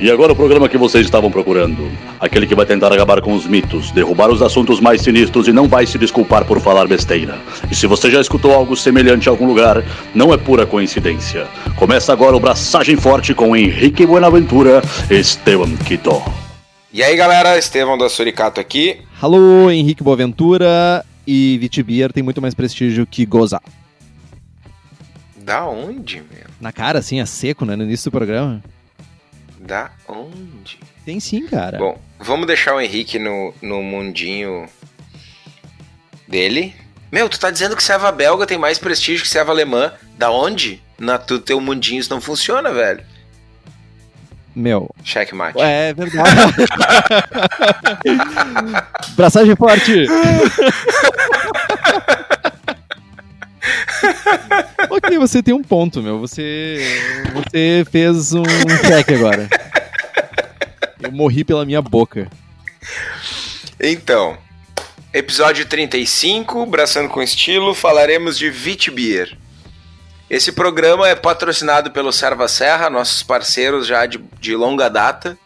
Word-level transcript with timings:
E 0.00 0.10
agora 0.10 0.32
o 0.32 0.36
programa 0.36 0.66
que 0.66 0.78
vocês 0.78 1.04
estavam 1.04 1.30
procurando. 1.30 1.92
Aquele 2.18 2.46
que 2.46 2.54
vai 2.54 2.64
tentar 2.64 2.90
acabar 2.90 3.20
com 3.20 3.34
os 3.34 3.46
mitos, 3.46 3.90
derrubar 3.90 4.30
os 4.30 4.40
assuntos 4.40 4.80
mais 4.80 5.02
sinistros 5.02 5.46
e 5.46 5.52
não 5.52 5.68
vai 5.68 5.84
se 5.84 5.98
desculpar 5.98 6.46
por 6.46 6.58
falar 6.58 6.88
besteira. 6.88 7.38
E 7.70 7.74
se 7.74 7.86
você 7.86 8.10
já 8.10 8.18
escutou 8.18 8.54
algo 8.54 8.74
semelhante 8.74 9.26
em 9.26 9.28
algum 9.28 9.46
lugar, 9.46 9.84
não 10.14 10.32
é 10.32 10.38
pura 10.38 10.64
coincidência. 10.64 11.46
Começa 11.76 12.14
agora 12.14 12.34
o 12.34 12.40
Braçagem 12.40 12.96
Forte 12.96 13.34
com 13.34 13.54
Henrique 13.54 14.06
Buenaventura 14.06 14.80
e 15.10 15.18
Esteban 15.18 15.76
Quito. 15.86 16.22
E 16.90 17.02
aí 17.02 17.14
galera, 17.14 17.58
Estevão 17.58 17.98
da 17.98 18.08
Suricato 18.08 18.58
aqui. 18.58 19.02
Alô, 19.20 19.70
Henrique 19.70 20.02
Boaventura 20.02 21.04
e 21.26 21.58
Vitibir 21.58 22.10
tem 22.10 22.22
muito 22.22 22.40
mais 22.40 22.54
prestígio 22.54 23.06
que 23.06 23.26
Goza. 23.26 23.60
Da 25.36 25.66
onde, 25.66 26.16
meu? 26.16 26.48
Na 26.58 26.72
cara, 26.72 27.00
assim, 27.00 27.20
é 27.20 27.26
seco, 27.26 27.66
né? 27.66 27.76
No 27.76 27.84
início 27.84 28.10
do 28.10 28.16
programa. 28.16 28.62
Da 29.70 29.88
onde? 30.08 30.80
Tem 31.04 31.20
sim, 31.20 31.46
cara. 31.46 31.78
Bom, 31.78 31.96
vamos 32.18 32.48
deixar 32.48 32.74
o 32.74 32.80
Henrique 32.80 33.20
no, 33.20 33.54
no 33.62 33.80
mundinho 33.80 34.68
dele. 36.26 36.74
Meu, 37.12 37.28
tu 37.28 37.38
tá 37.38 37.52
dizendo 37.52 37.76
que 37.76 37.82
serva 37.84 38.10
belga 38.10 38.48
tem 38.48 38.58
mais 38.58 38.80
prestígio 38.80 39.22
que 39.22 39.30
serva 39.30 39.52
alemã. 39.52 39.92
Da 40.18 40.28
onde? 40.28 40.82
Na 40.98 41.18
tu 41.18 41.38
teu 41.38 41.60
mundinho 41.60 42.00
isso 42.00 42.10
não 42.10 42.20
funciona, 42.20 42.72
velho. 42.72 43.04
Meu. 44.56 44.92
Checkmate. 45.04 45.60
É 45.60 45.94
verdade. 45.94 46.30
Braçagem 49.14 49.54
forte. 49.54 50.06
ok, 54.90 55.18
você 55.18 55.42
tem 55.42 55.54
um 55.54 55.62
ponto, 55.62 56.02
meu. 56.02 56.18
Você, 56.20 56.78
você 57.34 57.84
fez 57.90 58.32
um 58.32 58.42
check 58.86 59.10
agora. 59.10 59.48
Eu 61.00 61.12
morri 61.12 61.44
pela 61.44 61.64
minha 61.64 61.80
boca. 61.80 62.28
Então, 63.80 64.36
episódio 65.12 65.66
35, 65.66 66.66
Braçando 66.66 67.08
com 67.08 67.22
Estilo, 67.22 67.74
falaremos 67.74 68.38
de 68.38 68.50
Vitbier. 68.50 69.36
Esse 70.28 70.52
programa 70.52 71.08
é 71.08 71.14
patrocinado 71.14 71.90
pelo 71.90 72.12
Serva 72.12 72.46
Serra, 72.46 72.88
nossos 72.88 73.22
parceiros 73.22 73.86
já 73.86 74.06
de, 74.06 74.18
de 74.38 74.54
longa 74.54 74.88
data. 74.88 75.36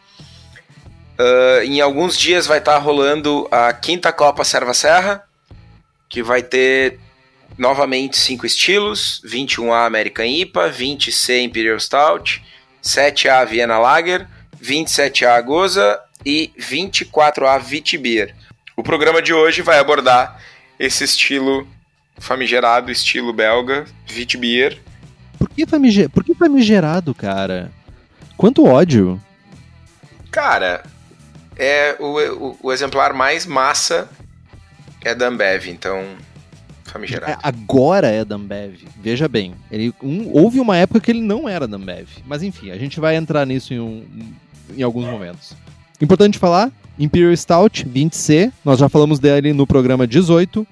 Uh, 1.19 1.63
em 1.63 1.81
alguns 1.81 2.19
dias 2.19 2.47
vai 2.47 2.59
estar 2.59 2.75
tá 2.75 2.79
rolando 2.79 3.49
a 3.51 3.73
quinta 3.73 4.13
Copa 4.13 4.45
Serva 4.45 4.75
Serra, 4.75 5.23
que 6.09 6.23
vai 6.23 6.43
ter 6.43 6.99
novamente 7.57 8.17
cinco 8.17 8.47
estilos: 8.47 9.23
21A 9.25 9.87
American 9.87 10.27
IPA, 10.27 10.71
20C 10.71 11.43
Imperial 11.45 11.79
Stout, 11.79 12.43
7A 12.83 13.47
Vienna 13.47 13.79
Lager, 13.79 14.27
27A 14.63 15.43
Goza 15.43 16.01
e 16.25 16.53
24A 16.59 17.61
Vitbier. 17.61 18.35
O 18.77 18.83
programa 18.83 19.23
de 19.23 19.33
hoje 19.33 19.63
vai 19.63 19.79
abordar 19.79 20.41
esse 20.79 21.05
estilo 21.05 21.67
famigerado, 22.19 22.91
estilo 22.91 23.33
belga, 23.33 23.85
Vitbier. 24.07 24.79
Por 25.39 25.49
que, 25.51 25.67
famiger... 25.67 26.09
Por 26.09 26.25
que 26.25 26.35
famigerado, 26.35 27.15
cara? 27.15 27.71
Quanto 28.37 28.65
ódio. 28.65 29.21
Cara, 30.31 30.83
é 31.57 31.97
o, 32.01 32.49
o, 32.49 32.59
o 32.65 32.73
exemplar 32.73 33.13
mais 33.13 33.47
massa 33.47 34.09
é 35.05 35.15
da 35.15 35.29
Ambev, 35.29 35.69
então 35.69 36.17
famigerado. 36.95 37.33
É, 37.33 37.39
agora 37.43 38.09
é 38.09 38.25
da. 38.25 38.39
Veja 39.01 39.29
bem, 39.29 39.55
ele 39.71 39.93
um, 40.03 40.31
houve 40.33 40.61
uma 40.61 40.77
época 40.77 41.01
que 41.01 41.11
ele 41.11 41.21
não 41.21 41.49
era 41.49 41.67
da 41.67 41.79
mas 42.25 42.43
enfim, 42.43 42.71
a 42.71 42.79
gente 42.79 43.01
vai 43.01 43.17
entrar 43.17 43.45
nisso 43.45 43.75
em, 43.75 43.81
um, 43.81 44.05
em 44.77 44.83
alguns 44.83 45.07
momentos. 45.07 45.55
Importante 46.01 46.39
falar, 46.39 46.71
Imperial 46.99 47.37
Stout 47.37 47.85
20C, 47.85 48.53
nós 48.65 48.79
já 48.79 48.89
falamos 48.89 49.19
dele 49.19 49.53
no 49.53 49.67
programa 49.67 50.07
18. 50.07 50.67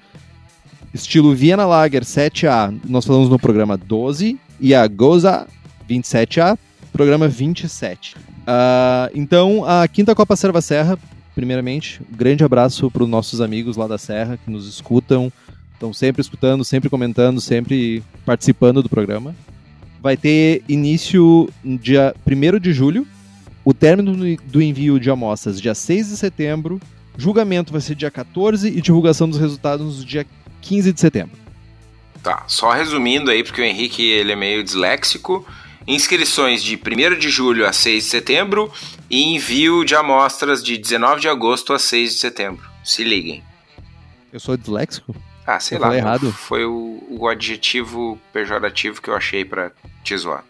Estilo 0.93 1.33
Vienna 1.33 1.65
Lager 1.65 2.03
7A, 2.03 2.73
nós 2.87 3.03
falamos 3.03 3.29
no 3.29 3.39
programa 3.39 3.75
12. 3.75 4.39
E 4.59 4.73
a 4.73 4.87
Goza 4.87 5.47
27A, 5.89 6.57
programa 6.91 7.27
27. 7.27 8.15
Uh, 8.15 8.19
ah, 8.47 9.09
então, 9.13 9.65
a 9.65 9.87
quinta 9.87 10.13
Copa 10.13 10.35
Serva 10.35 10.61
Serra, 10.61 10.97
primeiramente, 11.33 11.99
um 12.01 12.15
grande 12.15 12.43
abraço 12.43 12.89
para 12.91 13.03
os 13.03 13.09
nossos 13.09 13.41
amigos 13.41 13.75
lá 13.75 13.87
da 13.87 13.97
Serra 13.97 14.37
que 14.37 14.51
nos 14.51 14.67
escutam, 14.67 15.31
estão 15.83 15.93
sempre 15.93 16.21
escutando, 16.21 16.63
sempre 16.63 16.89
comentando, 16.89 17.41
sempre 17.41 18.01
participando 18.25 18.81
do 18.81 18.89
programa. 18.89 19.35
Vai 20.01 20.15
ter 20.15 20.63
início 20.67 21.49
no 21.63 21.77
dia 21.77 22.15
1 22.25 22.59
de 22.59 22.71
julho, 22.71 23.05
o 23.65 23.73
término 23.73 24.37
do 24.45 24.61
envio 24.61 24.99
de 24.99 25.09
amostras 25.09 25.59
dia 25.59 25.75
6 25.75 26.09
de 26.09 26.17
setembro, 26.17 26.79
julgamento 27.17 27.71
vai 27.71 27.81
ser 27.81 27.95
dia 27.95 28.11
14 28.11 28.67
e 28.67 28.81
divulgação 28.81 29.29
dos 29.29 29.39
resultados 29.39 29.99
no 29.99 30.05
dia 30.05 30.25
15 30.61 30.93
de 30.93 30.99
setembro. 30.99 31.37
Tá, 32.21 32.45
só 32.47 32.71
resumindo 32.71 33.29
aí, 33.29 33.43
porque 33.43 33.61
o 33.61 33.65
Henrique 33.65 34.01
ele 34.01 34.31
é 34.31 34.35
meio 34.35 34.63
disléxico. 34.63 35.45
Inscrições 35.85 36.63
de 36.63 36.77
1 36.77 37.19
de 37.19 37.29
julho 37.29 37.67
a 37.67 37.73
6 37.73 38.05
de 38.05 38.09
setembro 38.09 38.71
e 39.09 39.35
envio 39.35 39.83
de 39.83 39.93
amostras 39.95 40.63
de 40.63 40.77
19 40.77 41.19
de 41.19 41.27
agosto 41.27 41.73
a 41.73 41.79
6 41.79 42.13
de 42.13 42.19
setembro. 42.19 42.65
Se 42.85 43.03
liguem. 43.03 43.43
Eu 44.31 44.39
sou 44.39 44.55
disléxico? 44.55 45.13
Ah, 45.45 45.59
sei 45.59 45.77
eu 45.77 45.81
lá. 45.81 45.95
errado. 45.95 46.31
Foi 46.31 46.65
o, 46.65 47.03
o 47.09 47.27
adjetivo 47.27 48.17
pejorativo 48.31 49.01
que 49.01 49.09
eu 49.09 49.15
achei 49.15 49.43
para 49.43 49.71
te 50.03 50.15
zoar. 50.17 50.43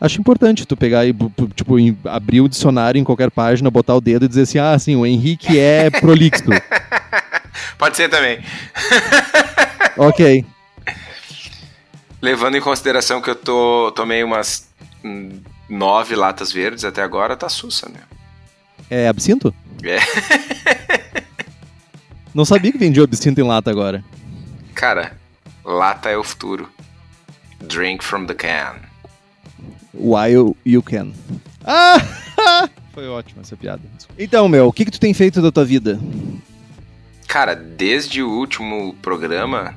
Acho 0.00 0.20
importante 0.20 0.64
tu 0.64 0.76
pegar 0.76 1.04
e, 1.06 1.12
tipo, 1.56 1.74
abrir 2.04 2.40
o 2.40 2.48
dicionário 2.48 3.00
em 3.00 3.04
qualquer 3.04 3.32
página, 3.32 3.68
botar 3.68 3.96
o 3.96 4.00
dedo 4.00 4.26
e 4.26 4.28
dizer 4.28 4.42
assim, 4.42 4.58
ah, 4.58 4.78
sim, 4.78 4.94
o 4.94 5.04
Henrique 5.04 5.58
é 5.58 5.90
prolixo. 5.90 6.44
Pode 7.76 7.96
ser 7.96 8.08
também. 8.08 8.38
ok. 9.98 10.44
Levando 12.22 12.56
em 12.56 12.60
consideração 12.60 13.20
que 13.20 13.30
eu 13.30 13.34
tô, 13.34 13.92
tomei 13.94 14.22
umas 14.22 14.68
nove 15.68 16.14
latas 16.14 16.52
verdes 16.52 16.84
até 16.84 17.02
agora, 17.02 17.36
tá 17.36 17.48
sussa, 17.48 17.88
né? 17.88 18.00
É 18.88 19.08
absinto? 19.08 19.52
É. 19.82 19.98
Não 22.34 22.44
sabia 22.44 22.70
que 22.70 22.78
vendia 22.78 23.02
absinto 23.02 23.40
em 23.40 23.44
lata 23.44 23.70
agora. 23.70 24.04
Cara, 24.78 25.12
lata 25.64 26.08
é 26.08 26.16
o 26.16 26.22
futuro. 26.22 26.70
Drink 27.60 28.04
from 28.04 28.26
the 28.26 28.34
can. 28.34 28.76
While 29.92 30.54
you 30.64 30.84
can. 30.84 31.10
Ah! 31.64 32.00
Foi 32.94 33.08
ótima 33.08 33.42
essa 33.42 33.56
piada. 33.56 33.82
Então, 34.16 34.48
meu, 34.48 34.68
o 34.68 34.72
que, 34.72 34.84
que 34.84 34.92
tu 34.92 35.00
tem 35.00 35.12
feito 35.12 35.42
da 35.42 35.50
tua 35.50 35.64
vida? 35.64 35.98
Cara, 37.26 37.56
desde 37.56 38.22
o 38.22 38.30
último 38.30 38.94
programa. 39.02 39.74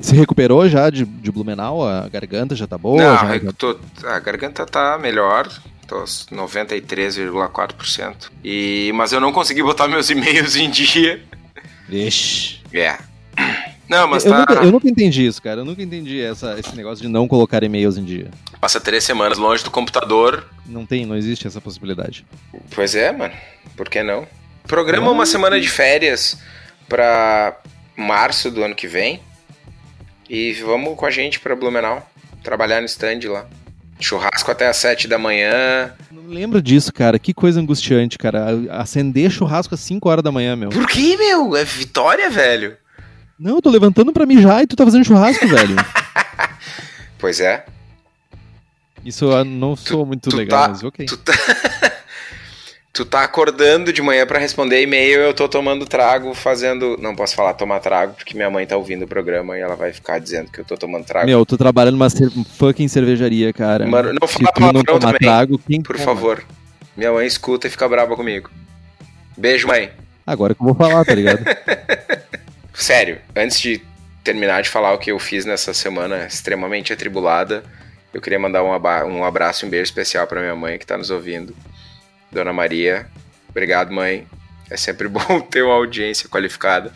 Se 0.00 0.16
recuperou 0.16 0.66
já 0.66 0.88
de, 0.88 1.04
de 1.04 1.30
Blumenau? 1.30 1.86
A 1.86 2.08
garganta 2.08 2.56
já 2.56 2.66
tá 2.66 2.78
boa? 2.78 3.02
Não, 3.02 3.14
já... 3.14 3.38
tô, 3.52 3.78
a 4.02 4.18
garganta 4.18 4.64
tá 4.64 4.98
melhor. 4.98 5.46
Tô 5.86 6.04
93,4%. 6.04 8.30
E, 8.42 8.90
mas 8.94 9.12
eu 9.12 9.20
não 9.20 9.30
consegui 9.30 9.62
botar 9.62 9.88
meus 9.88 10.08
e-mails 10.08 10.56
em 10.56 10.70
dia. 10.70 11.22
Vixe. 11.86 12.62
É. 12.72 13.11
Não, 13.88 14.06
mas 14.06 14.24
eu, 14.24 14.32
tá... 14.32 14.38
nunca, 14.38 14.54
eu 14.54 14.72
nunca 14.72 14.88
entendi 14.88 15.26
isso, 15.26 15.42
cara. 15.42 15.60
Eu 15.60 15.64
nunca 15.64 15.82
entendi 15.82 16.20
essa, 16.20 16.58
esse 16.58 16.74
negócio 16.74 17.02
de 17.02 17.08
não 17.08 17.28
colocar 17.28 17.62
e-mails 17.62 17.96
em 17.96 18.04
dia. 18.04 18.30
Passa 18.60 18.80
três 18.80 19.04
semanas 19.04 19.38
longe 19.38 19.62
do 19.62 19.70
computador. 19.70 20.48
Não 20.66 20.86
tem, 20.86 21.04
não 21.04 21.16
existe 21.16 21.46
essa 21.46 21.60
possibilidade. 21.60 22.24
Pois 22.74 22.94
é, 22.94 23.12
mano. 23.12 23.34
Por 23.76 23.88
que 23.88 24.02
não? 24.02 24.26
Programa 24.66 25.10
uma 25.10 25.26
semana 25.26 25.60
de 25.60 25.68
férias 25.68 26.38
para 26.88 27.56
março 27.96 28.50
do 28.50 28.62
ano 28.62 28.74
que 28.74 28.86
vem. 28.86 29.20
E 30.28 30.52
vamos 30.54 30.96
com 30.96 31.04
a 31.04 31.10
gente 31.10 31.40
para 31.40 31.54
Blumenau, 31.54 32.08
trabalhar 32.42 32.80
no 32.80 32.86
stand 32.86 33.20
lá. 33.26 33.46
Churrasco 34.00 34.50
até 34.50 34.66
às 34.66 34.76
7 34.78 35.06
da 35.06 35.18
manhã. 35.18 35.92
Não 36.10 36.26
lembro 36.26 36.60
disso, 36.60 36.92
cara. 36.92 37.18
Que 37.18 37.32
coisa 37.32 37.60
angustiante, 37.60 38.18
cara. 38.18 38.46
Acender 38.70 39.30
churrasco 39.30 39.74
às 39.74 39.80
5 39.80 40.08
horas 40.08 40.24
da 40.24 40.32
manhã, 40.32 40.56
meu. 40.56 40.70
Por 40.70 40.86
que, 40.88 41.16
meu? 41.16 41.54
É 41.56 41.64
vitória, 41.64 42.28
velho. 42.30 42.76
Não, 43.38 43.56
eu 43.56 43.62
tô 43.62 43.70
levantando 43.70 44.12
pra 44.12 44.26
mijar 44.26 44.62
e 44.62 44.66
tu 44.66 44.76
tá 44.76 44.84
fazendo 44.84 45.04
churrasco, 45.04 45.46
velho. 45.48 45.76
Pois 47.18 47.40
é. 47.40 47.64
Isso 49.04 49.24
eu 49.24 49.44
não 49.44 49.74
sou 49.74 50.06
muito 50.06 50.34
legal, 50.34 50.62
tá, 50.62 50.68
mas 50.68 50.82
ok. 50.82 51.06
Tu 51.06 51.16
tá... 51.16 51.32
tu 52.92 53.04
tá 53.04 53.22
acordando 53.22 53.92
de 53.92 54.00
manhã 54.02 54.26
para 54.26 54.38
responder 54.38 54.82
e-mail, 54.82 55.20
eu 55.20 55.34
tô 55.34 55.48
tomando 55.48 55.86
trago, 55.86 56.34
fazendo. 56.34 56.96
Não 57.00 57.14
posso 57.16 57.34
falar 57.34 57.54
tomar 57.54 57.80
trago, 57.80 58.14
porque 58.14 58.34
minha 58.34 58.50
mãe 58.50 58.66
tá 58.66 58.76
ouvindo 58.76 59.04
o 59.04 59.08
programa 59.08 59.56
e 59.56 59.60
ela 59.60 59.74
vai 59.74 59.92
ficar 59.92 60.18
dizendo 60.20 60.50
que 60.52 60.60
eu 60.60 60.64
tô 60.64 60.76
tomando 60.76 61.04
trago. 61.04 61.26
Meu, 61.26 61.40
eu 61.40 61.46
tô 61.46 61.56
trabalhando 61.56 61.94
numa 61.94 62.10
fucking 62.58 62.86
cervejaria, 62.86 63.52
cara. 63.52 63.86
Mano, 63.86 64.12
não 64.20 64.28
fala 64.28 64.52
Se 64.54 64.72
não 64.72 64.84
tomar 64.84 65.00
também, 65.00 65.18
trago, 65.20 65.58
quem 65.58 65.82
Por 65.82 65.96
toma? 65.96 66.04
favor. 66.04 66.44
Minha 66.96 67.12
mãe 67.12 67.26
escuta 67.26 67.66
e 67.66 67.70
fica 67.70 67.88
brava 67.88 68.14
comigo. 68.14 68.50
Beijo, 69.36 69.66
mãe. 69.66 69.90
Agora 70.26 70.54
que 70.54 70.62
eu 70.62 70.66
vou 70.66 70.74
falar, 70.74 71.04
tá 71.04 71.14
ligado? 71.14 71.42
Sério, 72.82 73.20
antes 73.36 73.60
de 73.60 73.80
terminar 74.24 74.60
de 74.60 74.68
falar 74.68 74.92
o 74.92 74.98
que 74.98 75.12
eu 75.12 75.18
fiz 75.20 75.44
nessa 75.44 75.72
semana 75.72 76.26
extremamente 76.26 76.92
atribulada, 76.92 77.62
eu 78.12 78.20
queria 78.20 78.40
mandar 78.40 78.64
um, 78.64 79.22
abraço 79.22 79.64
e 79.64 79.68
um 79.68 79.70
beijo 79.70 79.84
especial 79.84 80.26
para 80.26 80.40
minha 80.40 80.56
mãe 80.56 80.76
que 80.80 80.84
tá 80.84 80.98
nos 80.98 81.08
ouvindo 81.08 81.54
Dona 82.32 82.52
Maria. 82.52 83.06
Obrigado, 83.48 83.92
mãe. 83.92 84.26
É 84.68 84.76
sempre 84.76 85.06
bom 85.06 85.40
ter 85.40 85.62
uma 85.62 85.76
audiência 85.76 86.28
qualificada. 86.28 86.92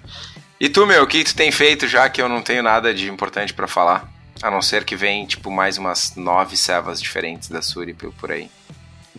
E 0.59 0.69
tu, 0.69 0.85
meu, 0.89 1.05
o 1.05 1.07
que 1.07 1.23
tu 1.23 1.37
tem 1.37 1.53
feito 1.53 1.87
já 1.87 2.09
que 2.09 2.21
eu 2.21 2.29
não 2.29 2.43
tenho 2.43 2.65
nada 2.65 2.93
de 2.93 3.09
importante 3.09 3.55
para 3.55 3.69
falar? 3.69 4.13
A 4.43 4.51
não 4.51 4.61
ser 4.61 4.83
que 4.83 4.97
vem, 4.97 5.25
tipo, 5.25 5.53
mais 5.53 5.79
umas 5.79 6.17
nove 6.17 6.57
cevas 6.57 7.01
diferentes 7.01 7.49
da 7.49 7.63
Suri 7.63 7.95
por 7.95 8.33
aí. 8.33 8.51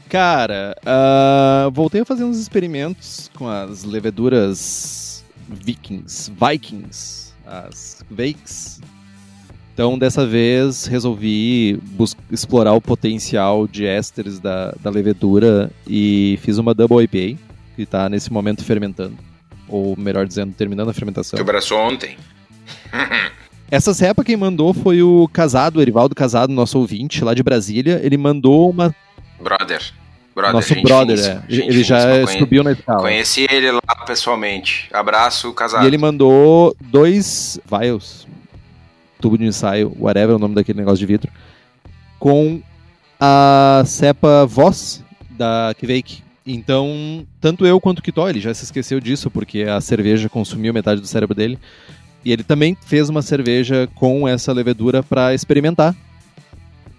Cara, 0.09 0.75
uh, 0.83 1.71
voltei 1.71 2.01
a 2.01 2.05
fazer 2.05 2.25
uns 2.25 2.37
experimentos 2.37 3.31
com 3.37 3.47
as 3.47 3.85
leveduras 3.85 5.06
Vikings, 5.49 6.31
Vikings, 6.31 7.33
as 7.45 8.03
Vakes. 8.09 8.81
Então, 9.73 9.97
dessa 9.97 10.25
vez, 10.25 10.85
resolvi 10.85 11.79
explorar 12.31 12.73
o 12.73 12.81
potencial 12.81 13.67
de 13.67 13.85
ésteres 13.85 14.39
da, 14.39 14.73
da 14.81 14.89
levedura 14.89 15.69
e 15.85 16.39
fiz 16.41 16.57
uma 16.57 16.73
Double 16.73 17.03
IPA, 17.03 17.39
que 17.75 17.83
está 17.83 18.09
nesse 18.09 18.33
momento 18.33 18.63
fermentando. 18.63 19.17
Ou, 19.67 19.95
melhor 19.95 20.25
dizendo, 20.25 20.53
terminando 20.53 20.89
a 20.89 20.93
fermentação. 20.93 21.37
Tu 21.37 21.41
abraçou 21.41 21.77
ontem. 21.77 22.17
Essa 23.69 23.93
cepa 23.93 24.23
quem 24.23 24.37
mandou 24.37 24.73
foi 24.73 25.03
o 25.03 25.27
Casado, 25.27 25.77
o 25.77 25.81
Erivaldo 25.81 26.15
Casado, 26.15 26.51
nosso 26.51 26.79
ouvinte 26.79 27.23
lá 27.23 27.33
de 27.33 27.43
Brasília. 27.43 27.99
Ele 28.01 28.17
mandou 28.17 28.69
uma 28.69 28.95
Brother. 29.39 29.93
Brother 30.37 30.53
Nosso 30.53 30.81
brother, 30.81 31.19
é. 31.19 31.43
ele 31.49 31.83
já 31.83 32.27
subiu 32.27 32.63
na 32.63 32.73
escala. 32.73 33.01
Conheci 33.01 33.47
ele 33.49 33.71
lá 33.71 34.05
pessoalmente. 34.05 34.87
Abraço, 34.93 35.51
casado. 35.53 35.83
E 35.83 35.87
ele 35.87 35.97
mandou 35.97 36.75
dois 36.79 37.59
vials, 37.65 38.27
tubo 39.19 39.35
de 39.35 39.45
ensaio, 39.45 39.91
whatever 39.99 40.33
é 40.33 40.35
o 40.35 40.39
nome 40.39 40.53
daquele 40.53 40.77
negócio 40.77 40.99
de 40.99 41.07
vidro, 41.07 41.31
com 42.19 42.61
a 43.19 43.81
cepa 43.87 44.45
Voss 44.45 45.03
da 45.31 45.73
Kvake. 45.79 46.21
Então, 46.45 47.25
tanto 47.41 47.65
eu 47.65 47.81
quanto 47.81 47.99
o 47.99 48.01
Kitó, 48.03 48.29
ele 48.29 48.39
já 48.39 48.53
se 48.53 48.63
esqueceu 48.63 48.99
disso, 48.99 49.31
porque 49.31 49.63
a 49.63 49.81
cerveja 49.81 50.29
consumiu 50.29 50.71
metade 50.71 51.01
do 51.01 51.07
cérebro 51.07 51.35
dele. 51.35 51.57
E 52.23 52.31
ele 52.31 52.43
também 52.43 52.77
fez 52.85 53.09
uma 53.09 53.21
cerveja 53.21 53.89
com 53.95 54.27
essa 54.27 54.53
levedura 54.53 55.01
para 55.01 55.33
experimentar. 55.33 55.95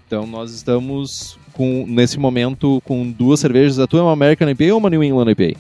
Então, 0.07 0.27
nós 0.27 0.53
estamos 0.53 1.38
com, 1.59 1.85
nesse 1.89 2.21
momento 2.21 2.81
com 2.85 3.11
duas 3.11 3.41
cervejas. 3.41 3.81
A 3.81 3.87
tua 3.89 3.99
é 3.99 4.03
uma 4.05 4.13
American 4.13 4.49
IPA 4.49 4.73
ou 4.73 4.79
uma 4.79 4.89
New 4.89 5.03
England 5.03 5.33
IPA? 5.33 5.59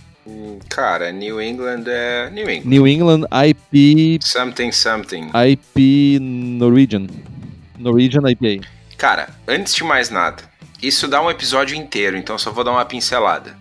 Cara, 0.68 1.10
New 1.10 1.42
England 1.42 1.84
é 1.88 2.30
New 2.30 2.48
England. 2.48 2.68
New 2.68 2.86
England 2.86 3.24
IP. 3.48 4.20
Something 4.22 4.70
something. 4.70 5.30
IP 5.34 6.20
Norwegian. 6.20 7.08
Norwegian 7.76 8.22
IPA. 8.30 8.64
Cara, 8.96 9.28
antes 9.48 9.74
de 9.74 9.82
mais 9.82 10.08
nada, 10.08 10.44
isso 10.80 11.08
dá 11.08 11.20
um 11.20 11.30
episódio 11.30 11.76
inteiro, 11.76 12.16
então 12.16 12.38
só 12.38 12.52
vou 12.52 12.62
dar 12.62 12.70
uma 12.70 12.84
pincelada. 12.84 13.56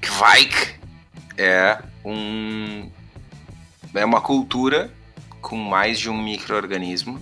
Kvike 0.00 0.74
é 1.36 1.78
um 2.02 2.88
é 3.94 4.04
uma 4.04 4.22
cultura 4.22 4.90
com 5.42 5.56
mais 5.56 5.98
de 5.98 6.08
um 6.08 6.16
microorganismo 6.16 7.20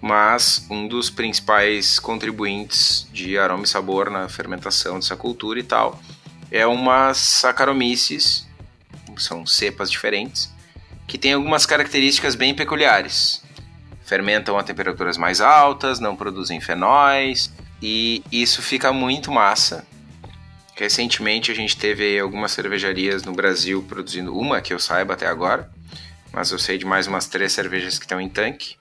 mas 0.00 0.66
um 0.70 0.86
dos 0.86 1.10
principais 1.10 1.98
contribuintes 1.98 3.08
de 3.12 3.38
aroma 3.38 3.64
e 3.64 3.68
sabor 3.68 4.10
na 4.10 4.28
fermentação 4.28 4.98
dessa 4.98 5.16
cultura 5.16 5.58
e 5.58 5.62
tal 5.62 6.00
é 6.50 6.66
uma 6.66 7.12
Saccharomyces, 7.12 8.46
são 9.16 9.46
cepas 9.46 9.90
diferentes, 9.90 10.52
que 11.06 11.18
tem 11.18 11.32
algumas 11.32 11.66
características 11.66 12.34
bem 12.34 12.54
peculiares. 12.54 13.42
Fermentam 14.04 14.56
a 14.58 14.62
temperaturas 14.62 15.16
mais 15.16 15.40
altas, 15.40 15.98
não 15.98 16.14
produzem 16.14 16.60
fenóis, 16.60 17.52
e 17.82 18.22
isso 18.30 18.62
fica 18.62 18.92
muito 18.92 19.32
massa. 19.32 19.86
Recentemente 20.76 21.50
a 21.50 21.54
gente 21.54 21.76
teve 21.76 22.18
algumas 22.18 22.52
cervejarias 22.52 23.24
no 23.24 23.32
Brasil 23.32 23.82
produzindo 23.88 24.36
uma 24.36 24.60
que 24.60 24.72
eu 24.72 24.78
saiba 24.78 25.14
até 25.14 25.26
agora, 25.26 25.70
mas 26.32 26.50
eu 26.52 26.58
sei 26.58 26.78
de 26.78 26.84
mais 26.84 27.06
umas 27.06 27.26
três 27.26 27.52
cervejas 27.52 27.98
que 27.98 28.04
estão 28.04 28.20
em 28.20 28.28
tanque 28.28 28.76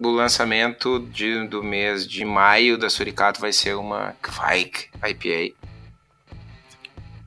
o 0.00 0.10
lançamento 0.10 1.00
de, 1.12 1.46
do 1.48 1.62
mês 1.62 2.06
de 2.06 2.24
maio 2.24 2.78
da 2.78 2.88
Suricato 2.88 3.40
vai 3.40 3.52
ser 3.52 3.74
uma 3.74 4.14
Kvike 4.22 4.88
IPA. 5.02 5.56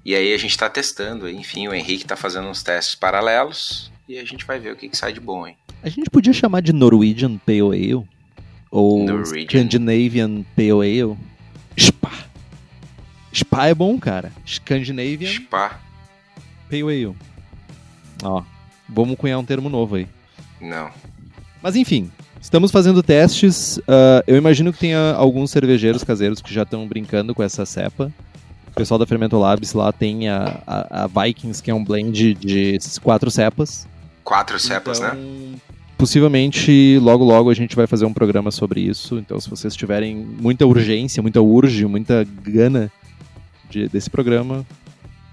E 0.03 0.15
aí 0.15 0.33
a 0.33 0.37
gente 0.37 0.51
está 0.51 0.69
testando, 0.69 1.29
enfim, 1.29 1.67
o 1.67 1.73
Henrique 1.73 2.03
está 2.03 2.15
fazendo 2.15 2.47
uns 2.47 2.63
testes 2.63 2.95
paralelos 2.95 3.91
e 4.07 4.17
a 4.17 4.25
gente 4.25 4.45
vai 4.45 4.59
ver 4.59 4.73
o 4.73 4.75
que, 4.75 4.89
que 4.89 4.97
sai 4.97 5.13
de 5.13 5.19
bom, 5.19 5.45
hein? 5.45 5.55
A 5.83 5.89
gente 5.89 6.09
podia 6.09 6.33
chamar 6.33 6.61
de 6.61 6.73
Norwegian 6.73 7.37
Pale 7.37 7.61
Ale 7.61 8.07
ou 8.71 9.03
Norwegian. 9.03 9.47
Scandinavian 9.47 10.43
Pale 10.55 11.01
Ale. 11.01 11.17
Spa. 11.77 12.11
Spa 13.33 13.67
é 13.67 13.75
bom, 13.75 13.99
cara. 13.99 14.31
Scandinavian 14.45 15.31
Spa. 15.31 15.79
Pale 16.69 16.83
Ale. 16.83 17.15
Ó, 18.23 18.43
vamos 18.87 19.17
cunhar 19.17 19.39
um 19.39 19.45
termo 19.45 19.69
novo 19.69 19.95
aí. 19.95 20.07
Não. 20.59 20.91
Mas 21.61 21.75
enfim, 21.75 22.11
Estamos 22.41 22.71
fazendo 22.71 23.03
testes. 23.03 23.77
Uh, 23.77 24.23
eu 24.25 24.35
imagino 24.35 24.73
que 24.73 24.79
tenha 24.79 25.13
alguns 25.13 25.51
cervejeiros 25.51 26.03
caseiros 26.03 26.41
que 26.41 26.51
já 26.51 26.63
estão 26.63 26.87
brincando 26.87 27.35
com 27.35 27.43
essa 27.43 27.65
cepa. 27.65 28.11
O 28.67 28.73
pessoal 28.73 28.97
da 28.97 29.05
Fermento 29.05 29.37
Labs 29.37 29.73
lá 29.73 29.91
tem 29.91 30.27
a, 30.27 30.59
a, 30.65 31.03
a, 31.03 31.07
Vikings, 31.07 31.61
que 31.61 31.69
é 31.69 31.73
um 31.73 31.83
blend 31.83 32.33
de 32.33 32.77
quatro 33.03 33.29
cepas. 33.29 33.87
Quatro 34.23 34.59
cepas, 34.59 34.99
então, 34.99 35.13
né? 35.13 35.59
Possivelmente, 35.97 36.97
logo 36.99 37.23
logo 37.23 37.51
a 37.51 37.53
gente 37.53 37.75
vai 37.75 37.85
fazer 37.85 38.05
um 38.05 38.13
programa 38.13 38.49
sobre 38.49 38.81
isso. 38.81 39.19
Então, 39.19 39.39
se 39.39 39.47
vocês 39.47 39.75
tiverem 39.75 40.15
muita 40.15 40.65
urgência, 40.65 41.21
muita 41.21 41.41
urge, 41.41 41.85
muita 41.85 42.25
gana 42.43 42.91
de, 43.69 43.87
desse 43.87 44.09
programa, 44.09 44.65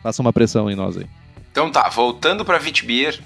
façam 0.02 0.24
uma 0.24 0.32
pressão 0.32 0.70
em 0.70 0.74
nós 0.74 0.98
aí. 0.98 1.06
Então 1.50 1.70
tá, 1.70 1.88
voltando 1.88 2.44
para 2.44 2.58
Vitbeer, 2.58 3.18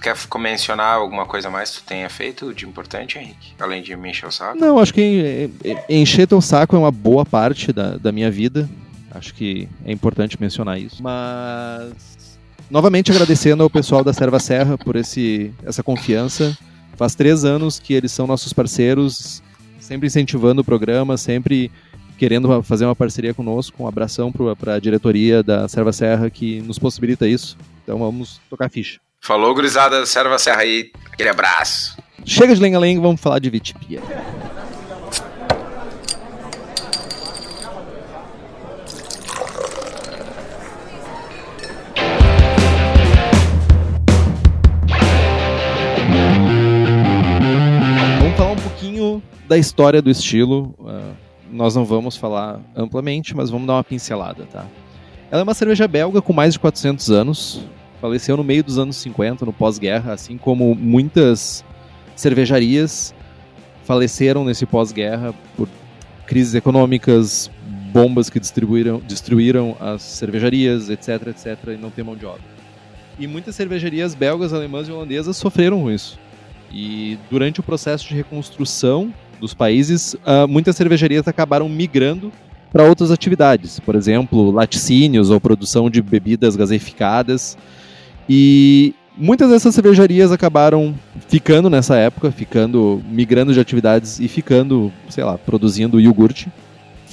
Tu 0.00 0.04
quer 0.04 0.16
mencionar 0.38 0.94
alguma 0.94 1.26
coisa 1.26 1.50
mais 1.50 1.72
que 1.72 1.82
tu 1.82 1.86
tenha 1.86 2.08
feito 2.08 2.54
de 2.54 2.64
importante, 2.64 3.18
Henrique? 3.18 3.52
Além 3.60 3.82
de 3.82 3.94
me 3.94 4.08
encher 4.08 4.26
o 4.26 4.32
saco? 4.32 4.58
Não, 4.58 4.78
acho 4.78 4.94
que 4.94 5.50
encher 5.90 6.26
teu 6.26 6.40
saco 6.40 6.74
é 6.74 6.78
uma 6.78 6.90
boa 6.90 7.26
parte 7.26 7.70
da, 7.70 7.98
da 7.98 8.10
minha 8.10 8.30
vida. 8.30 8.66
Acho 9.10 9.34
que 9.34 9.68
é 9.84 9.92
importante 9.92 10.40
mencionar 10.40 10.80
isso. 10.80 11.02
Mas. 11.02 12.38
Novamente 12.70 13.10
agradecendo 13.10 13.62
ao 13.62 13.68
pessoal 13.68 14.02
da 14.02 14.14
Serva 14.14 14.40
Serra 14.40 14.78
por 14.78 14.96
esse, 14.96 15.52
essa 15.66 15.82
confiança. 15.82 16.56
Faz 16.96 17.14
três 17.14 17.44
anos 17.44 17.78
que 17.78 17.92
eles 17.92 18.10
são 18.10 18.26
nossos 18.26 18.54
parceiros, 18.54 19.42
sempre 19.80 20.06
incentivando 20.06 20.62
o 20.62 20.64
programa, 20.64 21.18
sempre 21.18 21.70
querendo 22.16 22.62
fazer 22.62 22.86
uma 22.86 22.96
parceria 22.96 23.34
conosco. 23.34 23.82
Um 23.82 23.86
abração 23.86 24.32
para 24.58 24.76
a 24.76 24.80
diretoria 24.80 25.42
da 25.42 25.68
Serva 25.68 25.92
Serra 25.92 26.30
que 26.30 26.62
nos 26.62 26.78
possibilita 26.78 27.28
isso. 27.28 27.58
Então 27.82 27.98
vamos 27.98 28.40
tocar 28.48 28.70
ficha. 28.70 28.98
Falou, 29.22 29.54
gurizada, 29.54 30.06
serva 30.06 30.38
serra 30.38 30.62
aí. 30.62 30.90
Aquele 31.12 31.28
abraço. 31.28 31.94
Chega 32.24 32.54
de 32.54 32.60
lenga-lenga, 32.60 33.02
vamos 33.02 33.20
falar 33.20 33.38
de 33.38 33.50
Vitipia. 33.50 34.00
Vamos 48.20 48.36
falar 48.38 48.52
um 48.52 48.56
pouquinho 48.56 49.22
da 49.46 49.58
história 49.58 50.00
do 50.00 50.10
estilo. 50.10 50.74
Uh, 50.78 51.14
nós 51.50 51.76
não 51.76 51.84
vamos 51.84 52.16
falar 52.16 52.58
amplamente, 52.74 53.36
mas 53.36 53.50
vamos 53.50 53.66
dar 53.66 53.74
uma 53.74 53.84
pincelada, 53.84 54.46
tá? 54.50 54.64
Ela 55.30 55.42
é 55.42 55.44
uma 55.44 55.54
cerveja 55.54 55.86
belga 55.86 56.22
com 56.22 56.32
mais 56.32 56.54
de 56.54 56.58
400 56.58 57.10
anos, 57.10 57.60
faleceu 58.00 58.36
no 58.36 58.44
meio 58.44 58.64
dos 58.64 58.78
anos 58.78 58.96
50, 58.96 59.44
no 59.44 59.52
pós-guerra, 59.52 60.12
assim 60.12 60.38
como 60.38 60.74
muitas 60.74 61.64
cervejarias 62.16 63.14
faleceram 63.84 64.44
nesse 64.44 64.66
pós-guerra 64.66 65.34
por 65.56 65.68
crises 66.26 66.54
econômicas, 66.54 67.50
bombas 67.92 68.30
que 68.30 68.38
distribuíram, 68.38 69.02
destruíram 69.06 69.76
as 69.80 70.02
cervejarias, 70.02 70.88
etc, 70.88 71.28
etc, 71.28 71.58
e 71.68 71.76
não 71.76 71.90
tem 71.90 72.04
mão 72.04 72.16
de 72.16 72.24
obra. 72.24 72.42
E 73.18 73.26
muitas 73.26 73.54
cervejarias 73.54 74.14
belgas, 74.14 74.52
alemãs 74.52 74.88
e 74.88 74.92
holandesas 74.92 75.36
sofreram 75.36 75.82
com 75.82 75.90
isso. 75.90 76.18
E 76.72 77.18
durante 77.30 77.60
o 77.60 77.62
processo 77.62 78.08
de 78.08 78.14
reconstrução 78.14 79.12
dos 79.40 79.52
países, 79.54 80.14
uh, 80.14 80.46
muitas 80.48 80.76
cervejarias 80.76 81.26
acabaram 81.26 81.68
migrando 81.68 82.32
para 82.72 82.84
outras 82.84 83.10
atividades, 83.10 83.80
por 83.80 83.96
exemplo, 83.96 84.50
laticínios 84.52 85.30
ou 85.30 85.40
produção 85.40 85.90
de 85.90 86.00
bebidas 86.00 86.54
gaseificadas. 86.54 87.58
E 88.32 88.94
muitas 89.18 89.50
dessas 89.50 89.74
cervejarias 89.74 90.30
acabaram 90.30 90.94
ficando 91.26 91.68
nessa 91.68 91.96
época, 91.96 92.30
ficando 92.30 93.02
migrando 93.10 93.52
de 93.52 93.58
atividades 93.58 94.20
e 94.20 94.28
ficando, 94.28 94.92
sei 95.08 95.24
lá, 95.24 95.36
produzindo 95.36 96.00
iogurte. 96.00 96.48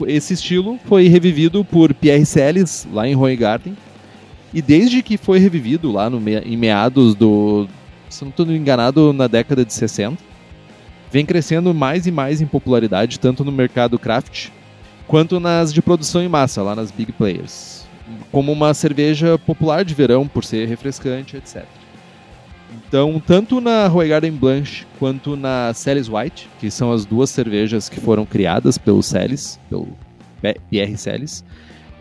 Esse 0.05 0.35
estilo 0.35 0.77
foi 0.85 1.07
revivido 1.07 1.65
por 1.65 1.91
Pierre 1.91 2.23
Celis 2.23 2.87
lá 2.93 3.07
em 3.07 3.15
Roegarten. 3.15 3.75
E 4.53 4.61
desde 4.61 5.01
que 5.01 5.17
foi 5.17 5.39
revivido 5.39 5.91
lá 5.91 6.07
no, 6.07 6.21
em 6.29 6.55
meados 6.55 7.15
do, 7.15 7.67
se 8.07 8.23
não 8.23 8.29
estou 8.29 8.45
enganado, 8.51 9.11
na 9.11 9.25
década 9.25 9.65
de 9.65 9.73
60, 9.73 10.19
vem 11.11 11.25
crescendo 11.25 11.73
mais 11.73 12.05
e 12.05 12.11
mais 12.11 12.41
em 12.41 12.45
popularidade, 12.45 13.19
tanto 13.19 13.43
no 13.43 13.51
mercado 13.51 13.97
craft 13.97 14.49
quanto 15.07 15.39
nas 15.39 15.73
de 15.73 15.81
produção 15.81 16.21
em 16.21 16.29
massa, 16.29 16.61
lá 16.61 16.75
nas 16.75 16.91
big 16.91 17.11
players. 17.11 17.76
Como 18.31 18.51
uma 18.51 18.73
cerveja 18.73 19.37
popular 19.37 19.83
de 19.85 19.93
verão, 19.93 20.27
por 20.27 20.43
ser 20.43 20.67
refrescante, 20.67 21.37
etc. 21.37 21.65
Então, 22.87 23.21
tanto 23.25 23.59
na 23.59 23.87
Roy 23.87 24.09
Garden 24.09 24.31
Blanche 24.31 24.85
quanto 24.99 25.35
na 25.35 25.73
Celis 25.73 26.09
White, 26.09 26.49
que 26.59 26.69
são 26.69 26.91
as 26.91 27.05
duas 27.05 27.29
cervejas 27.29 27.89
que 27.89 27.99
foram 27.99 28.25
criadas 28.25 28.77
pelo 28.77 29.01
Celis, 29.01 29.59
pelo 29.69 29.87
Pierre 30.69 30.97
Celis, 30.97 31.43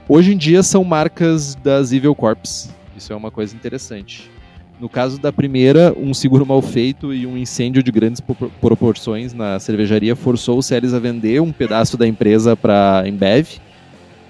hoje 0.09 0.35
em 0.35 0.37
dia 0.37 0.62
são 0.62 0.85
marcas 0.85 1.54
das 1.56 1.92
Evil 1.92 2.14
Corps. 2.14 2.71
Isso 2.97 3.12
é 3.12 3.16
uma 3.16 3.30
coisa 3.30 3.54
interessante. 3.54 4.30
No 4.78 4.88
caso 4.88 5.18
da 5.18 5.33
primeira, 5.33 5.95
um 5.97 6.12
seguro 6.12 6.45
mal 6.45 6.61
feito 6.61 7.12
e 7.14 7.26
um 7.26 7.37
incêndio 7.37 7.83
de 7.83 7.90
grandes 7.90 8.21
proporções 8.61 9.33
na 9.33 9.59
cervejaria 9.59 10.14
forçou 10.14 10.59
o 10.59 10.62
Celis 10.62 10.92
a 10.92 10.99
vender 10.99 11.40
um 11.40 11.50
pedaço 11.50 11.97
da 11.97 12.06
empresa 12.06 12.54
para 12.54 13.02
Embev, 13.06 13.59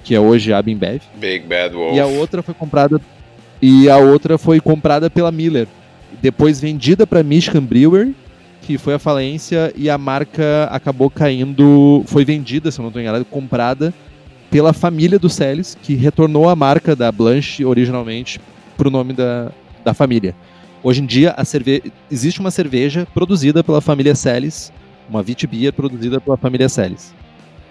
que 0.06 0.14
é 0.14 0.20
hoje 0.20 0.52
a 0.52 0.60
Embev. 0.64 1.02
Big 1.16 1.44
Bad 1.46 1.74
Wolf. 1.74 1.96
E 1.96 1.98
a 1.98 2.06
outra 2.06 2.40
foi 2.40 2.54
comprada 2.54 3.00
e 3.60 3.90
a 3.90 3.96
outra 3.96 4.38
foi 4.38 4.60
comprada 4.60 5.10
pela 5.10 5.32
Miller, 5.32 5.66
depois 6.22 6.60
vendida 6.60 7.06
para 7.06 7.24
Michigan 7.24 7.64
Brewer, 7.64 8.10
que 8.62 8.78
foi 8.78 8.94
a 8.94 8.98
falência 9.00 9.72
e 9.74 9.90
a 9.90 9.98
marca 9.98 10.68
acabou 10.70 11.10
caindo, 11.10 12.04
foi 12.06 12.24
vendida, 12.24 12.70
se 12.70 12.78
eu 12.78 12.82
não 12.82 12.90
estou 12.90 13.02
enganado, 13.02 13.24
comprada 13.24 13.92
pela 14.48 14.72
família 14.72 15.18
do 15.18 15.28
Celis, 15.28 15.76
que 15.82 15.94
retornou 15.94 16.48
a 16.48 16.54
marca 16.54 16.94
da 16.94 17.10
Blanche 17.10 17.64
originalmente 17.64 18.40
para 18.76 18.86
o 18.86 18.90
nome 18.90 19.12
da, 19.12 19.50
da 19.84 19.92
família. 19.92 20.36
Hoje 20.84 21.02
em 21.02 21.06
dia, 21.06 21.34
cerve... 21.44 21.82
existe 22.08 22.38
uma 22.38 22.52
cerveja 22.52 23.08
produzida 23.12 23.64
pela 23.64 23.80
família 23.80 24.14
Celis, 24.14 24.72
uma 25.10 25.22
Vitbier 25.22 25.72
produzida 25.72 26.20
pela 26.20 26.36
família 26.36 26.68
Celis. 26.68 27.12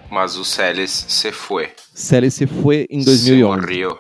Mas 0.10 0.36
o 0.36 0.46
Celis 0.46 1.06
se 1.08 1.32
foi. 1.32 1.72
Celis 1.94 2.34
se 2.34 2.46
foi 2.46 2.88
em 2.90 3.04
2011. 3.04 3.60
Se 3.60 3.62
morreu. 3.62 4.00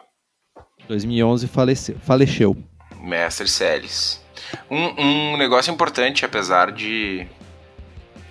2011 0.88 1.48
faleceu. 1.48 1.96
faleceu. 2.00 2.58
Mestre 3.02 3.48
Celis. 3.48 4.22
Um, 4.70 5.34
um 5.34 5.38
negócio 5.38 5.72
importante, 5.74 6.26
apesar 6.26 6.72
de. 6.72 7.28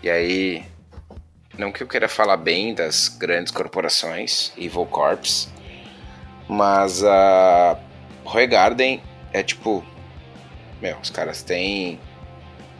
E 0.02 0.10
aí. 0.10 0.64
Não 1.56 1.70
que 1.70 1.82
eu 1.82 1.86
queira 1.86 2.08
falar 2.08 2.36
bem 2.36 2.74
das 2.74 3.08
grandes 3.08 3.52
corporações, 3.52 4.52
Evil 4.58 4.86
Corps, 4.86 5.48
mas 6.48 7.04
a 7.04 7.78
Roy 8.24 8.46
Garden 8.46 9.00
é 9.32 9.42
tipo. 9.42 9.84
Meu, 10.82 10.98
os 10.98 11.10
caras 11.10 11.42
têm 11.42 12.00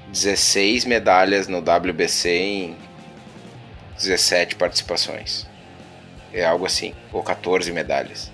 16 0.09 0.85
medalhas 0.85 1.47
no 1.47 1.59
WBC 1.59 2.29
em 2.31 2.77
17 3.97 4.57
participações. 4.57 5.47
É 6.33 6.45
algo 6.45 6.67
assim. 6.67 6.95
Ou 7.13 7.23
14 7.23 7.73
medalhas. 7.73 8.31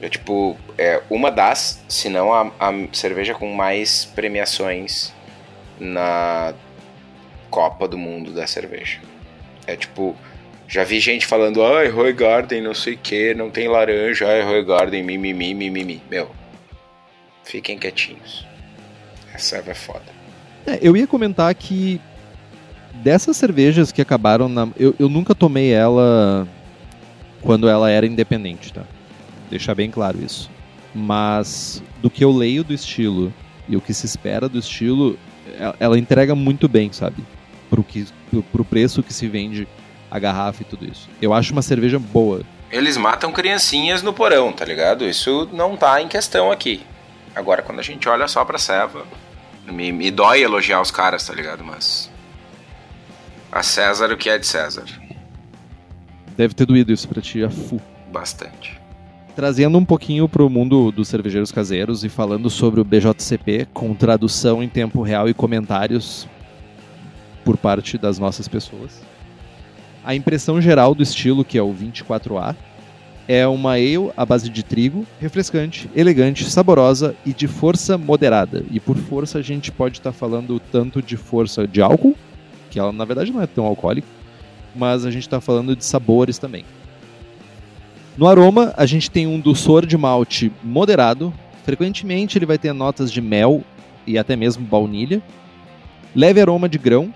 É 0.00 0.08
tipo, 0.08 0.56
é 0.76 1.00
uma 1.08 1.30
das, 1.30 1.82
se 1.88 2.08
não 2.08 2.32
a, 2.32 2.50
a 2.58 2.72
cerveja 2.92 3.34
com 3.34 3.52
mais 3.54 4.04
premiações 4.04 5.12
na 5.78 6.54
Copa 7.50 7.86
do 7.86 7.96
Mundo 7.96 8.32
da 8.32 8.46
cerveja. 8.46 9.00
É 9.64 9.76
tipo, 9.76 10.16
já 10.66 10.82
vi 10.82 10.98
gente 10.98 11.24
falando, 11.24 11.64
ai, 11.64 11.86
Roy 11.88 12.12
Garden, 12.12 12.62
não 12.62 12.74
sei 12.74 12.94
o 12.94 12.98
que, 12.98 13.32
não 13.32 13.48
tem 13.48 13.68
laranja, 13.68 14.26
ai, 14.26 14.42
Roy 14.42 14.64
Garden, 14.64 15.04
mimimi, 15.04 15.54
mimimi. 15.54 16.02
Meu, 16.10 16.32
Fiquem 17.44 17.78
quietinhos. 17.78 18.46
Essa 19.34 19.56
é 19.56 19.74
foda. 19.74 20.04
É, 20.66 20.78
eu 20.80 20.96
ia 20.96 21.06
comentar 21.06 21.54
que 21.54 22.00
dessas 22.94 23.36
cervejas 23.36 23.92
que 23.92 24.02
acabaram 24.02 24.48
na. 24.48 24.68
Eu, 24.76 24.94
eu 24.98 25.08
nunca 25.08 25.34
tomei 25.34 25.72
ela 25.72 26.46
quando 27.40 27.68
ela 27.68 27.90
era 27.90 28.06
independente, 28.06 28.72
tá? 28.72 28.82
Deixar 29.50 29.74
bem 29.74 29.90
claro 29.90 30.22
isso. 30.22 30.50
Mas 30.94 31.82
do 32.00 32.10
que 32.10 32.24
eu 32.24 32.30
leio 32.30 32.62
do 32.62 32.72
estilo 32.72 33.32
e 33.68 33.76
o 33.76 33.80
que 33.80 33.94
se 33.94 34.06
espera 34.06 34.48
do 34.48 34.58
estilo, 34.58 35.18
ela, 35.58 35.76
ela 35.80 35.98
entrega 35.98 36.34
muito 36.34 36.68
bem, 36.68 36.92
sabe? 36.92 37.24
Pro, 37.70 37.82
que, 37.82 38.06
pro, 38.30 38.42
pro 38.42 38.64
preço 38.64 39.02
que 39.02 39.12
se 39.12 39.26
vende 39.26 39.66
a 40.10 40.18
garrafa 40.18 40.62
e 40.62 40.64
tudo 40.66 40.84
isso. 40.84 41.08
Eu 41.20 41.32
acho 41.32 41.52
uma 41.52 41.62
cerveja 41.62 41.98
boa. 41.98 42.42
Eles 42.70 42.96
matam 42.96 43.32
criancinhas 43.32 44.02
no 44.02 44.12
porão, 44.12 44.52
tá 44.52 44.64
ligado? 44.64 45.06
Isso 45.06 45.48
não 45.52 45.76
tá 45.76 46.00
em 46.02 46.08
questão 46.08 46.50
aqui. 46.50 46.82
Agora, 47.34 47.62
quando 47.62 47.78
a 47.78 47.82
gente 47.82 48.06
olha 48.08 48.28
só 48.28 48.44
pra 48.44 48.58
Seva, 48.58 49.04
me, 49.66 49.90
me 49.90 50.10
dói 50.10 50.42
elogiar 50.42 50.82
os 50.82 50.90
caras, 50.90 51.26
tá 51.26 51.32
ligado? 51.32 51.64
Mas. 51.64 52.10
A 53.52 53.62
César 53.62 54.10
o 54.10 54.16
que 54.16 54.30
é 54.30 54.38
de 54.38 54.46
César. 54.46 54.86
Deve 56.34 56.54
ter 56.54 56.64
doído 56.64 56.90
isso 56.90 57.06
pra 57.06 57.20
ti, 57.20 57.44
a 57.44 57.50
fu. 57.50 57.78
Bastante. 58.10 58.80
Trazendo 59.36 59.76
um 59.76 59.84
pouquinho 59.84 60.26
pro 60.26 60.48
mundo 60.48 60.90
dos 60.90 61.08
cervejeiros 61.08 61.52
caseiros 61.52 62.02
e 62.02 62.08
falando 62.08 62.48
sobre 62.48 62.80
o 62.80 62.84
BJCP 62.84 63.68
com 63.74 63.94
tradução 63.94 64.62
em 64.62 64.70
tempo 64.70 65.02
real 65.02 65.28
e 65.28 65.34
comentários 65.34 66.26
por 67.44 67.58
parte 67.58 67.98
das 67.98 68.18
nossas 68.18 68.48
pessoas. 68.48 69.02
A 70.02 70.14
impressão 70.14 70.58
geral 70.58 70.94
do 70.94 71.02
estilo, 71.02 71.44
que 71.44 71.58
é 71.58 71.62
o 71.62 71.74
24A, 71.74 72.56
é 73.28 73.46
uma 73.46 73.72
ale 73.72 74.10
à 74.16 74.24
base 74.24 74.48
de 74.48 74.62
trigo, 74.62 75.06
refrescante, 75.20 75.90
elegante, 75.94 76.50
saborosa 76.50 77.14
e 77.24 77.34
de 77.34 77.46
força 77.46 77.98
moderada. 77.98 78.64
E 78.70 78.80
por 78.80 78.96
força 78.96 79.40
a 79.40 79.42
gente 79.42 79.70
pode 79.70 79.98
estar 79.98 80.12
tá 80.12 80.18
falando 80.18 80.58
tanto 80.58 81.02
de 81.02 81.18
força 81.18 81.68
de 81.68 81.82
álcool, 81.82 82.16
que 82.72 82.80
ela 82.80 82.90
na 82.90 83.04
verdade 83.04 83.30
não 83.30 83.42
é 83.42 83.46
tão 83.46 83.66
alcoólica, 83.66 84.08
mas 84.74 85.04
a 85.04 85.10
gente 85.10 85.24
está 85.24 85.40
falando 85.40 85.76
de 85.76 85.84
sabores 85.84 86.38
também. 86.38 86.64
No 88.16 88.26
aroma, 88.26 88.72
a 88.76 88.86
gente 88.86 89.10
tem 89.10 89.26
um 89.26 89.38
dulçor 89.38 89.86
de 89.86 89.96
malte 89.96 90.50
moderado. 90.62 91.32
Frequentemente 91.64 92.36
ele 92.36 92.46
vai 92.46 92.58
ter 92.58 92.72
notas 92.72 93.12
de 93.12 93.20
mel 93.20 93.62
e 94.06 94.18
até 94.18 94.34
mesmo 94.34 94.64
baunilha. 94.64 95.22
Leve 96.14 96.40
aroma 96.40 96.68
de 96.68 96.78
grão, 96.78 97.12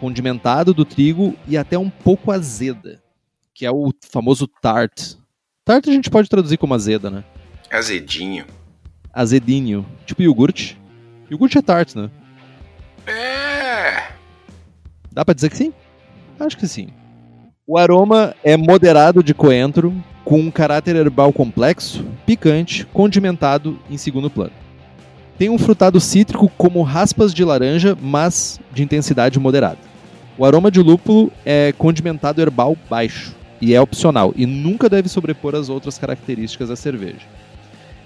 condimentado 0.00 0.72
do 0.72 0.84
trigo 0.84 1.34
e 1.46 1.56
até 1.56 1.76
um 1.76 1.90
pouco 1.90 2.30
azeda, 2.30 3.02
que 3.52 3.66
é 3.66 3.70
o 3.70 3.92
famoso 4.10 4.46
tart, 4.46 5.16
Tart 5.64 5.88
a 5.88 5.90
gente 5.90 6.10
pode 6.10 6.28
traduzir 6.28 6.58
como 6.58 6.74
azeda, 6.74 7.08
né? 7.08 7.24
Azedinho. 7.70 8.44
Azedinho. 9.10 9.86
Tipo 10.04 10.20
iogurte. 10.20 10.78
Iogurte 11.30 11.56
é 11.56 11.62
tart, 11.62 11.94
né? 11.94 12.10
É. 13.06 14.12
Dá 15.14 15.24
pra 15.24 15.32
dizer 15.32 15.48
que 15.48 15.56
sim? 15.56 15.72
Acho 16.40 16.58
que 16.58 16.66
sim. 16.66 16.88
O 17.66 17.78
aroma 17.78 18.34
é 18.42 18.56
moderado 18.56 19.22
de 19.22 19.32
coentro, 19.32 19.94
com 20.24 20.40
um 20.40 20.50
caráter 20.50 20.96
herbal 20.96 21.32
complexo, 21.32 22.04
picante, 22.26 22.84
condimentado 22.86 23.78
em 23.88 23.96
segundo 23.96 24.28
plano. 24.28 24.52
Tem 25.38 25.48
um 25.48 25.58
frutado 25.58 26.00
cítrico 26.00 26.50
como 26.58 26.82
raspas 26.82 27.32
de 27.32 27.44
laranja, 27.44 27.96
mas 28.00 28.58
de 28.72 28.82
intensidade 28.82 29.38
moderada. 29.38 29.78
O 30.36 30.44
aroma 30.44 30.70
de 30.70 30.80
lúpulo 30.80 31.30
é 31.46 31.72
condimentado 31.78 32.42
herbal 32.42 32.76
baixo, 32.90 33.34
e 33.60 33.72
é 33.72 33.80
opcional 33.80 34.32
e 34.36 34.44
nunca 34.46 34.88
deve 34.88 35.08
sobrepor 35.08 35.54
as 35.54 35.68
outras 35.68 35.96
características 35.96 36.68
da 36.68 36.76
cerveja. 36.76 37.26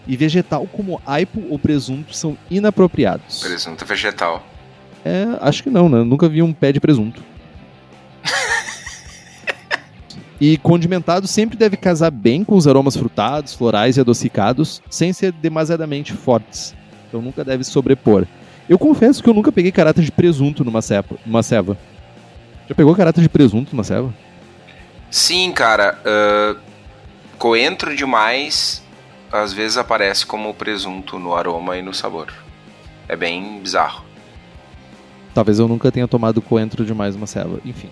E 0.06 0.16
vegetal 0.16 0.66
como 0.66 1.00
aipo 1.06 1.42
ou 1.50 1.58
presunto 1.58 2.14
são 2.14 2.36
inapropriados. 2.50 3.40
Presunto 3.40 3.84
vegetal. 3.84 4.44
É, 5.04 5.26
acho 5.40 5.62
que 5.62 5.70
não, 5.70 5.88
né? 5.88 6.02
Nunca 6.02 6.28
vi 6.28 6.42
um 6.42 6.52
pé 6.52 6.72
de 6.72 6.80
presunto. 6.80 7.22
e 10.40 10.58
condimentado 10.58 11.26
sempre 11.26 11.56
deve 11.56 11.76
casar 11.76 12.10
bem 12.10 12.44
com 12.44 12.56
os 12.56 12.66
aromas 12.66 12.96
frutados, 12.96 13.54
florais 13.54 13.96
e 13.96 14.00
adocicados, 14.00 14.82
sem 14.90 15.12
ser 15.12 15.32
demasiadamente 15.32 16.12
fortes. 16.12 16.74
Então 17.08 17.22
nunca 17.22 17.44
deve 17.44 17.64
sobrepor. 17.64 18.26
Eu 18.68 18.78
confesso 18.78 19.22
que 19.22 19.30
eu 19.30 19.34
nunca 19.34 19.50
peguei 19.50 19.72
caráter 19.72 20.04
de 20.04 20.12
presunto 20.12 20.64
numa, 20.64 20.82
cepa, 20.82 21.16
numa 21.24 21.42
ceva. 21.42 21.78
Já 22.68 22.74
pegou 22.74 22.94
caráter 22.94 23.22
de 23.22 23.28
presunto 23.28 23.72
numa 23.72 23.84
ceva? 23.84 24.12
Sim, 25.10 25.52
cara. 25.52 25.98
Uh, 26.04 26.58
coentro 27.38 27.96
demais 27.96 28.82
às 29.32 29.52
vezes 29.52 29.76
aparece 29.76 30.26
como 30.26 30.52
presunto 30.54 31.18
no 31.18 31.34
aroma 31.34 31.76
e 31.76 31.82
no 31.82 31.94
sabor. 31.94 32.32
É 33.08 33.16
bem 33.16 33.60
bizarro. 33.60 34.04
Talvez 35.38 35.60
eu 35.60 35.68
nunca 35.68 35.92
tenha 35.92 36.08
tomado 36.08 36.42
coentro 36.42 36.84
demais 36.84 37.14
uma 37.14 37.28
ceva, 37.28 37.60
enfim. 37.64 37.88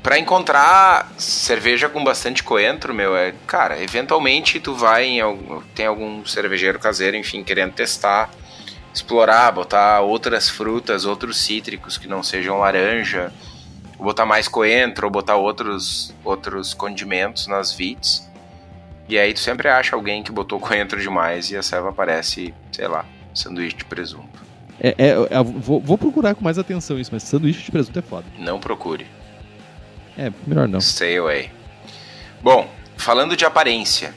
Para 0.00 0.16
encontrar 0.16 1.10
cerveja 1.18 1.88
com 1.88 2.04
bastante 2.04 2.44
coentro, 2.44 2.94
meu, 2.94 3.16
é, 3.16 3.34
cara, 3.48 3.82
eventualmente 3.82 4.60
tu 4.60 4.72
vai 4.72 5.06
em 5.06 5.20
algum, 5.20 5.60
tem 5.74 5.86
algum 5.86 6.24
cervejeiro 6.24 6.78
caseiro, 6.78 7.16
enfim, 7.16 7.42
querendo 7.42 7.72
testar, 7.72 8.30
explorar, 8.94 9.50
botar 9.50 10.02
outras 10.02 10.48
frutas, 10.48 11.04
outros 11.04 11.36
cítricos 11.36 11.98
que 11.98 12.06
não 12.06 12.22
sejam 12.22 12.60
laranja, 12.60 13.32
botar 13.98 14.24
mais 14.24 14.46
coentro, 14.46 15.08
ou 15.08 15.10
botar 15.10 15.34
outros, 15.34 16.14
outros 16.22 16.74
condimentos 16.74 17.48
nas 17.48 17.72
vits. 17.72 18.30
E 19.08 19.18
aí 19.18 19.34
tu 19.34 19.40
sempre 19.40 19.68
acha 19.68 19.96
alguém 19.96 20.22
que 20.22 20.30
botou 20.30 20.60
coentro 20.60 21.02
demais 21.02 21.50
e 21.50 21.56
a 21.56 21.62
serva 21.62 21.88
aparece, 21.88 22.54
sei 22.70 22.86
lá, 22.86 23.04
sanduíche 23.34 23.78
de 23.78 23.84
presunto. 23.84 24.48
É, 24.80 24.94
é, 24.96 25.08
é 25.08 25.42
vou, 25.42 25.80
vou, 25.80 25.98
procurar 25.98 26.34
com 26.34 26.42
mais 26.42 26.58
atenção 26.58 26.98
isso, 26.98 27.10
mas 27.12 27.22
sanduíche 27.22 27.62
de 27.62 27.70
presunto 27.70 27.98
é 27.98 28.02
foda. 28.02 28.24
Não 28.38 28.58
procure. 28.58 29.06
É, 30.16 30.32
melhor 30.46 30.66
não. 30.66 30.80
Stay 30.80 31.18
away. 31.18 31.50
Bom, 32.42 32.68
falando 32.96 33.36
de 33.36 33.44
aparência, 33.44 34.14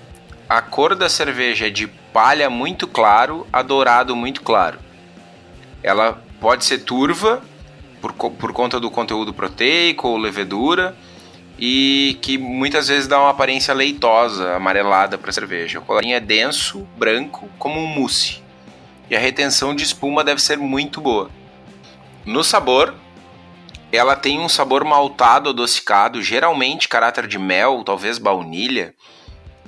a 0.48 0.62
cor 0.62 0.96
da 0.96 1.10
cerveja 1.10 1.68
é 1.68 1.70
de 1.70 1.88
palha 1.88 2.50
muito 2.50 2.88
claro 2.88 3.48
a 3.52 3.62
dourado 3.62 4.16
muito 4.16 4.42
claro. 4.42 4.80
Ela 5.82 6.22
pode 6.40 6.64
ser 6.64 6.80
turva 6.80 7.42
por, 8.02 8.14
por 8.14 8.54
conta 8.54 8.80
do 8.80 8.92
conteúdo 8.92 9.34
proteico 9.34 10.10
ou 10.10 10.18
levedura 10.18 10.96
e 11.58 12.18
que 12.22 12.38
muitas 12.38 12.88
vezes 12.88 13.08
dá 13.08 13.20
uma 13.20 13.30
aparência 13.30 13.74
leitosa, 13.74 14.56
amarelada 14.56 15.18
para 15.18 15.30
a 15.30 15.34
cerveja. 15.34 15.80
O 15.80 15.82
colorinho 15.82 16.16
é 16.16 16.20
denso, 16.20 16.88
branco, 16.98 17.50
como 17.58 17.80
um 17.80 17.88
mousse. 17.88 18.43
E 19.14 19.16
a 19.16 19.20
retenção 19.20 19.76
de 19.76 19.84
espuma 19.84 20.24
deve 20.24 20.42
ser 20.42 20.58
muito 20.58 21.00
boa. 21.00 21.30
No 22.26 22.44
sabor, 22.44 22.96
ela 23.92 24.16
tem 24.16 24.40
um 24.40 24.50
sabor 24.50 24.84
maltado, 24.84 25.52
adocicado, 25.52 26.20
geralmente 26.20 26.90
caráter 26.90 27.28
de 27.28 27.38
mel, 27.38 27.84
talvez 27.86 28.18
baunilha. 28.18 28.96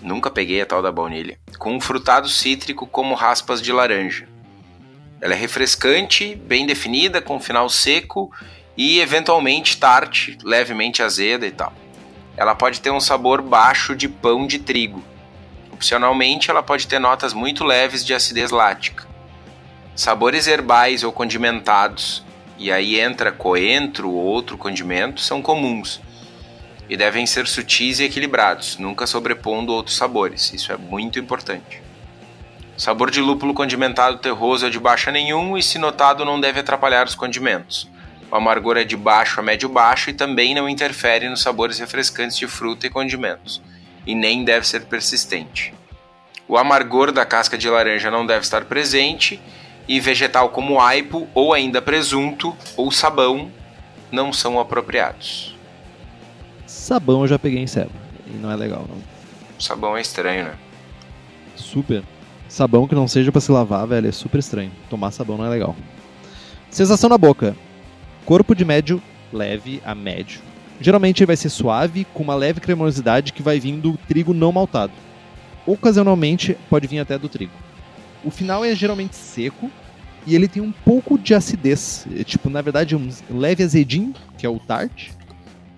Nunca 0.01 0.31
peguei 0.31 0.61
a 0.61 0.65
tal 0.65 0.81
da 0.81 0.91
baunilha. 0.91 1.37
Com 1.59 1.75
um 1.75 1.79
frutado 1.79 2.27
cítrico 2.27 2.87
como 2.87 3.13
raspas 3.13 3.61
de 3.61 3.71
laranja. 3.71 4.27
Ela 5.21 5.35
é 5.35 5.37
refrescante, 5.37 6.33
bem 6.33 6.65
definida, 6.65 7.21
com 7.21 7.39
final 7.39 7.69
seco 7.69 8.31
e 8.75 8.99
eventualmente 8.99 9.77
tarte, 9.77 10.39
levemente 10.43 11.03
azeda 11.03 11.45
e 11.45 11.51
tal. 11.51 11.71
Ela 12.35 12.55
pode 12.55 12.81
ter 12.81 12.89
um 12.89 12.99
sabor 12.99 13.43
baixo 13.43 13.95
de 13.95 14.09
pão 14.09 14.47
de 14.47 14.57
trigo. 14.57 15.03
Opcionalmente, 15.71 16.49
ela 16.49 16.63
pode 16.63 16.87
ter 16.87 16.97
notas 16.97 17.31
muito 17.31 17.63
leves 17.63 18.03
de 18.03 18.11
acidez 18.11 18.49
lática. 18.49 19.13
Sabores 19.95 20.45
herbais 20.45 21.03
ou 21.03 21.11
condimentados, 21.13 22.21
e 22.57 22.69
aí 22.71 22.99
entra 22.99 23.31
coentro 23.31 24.09
ou 24.09 24.25
outro 24.25 24.57
condimento, 24.57 25.21
são 25.21 25.41
comuns 25.41 26.01
e 26.89 26.95
devem 26.95 27.25
ser 27.25 27.47
sutis 27.47 27.99
e 27.99 28.03
equilibrados, 28.03 28.77
nunca 28.77 29.07
sobrepondo 29.07 29.73
outros 29.73 29.95
sabores. 29.95 30.53
Isso 30.53 30.71
é 30.71 30.77
muito 30.77 31.17
importante. 31.17 31.81
Sabor 32.77 33.09
de 33.09 33.21
lúpulo 33.21 33.53
condimentado 33.53 34.17
terroso 34.17 34.67
é 34.67 34.69
de 34.69 34.79
baixa 34.79 35.11
nenhum 35.11 35.57
e, 35.57 35.63
se 35.63 35.79
notado, 35.79 36.25
não 36.25 36.39
deve 36.39 36.59
atrapalhar 36.59 37.07
os 37.07 37.15
condimentos. 37.15 37.89
O 38.29 38.35
amargor 38.35 38.75
é 38.75 38.83
de 38.83 38.97
baixo 38.97 39.39
a 39.39 39.43
médio-baixo 39.43 40.09
e 40.09 40.13
também 40.13 40.53
não 40.53 40.67
interfere 40.67 41.29
nos 41.29 41.41
sabores 41.41 41.79
refrescantes 41.79 42.37
de 42.37 42.47
fruta 42.47 42.85
e 42.85 42.89
condimentos, 42.89 43.61
e 44.05 44.13
nem 44.13 44.43
deve 44.43 44.67
ser 44.67 44.85
persistente. 44.87 45.73
O 46.47 46.57
amargor 46.57 47.11
da 47.11 47.25
casca 47.25 47.57
de 47.57 47.69
laranja 47.69 48.11
não 48.11 48.25
deve 48.25 48.41
estar 48.41 48.65
presente, 48.65 49.39
e 49.87 49.99
vegetal 49.99 50.49
como 50.49 50.79
aipo 50.79 51.27
ou 51.33 51.53
ainda 51.53 51.81
presunto 51.81 52.55
ou 52.75 52.91
sabão 52.91 53.51
não 54.11 54.31
são 54.33 54.59
apropriados. 54.59 55.55
Sabão 56.65 57.21
eu 57.21 57.27
já 57.27 57.39
peguei 57.39 57.61
em 57.61 57.67
cego, 57.67 57.91
e 58.27 58.31
não 58.37 58.51
é 58.51 58.55
legal 58.55 58.85
não. 58.87 58.97
Sabão 59.59 59.95
é 59.95 60.01
estranho, 60.01 60.45
né? 60.45 60.55
Super. 61.55 62.03
Sabão 62.47 62.87
que 62.87 62.95
não 62.95 63.07
seja 63.07 63.31
para 63.31 63.41
se 63.41 63.51
lavar, 63.51 63.87
velho, 63.87 64.07
é 64.07 64.11
super 64.11 64.39
estranho. 64.39 64.71
Tomar 64.89 65.11
sabão 65.11 65.37
não 65.37 65.45
é 65.45 65.49
legal. 65.49 65.75
Sensação 66.69 67.09
na 67.09 67.17
boca. 67.17 67.55
Corpo 68.25 68.55
de 68.55 68.65
médio 68.65 69.01
leve 69.31 69.81
a 69.85 69.95
médio. 69.95 70.41
Geralmente 70.79 71.25
vai 71.25 71.37
ser 71.37 71.49
suave, 71.49 72.05
com 72.13 72.23
uma 72.23 72.35
leve 72.35 72.59
cremosidade 72.59 73.33
que 73.33 73.41
vai 73.41 73.59
vindo 73.59 73.91
do 73.91 73.97
trigo 73.97 74.33
não 74.33 74.51
maltado. 74.51 74.93
Ocasionalmente 75.65 76.57
pode 76.69 76.87
vir 76.87 76.99
até 76.99 77.17
do 77.17 77.29
trigo. 77.29 77.53
O 78.25 78.31
final 78.31 78.65
é 78.65 78.75
geralmente 78.75 79.15
seco 79.15 79.71
e 80.25 80.35
ele 80.35 80.47
tem 80.47 80.61
um 80.61 80.71
pouco 80.71 81.17
de 81.17 81.33
acidez. 81.33 82.05
É, 82.17 82.23
tipo, 82.23 82.49
na 82.49 82.61
verdade, 82.61 82.95
um 82.95 83.09
leve 83.29 83.63
azedinho, 83.63 84.13
que 84.37 84.45
é 84.45 84.49
o 84.49 84.59
tart. 84.59 85.11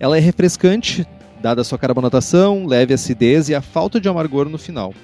Ela 0.00 0.16
é 0.16 0.20
refrescante, 0.20 1.06
dada 1.40 1.60
a 1.60 1.64
sua 1.64 1.78
carbonatação, 1.78 2.66
leve 2.66 2.94
acidez 2.94 3.48
e 3.48 3.54
a 3.54 3.60
falta 3.60 4.00
de 4.00 4.08
amargor 4.08 4.48
no 4.48 4.58
final. 4.58 4.94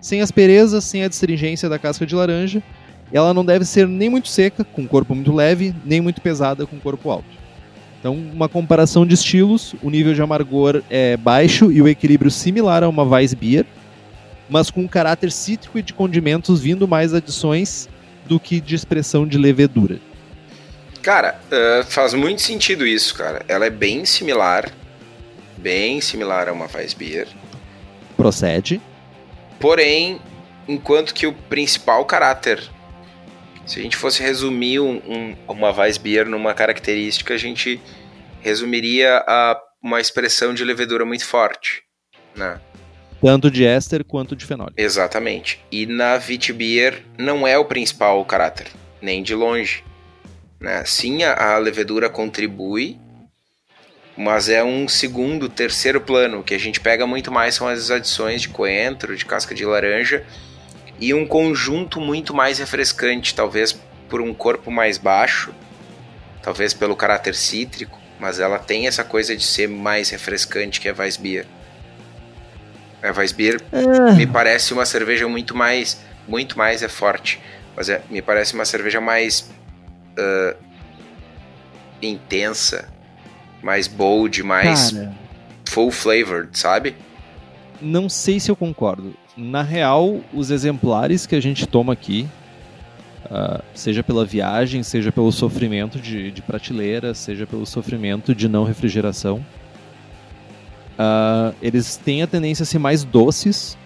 Sem 0.00 0.22
aspereza, 0.22 0.80
sem 0.80 1.04
a 1.04 1.06
astringência 1.06 1.68
da 1.68 1.78
casca 1.78 2.06
de 2.06 2.14
laranja 2.14 2.62
ela 3.12 3.32
não 3.34 3.44
deve 3.44 3.64
ser 3.64 3.86
nem 3.86 4.08
muito 4.08 4.28
seca, 4.28 4.64
com 4.64 4.86
corpo 4.86 5.14
muito 5.14 5.32
leve, 5.32 5.74
nem 5.84 6.00
muito 6.00 6.20
pesada, 6.20 6.66
com 6.66 6.78
corpo 6.80 7.10
alto. 7.10 7.44
Então, 8.00 8.14
uma 8.14 8.48
comparação 8.48 9.06
de 9.06 9.14
estilos, 9.14 9.74
o 9.82 9.88
nível 9.88 10.12
de 10.12 10.20
amargor 10.20 10.82
é 10.90 11.16
baixo 11.16 11.72
e 11.72 11.80
o 11.80 11.88
equilíbrio 11.88 12.30
similar 12.30 12.82
a 12.82 12.88
uma 12.88 13.02
Weissbier, 13.02 13.64
mas 14.54 14.70
com 14.70 14.82
um 14.82 14.86
caráter 14.86 15.32
cítrico 15.32 15.76
e 15.76 15.82
de 15.82 15.92
condimentos 15.92 16.60
vindo 16.60 16.86
mais 16.86 17.12
adições 17.12 17.88
do 18.24 18.38
que 18.38 18.60
de 18.60 18.76
expressão 18.76 19.26
de 19.26 19.36
levedura. 19.36 19.98
Cara, 21.02 21.40
uh, 21.50 21.82
faz 21.82 22.14
muito 22.14 22.40
sentido 22.40 22.86
isso, 22.86 23.16
cara. 23.16 23.44
Ela 23.48 23.66
é 23.66 23.70
bem 23.70 24.04
similar, 24.04 24.70
bem 25.56 26.00
similar 26.00 26.48
a 26.48 26.52
uma 26.52 26.68
Weissbier. 26.72 27.26
Procede. 28.16 28.80
Porém, 29.58 30.20
enquanto 30.68 31.14
que 31.14 31.26
o 31.26 31.32
principal 31.32 32.04
caráter 32.04 32.62
se 33.66 33.80
a 33.80 33.82
gente 33.82 33.96
fosse 33.96 34.22
resumir 34.22 34.78
um, 34.78 34.98
um, 34.98 35.36
uma 35.48 35.72
Weissbier 35.72 36.28
numa 36.28 36.54
característica, 36.54 37.34
a 37.34 37.38
gente 37.38 37.80
resumiria 38.40 39.24
a 39.26 39.58
uma 39.82 40.00
expressão 40.00 40.54
de 40.54 40.62
levedura 40.62 41.04
muito 41.04 41.26
forte, 41.26 41.82
né? 42.36 42.60
Tanto 43.24 43.50
de 43.50 43.64
éster 43.64 44.04
quanto 44.04 44.36
de 44.36 44.44
fenólico. 44.44 44.78
Exatamente. 44.78 45.58
E 45.72 45.86
na 45.86 46.16
Witbier 46.16 47.02
não 47.16 47.46
é 47.46 47.56
o 47.56 47.64
principal 47.64 48.22
caráter, 48.26 48.66
nem 49.00 49.22
de 49.22 49.34
longe. 49.34 49.82
Né? 50.60 50.84
Sim, 50.84 51.22
a, 51.22 51.54
a 51.54 51.56
levedura 51.56 52.10
contribui, 52.10 52.98
mas 54.14 54.50
é 54.50 54.62
um 54.62 54.86
segundo, 54.86 55.48
terceiro 55.48 56.02
plano. 56.02 56.40
O 56.40 56.42
que 56.42 56.54
a 56.54 56.58
gente 56.58 56.80
pega 56.80 57.06
muito 57.06 57.32
mais 57.32 57.54
são 57.54 57.66
as 57.66 57.90
adições 57.90 58.42
de 58.42 58.50
coentro, 58.50 59.16
de 59.16 59.24
casca 59.24 59.54
de 59.54 59.64
laranja 59.64 60.22
e 61.00 61.14
um 61.14 61.26
conjunto 61.26 62.02
muito 62.02 62.34
mais 62.34 62.58
refrescante, 62.58 63.34
talvez 63.34 63.72
por 64.06 64.20
um 64.20 64.34
corpo 64.34 64.70
mais 64.70 64.98
baixo, 64.98 65.54
talvez 66.42 66.74
pelo 66.74 66.94
caráter 66.94 67.34
cítrico, 67.34 67.98
mas 68.20 68.38
ela 68.38 68.58
tem 68.58 68.86
essa 68.86 69.02
coisa 69.02 69.34
de 69.34 69.44
ser 69.44 69.66
mais 69.66 70.10
refrescante 70.10 70.78
que 70.78 70.90
a 70.90 70.94
Weissbier. 70.94 71.46
A 73.04 73.12
Weissbier 73.12 73.60
ah. 73.72 74.12
me 74.12 74.26
parece 74.26 74.72
uma 74.72 74.86
cerveja 74.86 75.28
muito 75.28 75.54
mais, 75.54 76.00
muito 76.26 76.56
mais 76.56 76.82
é 76.82 76.88
forte, 76.88 77.40
mas 77.76 77.88
é, 77.88 78.02
me 78.10 78.22
parece 78.22 78.54
uma 78.54 78.64
cerveja 78.64 79.00
mais 79.00 79.50
uh, 80.18 80.56
intensa, 82.00 82.88
mais 83.62 83.86
bold, 83.86 84.42
mais 84.42 84.92
Cara, 84.92 85.14
full 85.66 85.90
flavored, 85.90 86.58
sabe? 86.58 86.96
Não 87.80 88.08
sei 88.08 88.40
se 88.40 88.50
eu 88.50 88.56
concordo 88.56 89.14
na 89.36 89.62
real, 89.62 90.20
os 90.32 90.50
exemplares 90.50 91.26
que 91.26 91.34
a 91.34 91.40
gente 91.40 91.66
toma 91.66 91.92
aqui, 91.92 92.28
uh, 93.26 93.62
seja 93.74 94.02
pela 94.02 94.24
viagem, 94.24 94.82
seja 94.82 95.10
pelo 95.10 95.32
sofrimento 95.32 95.98
de, 95.98 96.30
de, 96.30 96.40
prateleira, 96.40 97.14
seja 97.14 97.46
pelo 97.46 97.66
sofrimento 97.66 98.34
de 98.34 98.48
não 98.48 98.64
refrigeração, 98.64 99.44
uh, 100.98 101.54
eles 101.62 101.96
têm 101.96 102.22
a 102.22 102.26
tendência 102.26 102.62
a 102.62 102.66
ser 102.66 102.78
mais 102.78 103.04
doces, 103.04 103.76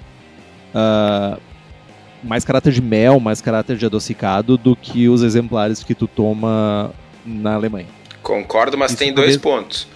uh, 0.74 1.40
mais 2.22 2.44
caráter 2.44 2.72
de 2.72 2.82
mel, 2.82 3.20
mais 3.20 3.40
caráter 3.40 3.76
de 3.76 3.86
adocicado 3.86 4.56
do 4.56 4.74
que 4.74 5.08
os 5.08 5.22
exemplares 5.22 5.82
que 5.82 5.94
tu 5.94 6.06
toma 6.06 6.92
na 7.24 7.54
Alemanha. 7.54 7.88
Concordo, 8.22 8.76
mas 8.76 8.92
Isso 8.92 8.98
tem 8.98 9.12
dois 9.12 9.36
pontos. 9.36 9.86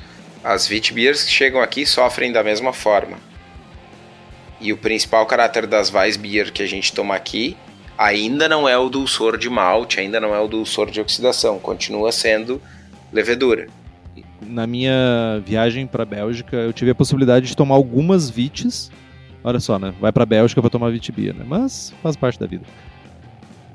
As 0.45 0.69
Witbiers 0.69 1.25
que 1.25 1.31
chegam 1.31 1.61
aqui 1.61 1.87
sofrem 1.87 2.33
da 2.33 2.43
mesma 2.43 2.73
forma 2.73 3.17
e 4.63 4.73
o 4.73 4.77
principal 4.77 5.27
caráter 5.27 5.67
das 5.67 5.93
Weissbier 5.93 6.53
que 6.53 6.63
a 6.63 6.67
gente 6.67 6.93
toma 6.93 7.17
aqui 7.17 7.57
ainda 7.99 8.49
não 8.49 8.69
é 8.69 8.79
o 8.79 8.89
dulçor 8.89 9.37
de 9.37 9.51
malte, 9.51 10.01
ainda 10.01 10.21
não 10.21 10.35
é 10.35 10.41
o 10.41 10.49
dulçor 10.49 10.91
de 10.91 11.01
oxidação, 11.01 11.59
continua 11.59 12.13
sendo 12.13 12.63
levedura. 13.13 13.67
Na 14.49 14.67
minha 14.67 15.43
viagem 15.45 15.87
para 15.87 16.05
Bélgica, 16.05 16.57
eu 16.57 16.73
tive 16.73 16.91
a 16.91 16.95
possibilidade 16.95 17.47
de 17.47 17.57
tomar 17.57 17.75
algumas 17.75 18.29
vites. 18.29 18.91
Olha 19.43 19.61
só, 19.61 19.79
né? 19.79 19.93
Vai 20.01 20.13
para 20.13 20.27
Bélgica 20.27 20.61
para 20.61 20.71
tomar 20.71 20.91
vitibia, 20.91 21.33
né? 21.33 21.45
Mas 21.47 21.93
faz 22.03 22.17
parte 22.17 22.39
da 22.39 22.47
vida. 22.47 22.65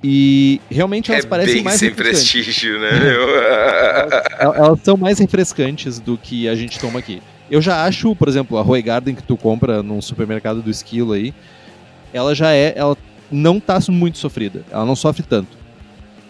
E 0.04 0.62
realmente 0.70 1.12
elas 1.12 1.26
é 1.26 1.28
parecem 1.28 1.56
bem 1.56 1.64
mais 1.64 1.80
sem 1.80 1.94
prestígio, 1.94 2.80
né? 2.80 2.90
elas, 4.40 4.58
elas 4.58 4.80
são 4.84 4.96
mais 4.96 5.18
refrescantes 5.20 6.00
do 6.00 6.18
que 6.18 6.48
a 6.48 6.56
gente 6.56 6.80
toma 6.80 7.00
aqui. 7.00 7.22
Eu 7.50 7.62
já 7.62 7.84
acho, 7.84 8.16
por 8.16 8.28
exemplo, 8.28 8.58
a 8.58 8.62
Roy 8.62 8.82
Garden 8.82 9.16
que 9.16 9.24
tu 9.24 9.36
compra 9.36 9.82
num 9.82 10.02
supermercado 10.02 10.62
do 10.62 10.70
esquilo 10.70 11.14
aí, 11.14 11.34
ela 12.14 12.36
já 12.36 12.54
é, 12.54 12.74
ela 12.76 12.96
não 13.32 13.60
tá 13.60 13.80
muito 13.90 14.18
sofrida. 14.18 14.64
Ela 14.72 14.86
não 14.86 14.96
sofre 14.96 15.24
tanto 15.24 15.58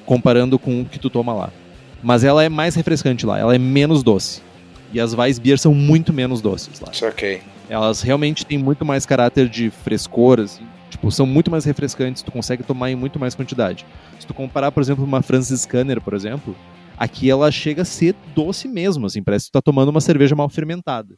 comparando 0.07 0.57
com 0.57 0.81
o 0.81 0.85
que 0.85 0.97
tu 0.97 1.09
toma 1.09 1.33
lá. 1.33 1.51
Mas 2.01 2.23
ela 2.23 2.43
é 2.43 2.49
mais 2.49 2.75
refrescante 2.75 3.25
lá, 3.25 3.39
ela 3.39 3.55
é 3.55 3.57
menos 3.57 4.03
doce. 4.03 4.41
E 4.93 4.99
as 4.99 5.13
Weissbier 5.13 5.57
são 5.57 5.73
muito 5.73 6.13
menos 6.13 6.41
doces 6.41 6.79
lá. 6.79 6.91
Isso 6.91 7.05
ok. 7.05 7.41
Elas 7.69 8.01
realmente 8.01 8.45
têm 8.45 8.57
muito 8.57 8.85
mais 8.85 9.05
caráter 9.05 9.49
de 9.49 9.69
frescor, 9.69 10.39
assim, 10.39 10.63
tipo, 10.89 11.11
são 11.11 11.25
muito 11.25 11.51
mais 11.51 11.65
refrescantes, 11.65 12.21
tu 12.21 12.31
consegue 12.31 12.63
tomar 12.63 12.89
em 12.89 12.95
muito 12.95 13.19
mais 13.19 13.35
quantidade. 13.35 13.85
Se 14.19 14.25
tu 14.25 14.33
comparar, 14.33 14.71
por 14.71 14.81
exemplo, 14.81 15.03
uma 15.03 15.21
Francis 15.21 15.61
Scanner, 15.61 15.99
por 15.99 16.13
exemplo, 16.13 16.55
Aqui 16.97 17.29
ela 17.29 17.51
chega 17.51 17.83
a 17.83 17.85
ser 17.85 18.15
doce 18.33 18.67
mesmo, 18.67 19.05
assim, 19.05 19.21
parece 19.21 19.45
que 19.45 19.51
tu 19.51 19.53
tá 19.53 19.61
tomando 19.61 19.89
uma 19.89 20.01
cerveja 20.01 20.35
mal 20.35 20.49
fermentada. 20.49 21.15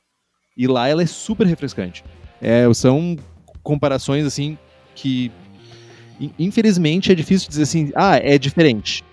E 0.57 0.67
lá 0.67 0.89
ela 0.89 1.01
é 1.01 1.05
super 1.05 1.47
refrescante. 1.47 2.03
É, 2.41 2.71
são 2.73 3.15
comparações 3.63 4.25
assim 4.25 4.57
que 4.93 5.31
infelizmente 6.37 7.13
é 7.13 7.15
difícil 7.15 7.47
dizer 7.47 7.63
assim, 7.63 7.91
ah, 7.95 8.17
é 8.17 8.37
diferente. 8.37 9.05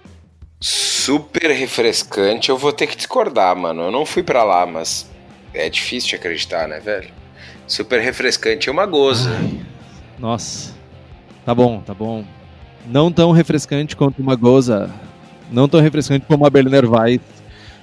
Super 0.60 1.50
refrescante, 1.50 2.48
eu 2.48 2.56
vou 2.56 2.72
ter 2.72 2.86
que 2.86 2.96
discordar, 2.96 3.54
mano. 3.54 3.82
Eu 3.82 3.90
não 3.90 4.06
fui 4.06 4.22
para 4.22 4.42
lá, 4.42 4.66
mas 4.66 5.08
é 5.52 5.68
difícil 5.68 6.10
de 6.10 6.16
acreditar, 6.16 6.66
né, 6.66 6.80
velho? 6.80 7.10
Super 7.66 8.00
refrescante 8.00 8.68
é 8.68 8.72
uma 8.72 8.86
goza. 8.86 9.30
Ai, 9.30 9.60
nossa. 10.18 10.74
Tá 11.44 11.54
bom, 11.54 11.80
tá 11.80 11.92
bom. 11.92 12.24
Não 12.86 13.12
tão 13.12 13.32
refrescante 13.32 13.94
quanto 13.94 14.20
uma 14.22 14.34
goza. 14.34 14.90
Não 15.50 15.68
tão 15.68 15.80
refrescante 15.80 16.24
como 16.26 16.42
uma 16.42 16.50
Berliner 16.50 16.90
Weiss. 16.90 17.20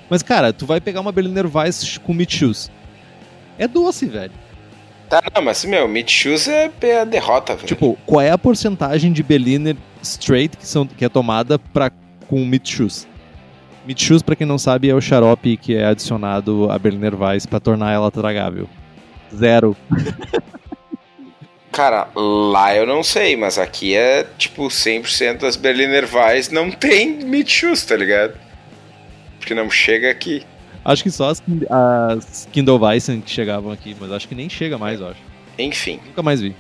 Mas, 0.09 0.23
cara, 0.23 0.51
tu 0.51 0.65
vai 0.65 0.81
pegar 0.81 1.01
uma 1.01 1.11
Berliner 1.11 1.45
Weiss 1.55 1.97
com 1.97 2.13
meat 2.13 2.35
shoes. 2.37 2.71
É 3.57 3.67
doce, 3.67 4.05
velho. 4.05 4.33
Tá, 5.09 5.21
não, 5.35 5.43
mas 5.43 5.63
meu, 5.63 5.87
meat 5.87 6.11
shoes 6.11 6.47
é, 6.47 6.71
é 6.81 7.01
a 7.01 7.05
derrota, 7.05 7.55
velho. 7.55 7.67
Tipo, 7.67 7.97
qual 8.05 8.21
é 8.21 8.31
a 8.31 8.37
porcentagem 8.37 9.13
de 9.13 9.21
Berliner 9.21 9.77
straight 10.01 10.57
que, 10.57 10.65
são, 10.65 10.87
que 10.87 11.05
é 11.05 11.09
tomada 11.09 11.59
pra 11.59 11.91
com 12.33 12.43
Mitchus. 12.43 13.05
Mitchus, 13.85 14.23
para 14.23 14.35
quem 14.35 14.47
não 14.47 14.57
sabe, 14.57 14.89
é 14.89 14.95
o 14.95 14.99
xarope 14.99 15.55
que 15.55 15.75
é 15.75 15.85
adicionado 15.85 16.67
à 16.71 16.79
Berliner 16.79 17.13
Weiss 17.13 17.45
para 17.45 17.59
tornar 17.59 17.93
ela 17.93 18.09
tragável. 18.09 18.67
Zero. 19.31 19.77
Cara, 21.71 22.07
lá 22.15 22.75
eu 22.75 22.87
não 22.87 23.03
sei, 23.03 23.35
mas 23.35 23.59
aqui 23.59 23.95
é 23.95 24.25
tipo 24.35 24.67
100% 24.67 25.41
das 25.41 25.55
Berliner 25.55 26.07
Weiss 26.11 26.49
não 26.49 26.71
tem 26.71 27.23
Mitchus, 27.23 27.85
tá 27.85 27.95
ligado? 27.95 28.33
Porque 29.37 29.53
não 29.53 29.69
chega 29.69 30.09
aqui. 30.09 30.43
Acho 30.83 31.03
que 31.03 31.11
só 31.11 31.29
as, 31.29 31.43
as 31.69 32.49
Kindle 32.51 32.79
Weissen 32.79 33.21
que 33.21 33.29
chegavam 33.29 33.71
aqui, 33.71 33.95
mas 33.99 34.11
acho 34.11 34.27
que 34.27 34.33
nem 34.33 34.49
chega 34.49 34.75
mais, 34.75 34.99
eu 34.99 35.09
acho. 35.09 35.21
Enfim. 35.59 35.99
Nunca 36.07 36.23
mais 36.23 36.41
vi. 36.41 36.55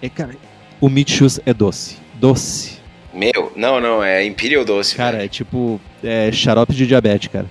É, 0.00 0.08
cara, 0.08 0.34
o 0.80 0.88
Mitchus 0.88 1.40
é 1.44 1.52
doce. 1.52 1.98
Doce. 2.14 2.83
Meu, 3.14 3.52
não, 3.54 3.80
não, 3.80 4.02
é 4.02 4.24
Imperial 4.24 4.64
Doce. 4.64 4.96
Cara, 4.96 5.18
velho. 5.18 5.24
é 5.24 5.28
tipo 5.28 5.80
é 6.02 6.32
xarope 6.32 6.74
de 6.74 6.86
diabetes, 6.86 7.28
cara. 7.28 7.46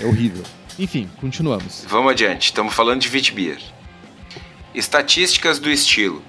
é 0.00 0.04
horrível. 0.04 0.42
Enfim, 0.78 1.08
continuamos. 1.20 1.84
Vamos 1.88 2.10
adiante, 2.10 2.46
estamos 2.46 2.74
falando 2.74 3.00
de 3.00 3.08
Vitbeer. 3.08 3.58
Estatísticas 4.74 5.58
do 5.58 5.70
estilo. 5.70 6.22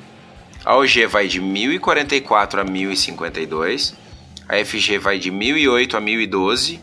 A 0.63 0.75
OG 0.75 1.07
vai 1.07 1.27
de 1.27 1.41
1044 1.41 2.61
a 2.61 2.63
1052, 2.63 3.95
a 4.47 4.63
FG 4.63 4.99
vai 4.99 5.17
de 5.17 5.31
1008 5.31 5.97
a 5.97 6.01
1012, 6.01 6.79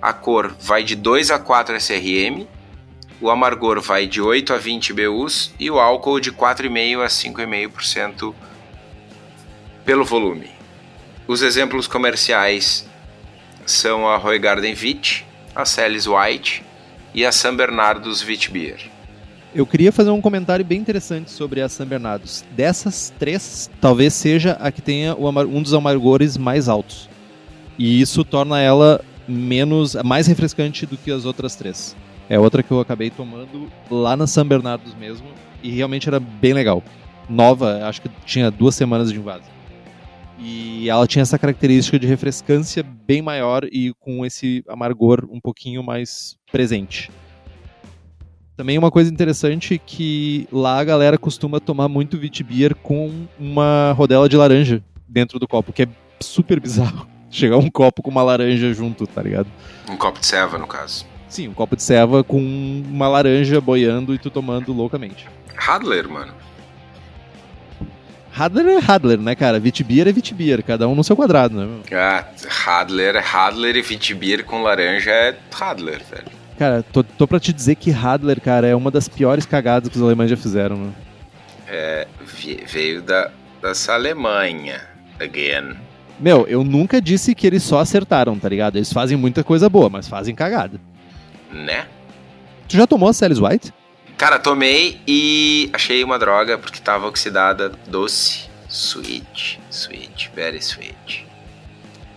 a 0.00 0.12
cor 0.12 0.56
vai 0.60 0.82
de 0.82 0.96
2 0.96 1.30
a 1.30 1.38
4 1.38 1.76
SRM, 1.76 2.48
o 3.20 3.30
amargor 3.30 3.80
vai 3.80 4.08
de 4.08 4.20
8 4.20 4.52
a 4.52 4.58
20 4.58 4.92
BUs 4.92 5.54
e 5.60 5.70
o 5.70 5.78
álcool 5.78 6.18
de 6.18 6.32
4,5 6.32 7.04
a 7.04 7.06
5,5% 7.06 8.34
pelo 9.84 10.04
volume. 10.04 10.50
Os 11.26 11.42
exemplos 11.42 11.86
comerciais 11.86 12.88
são 13.64 14.08
a 14.08 14.16
Roy 14.16 14.38
Garden 14.38 14.74
Wit, 14.74 15.24
a 15.54 15.64
Celis 15.64 16.06
White 16.06 16.64
e 17.14 17.24
a 17.24 17.32
San 17.32 17.54
Bernardo's 17.54 18.22
Wit 18.22 18.50
Beer. 18.50 18.90
Eu 19.54 19.66
queria 19.66 19.92
fazer 19.92 20.10
um 20.10 20.20
comentário 20.20 20.64
bem 20.64 20.80
interessante 20.80 21.30
sobre 21.30 21.60
a 21.60 21.68
San 21.68 21.86
Bernardo's. 21.86 22.42
Dessas 22.52 23.12
três, 23.18 23.70
talvez 23.80 24.14
seja 24.14 24.52
a 24.52 24.72
que 24.72 24.80
tenha 24.80 25.14
um 25.14 25.62
dos 25.62 25.74
amargores 25.74 26.38
mais 26.38 26.68
altos. 26.68 27.08
E 27.78 28.00
isso 28.00 28.24
torna 28.24 28.60
ela 28.60 29.04
menos, 29.28 29.94
mais 30.04 30.26
refrescante 30.26 30.86
do 30.86 30.96
que 30.96 31.10
as 31.10 31.24
outras 31.26 31.54
três. 31.54 31.94
É 32.30 32.38
outra 32.38 32.62
que 32.62 32.70
eu 32.70 32.80
acabei 32.80 33.10
tomando 33.10 33.70
lá 33.90 34.16
na 34.16 34.26
San 34.26 34.46
Bernardo's 34.46 34.94
mesmo 34.94 35.26
e 35.62 35.70
realmente 35.70 36.08
era 36.08 36.18
bem 36.18 36.54
legal. 36.54 36.82
Nova, 37.28 37.86
acho 37.86 38.00
que 38.00 38.10
tinha 38.24 38.50
duas 38.50 38.74
semanas 38.74 39.12
de 39.12 39.18
invasão. 39.18 39.52
E 40.44 40.88
ela 40.88 41.06
tinha 41.06 41.22
essa 41.22 41.38
característica 41.38 41.98
de 41.98 42.06
refrescância 42.06 42.82
bem 42.82 43.22
maior 43.22 43.64
e 43.64 43.94
com 44.00 44.26
esse 44.26 44.64
amargor 44.68 45.28
um 45.30 45.40
pouquinho 45.40 45.82
mais 45.82 46.36
presente. 46.50 47.10
Também 48.56 48.76
uma 48.76 48.90
coisa 48.90 49.10
interessante 49.10 49.80
que 49.84 50.48
lá 50.50 50.80
a 50.80 50.84
galera 50.84 51.16
costuma 51.16 51.60
tomar 51.60 51.88
muito 51.88 52.18
Vitibir 52.18 52.74
com 52.74 53.26
uma 53.38 53.92
rodela 53.92 54.28
de 54.28 54.36
laranja 54.36 54.82
dentro 55.08 55.38
do 55.38 55.46
copo, 55.46 55.72
que 55.72 55.84
é 55.84 55.88
super 56.20 56.58
bizarro. 56.58 57.06
Chegar 57.30 57.56
um 57.56 57.70
copo 57.70 58.02
com 58.02 58.10
uma 58.10 58.22
laranja 58.22 58.74
junto, 58.74 59.06
tá 59.06 59.22
ligado? 59.22 59.46
Um 59.88 59.96
copo 59.96 60.20
de 60.20 60.26
ceva, 60.26 60.58
no 60.58 60.66
caso. 60.66 61.06
Sim, 61.28 61.48
um 61.48 61.54
copo 61.54 61.76
de 61.76 61.82
ceva 61.82 62.22
com 62.22 62.38
uma 62.38 63.08
laranja 63.08 63.58
boiando 63.60 64.14
e 64.14 64.18
tu 64.18 64.28
tomando 64.28 64.72
loucamente. 64.72 65.26
Hadler, 65.56 66.08
mano. 66.08 66.34
Hadler 68.34 68.66
é 68.66 68.80
Hadler, 68.92 69.18
né, 69.18 69.34
cara? 69.34 69.60
Vitibir 69.60 70.08
é 70.08 70.12
Vitibir, 70.12 70.62
cada 70.64 70.88
um 70.88 70.94
no 70.94 71.04
seu 71.04 71.14
quadrado, 71.14 71.54
né? 71.54 71.80
Ah, 71.92 72.24
Hadler 72.66 73.16
é 73.16 73.22
Hadler 73.22 73.76
e 73.76 73.82
Vitibir 73.82 74.44
com 74.44 74.62
laranja 74.62 75.10
é 75.10 75.36
Hadler, 75.52 76.00
velho. 76.10 76.42
Cara, 76.58 76.82
tô, 76.82 77.02
tô 77.02 77.26
pra 77.26 77.38
te 77.38 77.52
dizer 77.52 77.74
que 77.74 77.90
Hadler, 77.90 78.40
cara, 78.40 78.66
é 78.66 78.74
uma 78.74 78.90
das 78.90 79.08
piores 79.08 79.44
cagadas 79.44 79.88
que 79.88 79.96
os 79.96 80.02
alemães 80.02 80.30
já 80.30 80.36
fizeram, 80.36 80.76
né? 80.76 80.92
É, 81.68 82.06
veio 82.66 83.02
da, 83.02 83.30
dessa 83.60 83.94
Alemanha, 83.94 84.80
again. 85.20 85.76
Meu, 86.18 86.46
eu 86.46 86.62
nunca 86.62 87.00
disse 87.00 87.34
que 87.34 87.46
eles 87.46 87.62
só 87.62 87.80
acertaram, 87.80 88.38
tá 88.38 88.48
ligado? 88.48 88.76
Eles 88.76 88.92
fazem 88.92 89.16
muita 89.16 89.42
coisa 89.42 89.68
boa, 89.68 89.90
mas 89.90 90.08
fazem 90.08 90.34
cagada. 90.34 90.80
Né? 91.50 91.86
Tu 92.68 92.76
já 92.76 92.86
tomou 92.86 93.08
a 93.08 93.12
Celis 93.12 93.38
White? 93.38 93.72
Cara, 94.16 94.38
tomei 94.38 95.00
e 95.06 95.68
achei 95.72 96.04
uma 96.04 96.18
droga 96.18 96.56
porque 96.56 96.80
tava 96.80 97.06
oxidada, 97.06 97.72
doce, 97.88 98.48
sweet, 98.68 99.60
sweet, 99.70 100.30
very 100.34 100.58
sweet. 100.58 101.26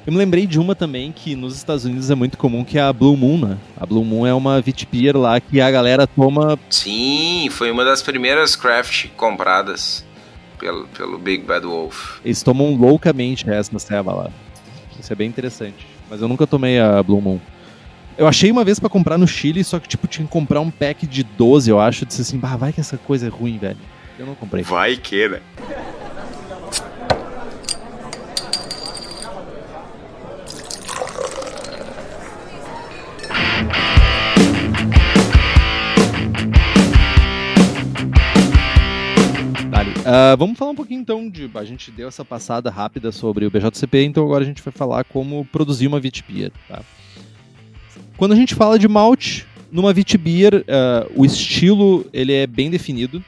Eu 0.05 0.13
me 0.13 0.19
lembrei 0.19 0.45
de 0.45 0.60
uma 0.60 0.75
também 0.75 1.12
que 1.12 1.36
nos 1.36 1.55
Estados 1.55 1.84
Unidos 1.84 2.12
é 2.12 2.15
muito 2.15 2.38
comum, 2.38 2.63
que 2.63 2.77
é 2.77 2.81
a 2.81 2.93
Blue 2.93 3.17
Moon, 3.17 3.39
né? 3.39 3.58
A 3.75 3.88
Blue 3.88 4.05
Moon 4.05 4.27
é 4.27 4.34
uma 4.36 4.62
Vitpier 4.62 5.17
lá 5.17 5.39
que 5.39 5.60
a 5.60 5.71
galera 5.71 6.05
toma... 6.05 6.60
Sim, 6.69 7.47
foi 7.49 7.71
uma 7.71 7.84
das 7.84 8.03
primeiras 8.03 8.55
craft 8.55 9.08
compradas 9.17 10.05
pelo, 10.60 10.88
pelo 10.89 11.17
Big 11.17 11.43
Bad 11.43 11.65
Wolf. 11.65 12.19
Eles 12.23 12.43
tomam 12.43 12.75
loucamente 12.75 13.49
essa 13.49 13.73
na 13.73 13.79
ceva 13.79 14.13
lá. 14.13 14.29
Isso 14.99 15.12
é 15.12 15.15
bem 15.15 15.27
interessante. 15.27 15.88
Mas 16.08 16.21
eu 16.21 16.27
nunca 16.27 16.45
tomei 16.45 16.79
a 16.79 17.01
Blue 17.01 17.19
Moon. 17.19 17.39
Eu 18.17 18.28
achei 18.28 18.49
uma 18.49 18.63
vez 18.63 18.80
para 18.80 18.88
comprar 18.88 19.17
no 19.17 19.28
Chile, 19.28 19.62
só 19.62 19.78
que, 19.78 19.89
tipo, 19.89 20.08
tinha 20.08 20.25
que 20.25 20.32
comprar 20.32 20.62
um 20.62 20.71
pack 20.71 21.06
de 21.06 21.21
12, 21.21 21.69
eu 21.69 21.82
acho. 21.82 22.04
Eu 22.04 22.08
disse 22.08 22.21
assim, 22.21 22.38
bah, 22.38 22.56
vai 22.56 22.71
que 22.71 22.80
essa 22.80 22.97
coisa 22.97 23.25
é 23.25 23.30
ruim, 23.30 23.58
velho. 23.58 23.78
Eu 24.17 24.25
não 24.25 24.36
comprei. 24.36 24.63
Vai 24.63 24.95
que, 24.95 25.28
né? 25.28 25.41
Uh, 40.06 40.38
vamos 40.38 40.58
falar 40.58 40.69
um 40.71 40.75
pouquinho 40.75 41.01
então 41.01 41.28
de. 41.28 41.49
A 41.56 41.65
gente 41.65 41.89
deu 41.91 42.08
essa 42.08 42.23
passada 42.23 42.69
rápida 42.69 43.12
sobre 43.12 43.45
o 43.45 43.49
BJCP, 43.49 44.04
então 44.04 44.23
agora 44.23 44.43
a 44.43 44.47
gente 44.47 44.62
vai 44.62 44.71
falar 44.71 45.04
como 45.04 45.43
produzir 45.45 45.88
uma 45.88 45.99
Vitpia. 45.99 46.51
Tá? 46.69 46.82
Quando 48.17 48.32
a 48.32 48.36
gente 48.36 48.56
fala 48.56 48.80
de 48.80 48.88
malte, 48.88 49.45
numa 49.71 49.91
Vitbier, 49.91 50.56
uh, 50.56 50.63
eh, 50.67 51.08
o 51.15 51.25
estilo 51.25 52.06
ele 52.13 52.32
é 52.32 52.47
bem 52.47 52.69
definido. 52.69 53.21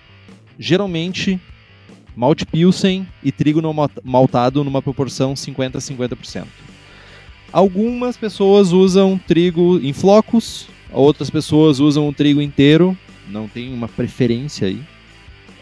Geralmente, 0.57 1.39
malte 2.15 2.45
Pilsen 2.45 3.05
e 3.21 3.31
trigo 3.31 3.61
não 3.61 3.75
maltado 4.03 4.63
numa 4.63 4.81
proporção 4.81 5.35
50 5.35 5.77
a 5.77 5.81
50%. 5.81 6.45
Algumas 7.51 8.15
pessoas 8.15 8.71
usam 8.71 9.17
trigo 9.17 9.77
em 9.83 9.91
flocos, 9.91 10.67
outras 10.91 11.29
pessoas 11.29 11.79
usam 11.79 12.07
o 12.07 12.13
trigo 12.13 12.41
inteiro, 12.41 12.97
não 13.29 13.47
tem 13.47 13.73
uma 13.73 13.89
preferência 13.89 14.67
aí. 14.67 14.81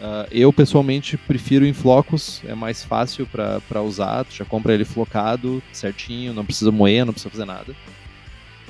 Uh, 0.00 0.28
eu 0.30 0.52
pessoalmente 0.52 1.16
prefiro 1.16 1.66
em 1.66 1.72
flocos, 1.72 2.42
é 2.46 2.54
mais 2.54 2.84
fácil 2.84 3.26
para 3.26 3.82
usar, 3.82 4.24
tu 4.24 4.36
já 4.36 4.44
compra 4.44 4.72
ele 4.72 4.84
flocado, 4.84 5.60
certinho, 5.72 6.32
não 6.32 6.44
precisa 6.44 6.70
moer, 6.70 7.04
não 7.04 7.12
precisa 7.12 7.30
fazer 7.30 7.44
nada. 7.44 7.74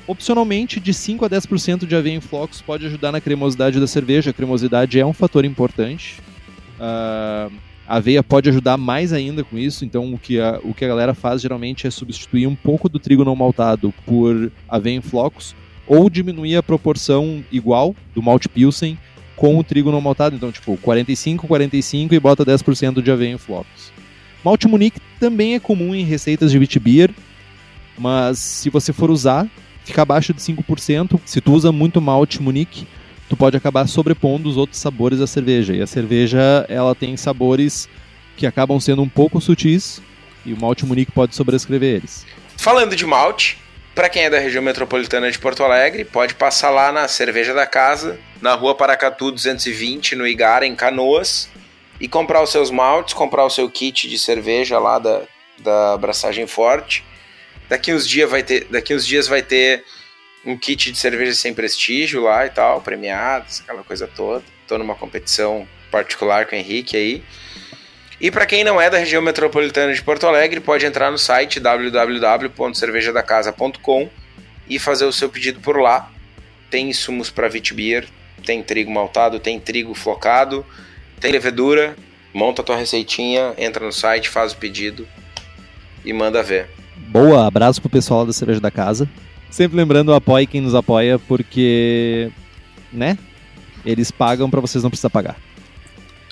Opcionalmente, 0.07 0.79
de 0.79 0.95
5 0.95 1.25
a 1.25 1.31
10% 1.31 1.87
de 1.87 1.97
aveia 1.97 2.15
em 2.15 2.21
flocos 2.21 2.63
pode 2.63 2.87
ajudar 2.87 3.11
na 3.11 3.21
cremosidade 3.21 3.81
da 3.81 3.87
cerveja. 3.87 4.31
A 4.31 4.35
cremosidade 4.35 5.01
é 5.01 5.05
um 5.05 5.13
fator 5.13 5.45
importante. 5.45 6.21
Uh, 6.79 7.53
a 7.89 7.97
aveia 7.97 8.23
pode 8.23 8.49
ajudar 8.49 8.77
mais 8.77 9.13
ainda 9.13 9.43
com 9.43 9.59
isso, 9.59 9.85
então 9.85 10.13
o 10.13 10.19
que, 10.19 10.41
a, 10.41 10.61
o 10.63 10.75
que 10.75 10.85
a 10.85 10.89
galera 10.89 11.15
faz 11.15 11.41
geralmente 11.41 11.87
é 11.87 11.91
substituir 11.91 12.47
um 12.47 12.55
pouco 12.55 12.89
do 12.89 12.99
trigo 12.99 13.25
não 13.25 13.35
maltado 13.37 13.93
por 14.05 14.51
aveia 14.69 14.97
em 14.97 15.01
flocos 15.01 15.55
ou 15.87 16.11
diminuir 16.11 16.57
a 16.57 16.63
proporção 16.63 17.45
igual 17.51 17.95
do 18.15 18.21
malte 18.21 18.49
pilsen 18.49 18.99
com 19.37 19.59
o 19.59 19.63
trigo 19.63 19.93
não 19.93 20.01
maltado, 20.01 20.35
então 20.35 20.51
tipo 20.51 20.77
45, 20.79 21.47
45 21.47 22.15
e 22.15 22.21
bota 22.21 22.45
10% 22.45 23.03
de 23.03 23.11
aveia 23.11 23.35
em 23.35 23.39
flocos. 23.39 23.93
Malte 24.43 24.67
Munique 24.67 25.01
também 25.21 25.55
é 25.55 25.61
comum 25.61 25.95
em 25.95 26.05
receitas 26.05 26.51
de 26.51 26.59
wheat 26.59 26.79
beer, 26.81 27.11
mas 27.99 28.39
se 28.39 28.71
você 28.71 28.93
for 28.93 29.11
usar, 29.11 29.49
fica 29.87 30.03
abaixo 30.03 30.35
de 30.35 30.41
5%. 30.41 31.21
Se 31.25 31.41
tu 31.41 31.53
usa 31.53 31.71
muito 31.71 32.01
malte 32.01 32.43
Munique, 32.43 32.87
tu 33.29 33.37
pode 33.37 33.57
acabar 33.57 33.87
sobrepondo 33.87 34.49
os 34.49 34.57
outros 34.57 34.81
sabores 34.81 35.21
da 35.21 35.27
cerveja. 35.29 35.75
E 35.75 35.81
a 35.81 35.87
cerveja, 35.87 36.67
ela 36.69 36.95
tem 36.95 37.17
sabores 37.17 37.89
que 38.37 38.47
acabam 38.47 38.81
sendo 38.81 39.01
um 39.01 39.09
pouco 39.09 39.41
sutis 39.41 40.03
e 40.45 40.53
o 40.53 40.61
malte 40.61 40.85
Munique 40.85 41.13
pode 41.13 41.35
sobrescrever 41.35 41.97
eles. 41.97 42.27
Falando 42.57 42.97
de 42.97 43.07
malte, 43.07 43.59
para 43.95 44.09
quem 44.09 44.25
é 44.25 44.31
da 44.31 44.39
região 44.41 44.63
metropolitana 44.63 45.31
de 45.31 45.39
Porto 45.39 45.63
Alegre, 45.63 46.05
pode 46.05 46.35
passar 46.35 46.71
lá 46.71 46.91
na 46.91 47.07
Cerveja 47.07 47.55
da 47.55 47.67
Casa, 47.67 48.19
na 48.43 48.55
rua 48.55 48.75
Paracatu 48.75 49.31
220, 49.31 50.17
no 50.17 50.27
Igara, 50.27 50.67
em 50.67 50.75
Canoas, 50.75 51.49
e 52.01 52.09
comprar 52.09 52.43
os 52.43 52.51
seus 52.51 52.71
maltes, 52.71 53.15
comprar 53.15 53.45
o 53.45 53.51
seu 53.51 53.71
kit 53.71 54.09
de 54.09 54.19
cerveja 54.19 54.79
lá 54.79 54.99
da, 54.99 55.23
da 55.59 55.95
Abraçagem 55.95 56.47
Forte. 56.47 57.05
Daqui 57.69 57.93
uns, 57.93 58.09
dias 58.09 58.31
vai 58.31 58.43
ter, 58.43 58.67
daqui 58.71 58.95
uns 58.95 59.07
dias 59.07 59.27
vai 59.27 59.43
ter 59.43 59.85
um 60.45 60.57
kit 60.57 60.93
de 60.93 60.99
cerveja 60.99 61.35
sem 61.35 61.53
prestígio 61.53 62.23
lá 62.23 62.47
e 62.47 62.51
tal, 62.51 62.81
premiados, 62.81 63.63
aquela 63.63 63.83
coisa 63.83 64.07
toda. 64.07 64.45
Tô 64.69 64.79
numa 64.79 64.95
competição 64.95 65.67
particular 65.91 66.47
com 66.47 66.55
o 66.55 66.59
Henrique 66.59 66.97
aí. 66.97 67.25
E 68.21 68.31
para 68.31 68.47
quem 68.47 68.63
não 68.65 68.81
é 68.81 68.89
da 68.89 68.97
região 68.99 69.21
metropolitana 69.21 69.93
de 69.93 70.01
Porto 70.03 70.27
Alegre, 70.27 70.61
pode 70.61 70.87
entrar 70.87 71.11
no 71.11 71.19
site 71.19 71.61
www.cervejadacasa.com 71.61 74.09
e 74.69 74.79
fazer 74.79 75.05
o 75.05 75.13
seu 75.13 75.29
pedido 75.29 75.61
por 75.61 75.79
lá. 75.79 76.11
Tem 76.71 76.89
insumos 76.89 77.31
para 77.31 77.49
Vitbeer, 77.49 78.07
tem 78.45 78.63
trigo 78.63 78.91
maltado, 78.91 79.39
tem 79.39 79.61
trigo 79.61 79.95
flocado, 79.95 80.65
tem 81.21 81.31
levedura. 81.31 81.95
Monta 82.33 82.63
a 82.63 82.65
tua 82.65 82.77
receitinha, 82.77 83.55
entra 83.59 83.85
no 83.85 83.93
site, 83.93 84.29
faz 84.29 84.53
o 84.53 84.57
pedido 84.57 85.07
e 86.05 86.13
manda 86.13 86.43
ver. 86.43 86.69
Boa, 87.09 87.47
abraço 87.47 87.81
pro 87.81 87.91
pessoal 87.91 88.27
da 88.27 88.33
Cerveja 88.33 88.61
da 88.61 88.71
Casa. 88.71 89.09
Sempre 89.51 89.77
lembrando, 89.77 90.13
apoie 90.13 90.47
quem 90.47 90.61
nos 90.61 90.75
apoia, 90.75 91.19
porque, 91.19 92.31
né? 92.93 93.17
Eles 93.85 94.11
pagam 94.11 94.51
para 94.51 94.61
vocês 94.61 94.83
não 94.83 94.91
precisar 94.91 95.11
pagar. 95.11 95.37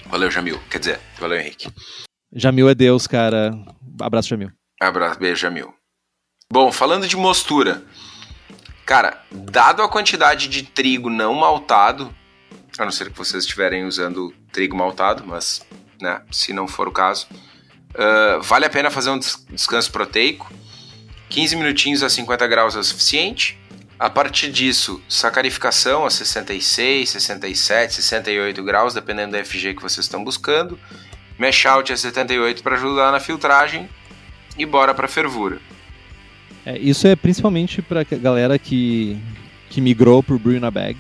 Valeu, 0.07 0.31
Jamil. 0.31 0.61
Quer 0.71 0.79
dizer, 0.79 1.01
valeu, 1.19 1.39
Henrique. 1.39 1.69
Jamil 2.33 2.69
é 2.69 2.75
Deus, 2.75 3.07
cara. 3.07 3.53
Abraço, 4.01 4.29
Jamil. 4.29 4.51
Abraço, 4.81 5.19
beijo, 5.19 5.41
Jamil. 5.41 5.73
Bom, 6.53 6.71
falando 6.71 7.07
de 7.07 7.17
mostura. 7.17 7.83
Cara, 8.85 9.23
dado 9.31 9.83
a 9.83 9.89
quantidade 9.89 10.49
de 10.49 10.63
trigo 10.63 11.09
não 11.09 11.33
maltado, 11.35 12.15
a 12.79 12.85
não 12.85 12.93
ser 12.93 13.11
que 13.11 13.17
vocês 13.17 13.45
estiverem 13.45 13.85
usando 13.85 14.35
trigo 14.53 14.77
maltado, 14.77 15.25
mas 15.27 15.65
né, 16.01 16.21
se 16.31 16.53
não 16.53 16.69
for 16.69 16.87
o 16.87 16.93
caso, 16.93 17.27
uh, 17.95 18.43
vale 18.43 18.67
a 18.67 18.71
pena 18.71 18.91
fazer 18.91 19.11
um 19.11 19.19
descanso 19.19 19.91
proteico. 19.91 20.53
15 21.35 21.57
minutinhos 21.57 22.03
a 22.05 22.09
50 22.09 22.47
graus 22.47 22.77
é 22.77 22.79
o 22.79 22.85
suficiente. 22.85 23.59
A 23.99 24.09
partir 24.09 24.53
disso, 24.53 25.03
sacarificação 25.09 26.07
a 26.07 26.11
66, 26.11 27.11
67, 27.11 27.95
68 27.95 28.63
graus, 28.63 28.95
dependendo 28.95 29.33
da 29.33 29.45
FG 29.45 29.75
que 29.75 29.83
vocês 29.83 30.07
estão 30.07 30.23
buscando. 30.23 30.79
Mesh 31.37 31.67
out 31.67 31.93
a 31.93 31.97
78 31.97 32.63
para 32.63 32.77
ajudar 32.77 33.11
na 33.11 33.19
filtragem 33.19 33.89
e 34.57 34.65
bora 34.65 34.95
para 34.95 35.09
fervura. 35.09 35.59
É, 36.65 36.79
isso 36.79 37.05
é 37.09 37.17
principalmente 37.17 37.83
para 37.83 38.03
a 38.03 38.05
galera 38.05 38.57
que, 38.57 39.19
que 39.71 39.81
migrou 39.81 40.23
para 40.23 40.37
o 40.37 40.39
Brew 40.39 40.61
na 40.61 40.71
Bag. 40.71 40.97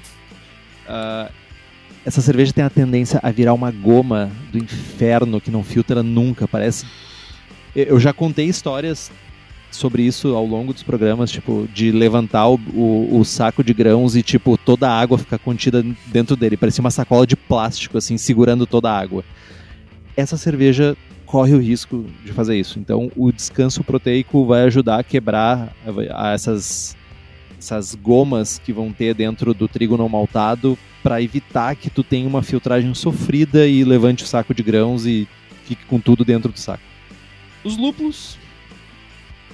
Uh, 0.88 1.32
essa 2.04 2.20
cerveja 2.20 2.52
tem 2.52 2.64
a 2.64 2.70
tendência 2.70 3.20
a 3.22 3.30
virar 3.30 3.54
uma 3.54 3.70
goma 3.70 4.32
do 4.50 4.58
inferno 4.58 5.40
que 5.40 5.52
não 5.52 5.62
filtra 5.62 6.02
nunca. 6.02 6.48
Parece. 6.48 6.84
Eu 7.72 8.00
já 8.00 8.12
contei 8.12 8.46
histórias 8.46 9.12
sobre 9.74 10.02
isso 10.02 10.34
ao 10.34 10.46
longo 10.46 10.72
dos 10.72 10.82
programas, 10.82 11.30
tipo, 11.30 11.68
de 11.72 11.90
levantar 11.90 12.48
o, 12.48 12.54
o, 12.72 13.18
o, 13.18 13.24
saco 13.24 13.62
de 13.62 13.74
grãos 13.74 14.16
e, 14.16 14.22
tipo, 14.22 14.56
toda 14.56 14.88
a 14.88 14.98
água 14.98 15.18
ficar 15.18 15.38
contida 15.38 15.84
dentro 16.06 16.36
dele. 16.36 16.56
Parecia 16.56 16.80
uma 16.80 16.90
sacola 16.90 17.26
de 17.26 17.36
plástico, 17.36 17.98
assim, 17.98 18.16
segurando 18.16 18.66
toda 18.66 18.90
a 18.90 18.98
água. 18.98 19.24
Essa 20.16 20.36
cerveja 20.36 20.96
corre 21.26 21.54
o 21.54 21.60
risco 21.60 22.06
de 22.24 22.32
fazer 22.32 22.56
isso. 22.56 22.78
Então, 22.78 23.10
o 23.16 23.32
descanso 23.32 23.82
proteico 23.82 24.46
vai 24.46 24.62
ajudar 24.62 25.00
a 25.00 25.04
quebrar 25.04 25.74
essas, 26.32 26.96
essas 27.58 27.94
gomas 27.94 28.58
que 28.58 28.72
vão 28.72 28.92
ter 28.92 29.14
dentro 29.14 29.52
do 29.52 29.66
trigo 29.66 29.96
não 29.96 30.08
maltado 30.08 30.78
para 31.02 31.20
evitar 31.20 31.74
que 31.74 31.90
tu 31.90 32.02
tenha 32.02 32.26
uma 32.26 32.42
filtragem 32.42 32.94
sofrida 32.94 33.66
e 33.66 33.84
levante 33.84 34.24
o 34.24 34.26
saco 34.26 34.54
de 34.54 34.62
grãos 34.62 35.04
e 35.06 35.28
fique 35.64 35.84
com 35.86 35.98
tudo 35.98 36.24
dentro 36.24 36.52
do 36.52 36.58
saco. 36.58 36.82
Os 37.64 37.76
lúpulos 37.76 38.38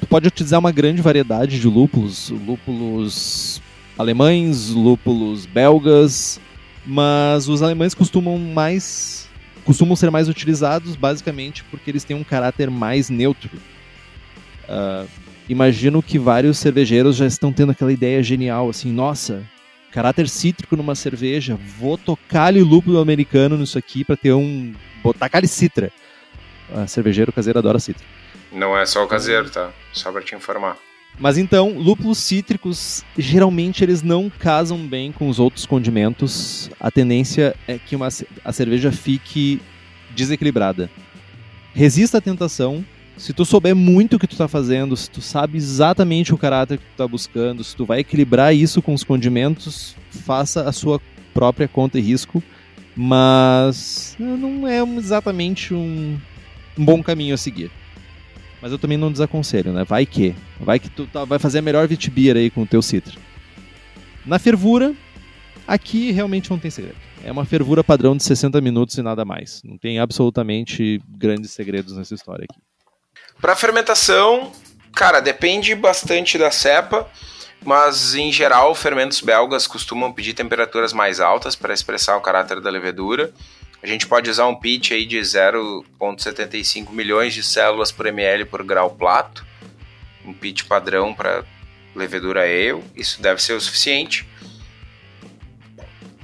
Tu 0.01 0.07
pode 0.07 0.27
utilizar 0.27 0.59
uma 0.59 0.73
grande 0.73 1.03
variedade 1.03 1.61
de 1.61 1.69
lúpulos, 1.69 2.31
lúpulos 2.31 3.61
alemães, 3.99 4.71
lúpulos 4.71 5.45
belgas, 5.45 6.41
mas 6.87 7.49
os 7.49 7.63
alemães 7.63 7.95
costumam 7.95 8.39
mais 8.39 9.29
costumam 9.65 9.95
ser 9.95 10.11
mais 10.11 10.29
utilizados 10.29 10.97
basicamente 10.97 11.63
porque 11.65 11.91
eles 11.91 12.03
têm 12.03 12.17
um 12.17 12.25
caráter 12.25 12.71
mais 12.71 13.11
neutro. 13.11 13.51
Uh, 14.65 15.07
imagino 15.49 16.03
que 16.03 16.19
vários 16.19 16.59
cervejeiros 16.59 17.17
já 17.17 17.27
estão 17.27 17.53
tendo 17.53 17.73
aquela 17.73 17.93
ideia 17.93 18.23
genial, 18.23 18.71
assim, 18.71 18.91
nossa, 18.91 19.43
caráter 19.93 20.29
cítrico 20.29 20.77
numa 20.77 20.95
cerveja, 20.95 21.59
vou 21.79 21.99
tocar-lhe 21.99 22.63
lúpulo 22.63 22.99
americano 22.99 23.57
nisso 23.59 23.77
aqui 23.77 24.05
para 24.05 24.17
ter 24.17 24.33
um... 24.33 24.73
botar 25.03 25.29
citra. 25.47 25.93
Uh, 26.73 26.89
cervejeiro 26.89 27.33
caseiro 27.33 27.59
adora 27.59 27.79
citra. 27.79 28.05
Não 28.53 28.77
é 28.77 28.85
só 28.85 29.05
o 29.05 29.09
caseiro, 29.09 29.51
tá? 29.51 29.71
Só 29.93 30.11
pra 30.11 30.23
te 30.23 30.35
informar. 30.35 30.77
Mas 31.19 31.37
então, 31.37 31.79
lúpulos 31.79 32.19
cítricos, 32.19 33.05
geralmente 33.17 33.85
eles 33.85 34.03
não 34.03 34.31
casam 34.31 34.79
bem 34.79 35.13
com 35.13 35.29
os 35.29 35.39
outros 35.39 35.67
condimentos. 35.67 36.71
A 36.81 36.91
tendência 36.91 37.55
é 37.69 37.79
que 37.79 37.95
uma, 37.95 38.09
a 38.45 38.53
cerveja 38.53 38.91
fique 38.91 39.61
desequilibrada. 40.11 40.91
Resista 41.75 42.19
à 42.19 42.21
tentação. 42.21 42.85
Se 43.17 43.35
tu 43.35 43.45
souber 43.45 43.77
muito 43.77 44.17
o 44.17 44.19
que 44.19 44.27
tu 44.27 44.37
tá 44.37 44.49
fazendo, 44.49 44.97
se 44.97 45.11
tu 45.11 45.21
sabe 45.21 45.59
exatamente 45.59 46.33
o 46.33 46.39
caráter 46.39 46.79
que 46.79 46.85
tu 46.85 46.97
tá 46.97 47.07
buscando, 47.07 47.63
se 47.63 47.77
tu 47.77 47.85
vai 47.85 48.01
equilibrar 48.01 48.55
isso 48.55 48.81
com 48.81 48.95
os 48.95 49.05
condimentos, 49.05 49.95
faça 50.25 50.67
a 50.67 50.73
sua 50.73 50.99
própria 51.35 51.69
conta 51.69 51.99
e 51.99 52.03
risco. 52.03 52.43
Mas 52.97 54.17
não 54.19 54.67
é 54.67 54.83
exatamente 54.83 55.75
um, 55.75 56.19
um 56.79 56.85
bom 56.85 57.03
caminho 57.03 57.35
a 57.35 57.39
seguir. 57.39 57.71
Mas 58.61 58.73
eu 58.73 58.79
também 58.79 58.99
não 58.99 59.11
desaconselho, 59.11 59.73
né? 59.73 59.85
Vai 59.85 60.05
que. 60.05 60.35
Vai 60.59 60.79
que 60.79 60.91
tu 60.91 61.07
tá, 61.07 61.25
vai 61.25 61.39
fazer 61.39 61.59
a 61.59 61.63
melhor 61.63 61.87
vitibia 61.89 62.35
aí 62.35 62.51
com 62.51 62.63
o 62.63 62.67
teu 62.67 62.83
citra. 62.83 63.19
Na 64.25 64.39
fervura, 64.39 64.95
aqui 65.67 66.11
realmente 66.11 66.51
não 66.51 66.59
tem 66.59 66.71
segredo. 66.71 66.97
É 67.25 67.33
uma 67.33 67.45
fervura 67.45 67.85
padrão 67.85 68.17
de 68.17 68.23
60 68.23 68.61
minutos 68.61 68.97
e 68.97 69.03
nada 69.03 69.25
mais. 69.25 69.63
Não 69.65 69.77
tem 69.77 69.99
absolutamente 69.99 71.01
grandes 71.09 71.53
segredos 71.53 71.97
nessa 71.97 72.15
história 72.15 72.47
aqui. 72.49 72.61
Para 73.41 73.57
fermentação, 73.57 74.53
cara, 74.95 75.21
depende 75.21 75.75
bastante 75.75 76.37
da 76.37 76.51
cepa, 76.51 77.09
mas 77.65 78.15
em 78.15 78.33
geral, 78.33 78.75
fermentos 78.75 79.21
belgas 79.21 79.67
costumam 79.67 80.13
pedir 80.13 80.35
temperaturas 80.35 80.93
mais 80.93 81.21
altas 81.21 81.55
para 81.55 81.75
expressar 81.75 82.17
o 82.17 82.21
caráter 82.21 82.61
da 82.61 82.71
levedura. 82.71 83.33
A 83.83 83.87
gente 83.87 84.07
pode 84.07 84.29
usar 84.29 84.47
um 84.47 84.55
pitch 84.55 84.91
aí 84.91 85.07
de 85.07 85.19
0,75 85.19 86.91
milhões 86.91 87.33
de 87.33 87.43
células 87.43 87.91
por 87.91 88.07
ml 88.07 88.45
por 88.45 88.63
grau 88.63 88.91
plato, 88.91 89.47
um 90.25 90.35
pitch 90.35 90.65
padrão 90.65 91.15
para 91.15 91.45
levedura 91.95 92.43
ale, 92.43 92.83
isso 92.95 93.23
deve 93.23 93.43
ser 93.43 93.55
o 93.55 93.61
suficiente. 93.61 94.29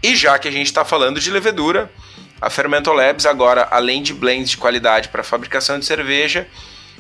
E 0.03 0.15
já 0.15 0.39
que 0.39 0.49
a 0.49 0.51
gente 0.51 0.67
está 0.67 0.85
falando 0.85 1.19
de 1.19 1.31
levedura, 1.31 1.91
a 2.41 2.51
Fermento 2.51 2.93
Labs 2.93 3.25
agora, 3.25 3.67
além 3.71 4.03
de 4.03 4.13
blends 4.13 4.51
de 4.51 4.59
qualidade 4.59 5.09
para 5.09 5.23
fabricação 5.23 5.79
de 5.79 5.87
cerveja, 5.87 6.47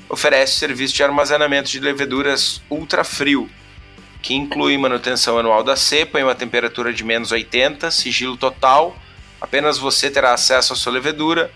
oferece 0.08 0.58
serviço 0.58 0.94
de 0.94 1.04
armazenamento 1.04 1.68
de 1.68 1.80
leveduras 1.80 2.62
ultra 2.70 3.04
frio, 3.04 3.48
que 4.22 4.34
inclui 4.34 4.78
manutenção 4.78 5.38
anual 5.38 5.62
da 5.62 5.76
cepa 5.76 6.18
em 6.18 6.22
uma 6.22 6.34
temperatura 6.34 6.94
de 6.94 7.04
menos 7.04 7.30
80, 7.30 7.90
sigilo 7.90 8.38
total 8.38 8.96
Apenas 9.40 9.78
você 9.78 10.10
terá 10.10 10.32
acesso 10.32 10.72
à 10.72 10.76
sua 10.76 10.92
levedura, 10.92 11.50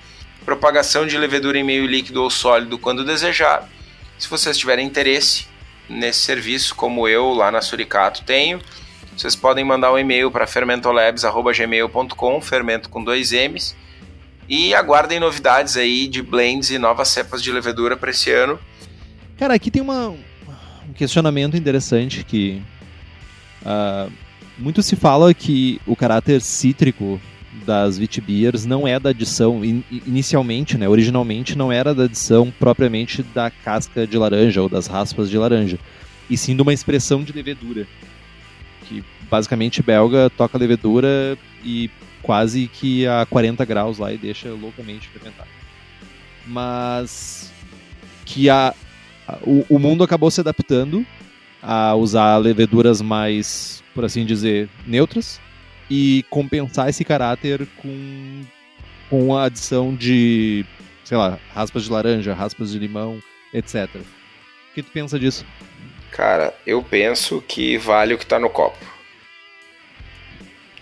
propagação 0.44 1.06
de 1.06 1.16
levedura 1.16 1.58
em 1.58 1.64
meio 1.64 1.86
líquido 1.86 2.22
ou 2.22 2.30
sólido 2.30 2.78
quando 2.78 3.04
desejar. 3.04 3.68
Se 4.18 4.28
vocês 4.28 4.58
tiverem 4.58 4.86
interesse 4.86 5.46
nesse 5.88 6.20
serviço, 6.20 6.74
como 6.74 7.08
eu 7.08 7.32
lá 7.32 7.50
na 7.50 7.60
Suricato 7.60 8.22
tenho, 8.22 8.60
vocês 9.16 9.34
podem 9.34 9.64
mandar 9.64 9.92
um 9.92 9.98
e-mail 9.98 10.30
para 10.30 10.46
fermentolabs.gmail.com, 10.46 12.40
fermento 12.40 12.88
com 12.88 13.02
dois 13.02 13.32
M's, 13.32 13.74
e 14.48 14.74
aguardem 14.74 15.20
novidades 15.20 15.76
aí 15.76 16.08
de 16.08 16.22
blends 16.22 16.70
e 16.70 16.78
novas 16.78 17.08
cepas 17.08 17.42
de 17.42 17.52
levedura 17.52 17.96
para 17.96 18.10
esse 18.10 18.30
ano. 18.30 18.58
Cara, 19.38 19.54
aqui 19.54 19.70
tem 19.70 19.80
uma, 19.80 20.08
um 20.08 20.92
questionamento 20.94 21.56
interessante 21.56 22.24
que 22.24 22.62
uh, 23.62 24.10
muito 24.58 24.82
se 24.82 24.96
fala 24.96 25.32
que 25.32 25.80
o 25.86 25.94
caráter 25.94 26.40
cítrico 26.40 27.20
das 27.52 27.98
Vitbeers 27.98 28.64
não 28.64 28.86
é 28.86 28.98
da 28.98 29.10
adição, 29.10 29.64
in, 29.64 29.82
inicialmente, 30.06 30.78
né, 30.78 30.88
originalmente 30.88 31.56
não 31.58 31.72
era 31.72 31.94
da 31.94 32.04
adição 32.04 32.52
propriamente 32.58 33.22
da 33.22 33.50
casca 33.50 34.06
de 34.06 34.16
laranja 34.16 34.62
ou 34.62 34.68
das 34.68 34.86
raspas 34.86 35.28
de 35.28 35.36
laranja. 35.36 35.78
e 36.28 36.36
sim 36.36 36.54
de 36.54 36.62
uma 36.62 36.72
expressão 36.72 37.24
de 37.24 37.32
levedura. 37.32 37.86
Que 38.88 39.02
basicamente 39.28 39.82
belga 39.82 40.30
toca 40.30 40.56
levedura 40.56 41.36
e 41.64 41.90
quase 42.22 42.68
que 42.68 43.06
a 43.06 43.26
40 43.26 43.64
graus 43.64 43.98
lá 43.98 44.12
e 44.12 44.18
deixa 44.18 44.48
loucamente 44.50 45.08
fermentado. 45.08 45.48
Mas 46.46 47.52
que 48.24 48.48
a, 48.48 48.72
a 49.26 49.38
o, 49.42 49.66
o 49.68 49.78
mundo 49.78 50.04
acabou 50.04 50.30
se 50.30 50.40
adaptando 50.40 51.04
a 51.60 51.94
usar 51.94 52.36
leveduras 52.38 53.02
mais, 53.02 53.82
por 53.92 54.04
assim 54.04 54.24
dizer, 54.24 54.68
neutras 54.86 55.40
e 55.90 56.24
compensar 56.30 56.88
esse 56.88 57.04
caráter 57.04 57.66
com, 57.82 58.42
com 59.10 59.36
a 59.36 59.44
adição 59.44 59.94
de, 59.94 60.64
sei 61.04 61.18
lá, 61.18 61.38
raspas 61.52 61.84
de 61.84 61.90
laranja, 61.90 62.32
raspas 62.32 62.70
de 62.70 62.78
limão, 62.78 63.20
etc. 63.52 63.88
O 63.96 64.74
que 64.74 64.82
tu 64.82 64.92
pensa 64.92 65.18
disso? 65.18 65.44
Cara, 66.12 66.54
eu 66.64 66.82
penso 66.82 67.42
que 67.46 67.76
vale 67.76 68.14
o 68.14 68.18
que 68.18 68.26
tá 68.26 68.38
no 68.38 68.48
copo. 68.48 68.78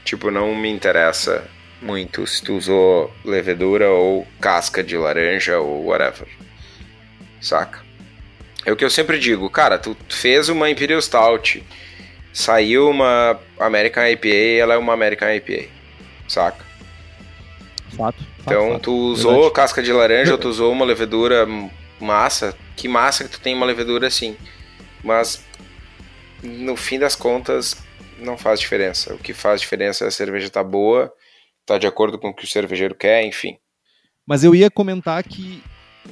Tipo, 0.05 0.31
não 0.31 0.55
me 0.55 0.69
interessa 0.69 1.49
muito 1.81 2.27
se 2.27 2.43
tu 2.43 2.57
usou 2.57 3.15
levedura 3.25 3.89
ou 3.89 4.27
casca 4.41 4.83
de 4.83 4.97
laranja 4.97 5.59
ou 5.59 5.87
whatever. 5.87 6.29
Saca? 7.41 7.83
É 8.65 8.73
o 8.73 8.77
que 8.77 8.85
eu 8.85 8.91
sempre 8.91 9.19
digo, 9.19 9.49
cara, 9.49 9.79
tu 9.79 9.97
fez 10.09 10.49
uma 10.49 10.69
Imperial 10.69 11.01
Stout, 11.01 11.65
saiu 12.39 12.89
uma 12.89 13.37
American 13.59 14.07
IPA, 14.07 14.61
ela 14.61 14.75
é 14.75 14.77
uma 14.77 14.93
American 14.93 15.29
IPA. 15.29 15.69
Saca? 16.29 16.65
Fato. 17.97 18.23
fato 18.23 18.27
Então, 18.43 18.73
fato. 18.75 18.83
tu 18.83 18.93
usou 18.93 19.33
Verdade. 19.33 19.55
casca 19.55 19.83
de 19.83 19.93
laranja 19.93 20.33
ou 20.33 20.39
tu 20.39 20.49
usou 20.49 20.71
uma 20.71 20.85
levedura 20.85 21.45
massa, 21.99 22.57
que 22.77 22.87
massa 22.87 23.25
que 23.25 23.31
tu 23.31 23.41
tem 23.41 23.57
uma 23.57 23.67
levedura 23.67 24.07
assim. 24.07 24.37
Mas 25.03 25.45
no 26.41 26.77
fim 26.77 26.97
das 26.97 27.17
contas 27.17 27.77
não 28.21 28.39
faz 28.39 28.61
diferença. 28.61 29.13
O 29.15 29.19
que 29.19 29.35
faz 29.35 29.61
diferença 29.61 30.05
é 30.05 30.07
a 30.07 30.13
cerveja 30.13 30.49
tá 30.49 30.63
boa, 30.63 31.13
tá 31.67 31.77
de 31.77 31.89
acordo 31.89 32.21
com 32.21 32.29
o 32.29 32.35
que 32.35 32.45
o 32.45 32.49
cervejeiro 32.49 32.95
quer, 32.95 33.25
enfim. 33.25 33.59
Mas 34.25 34.45
eu 34.45 34.55
ia 34.55 34.71
comentar 34.71 35.25
que 35.25 35.61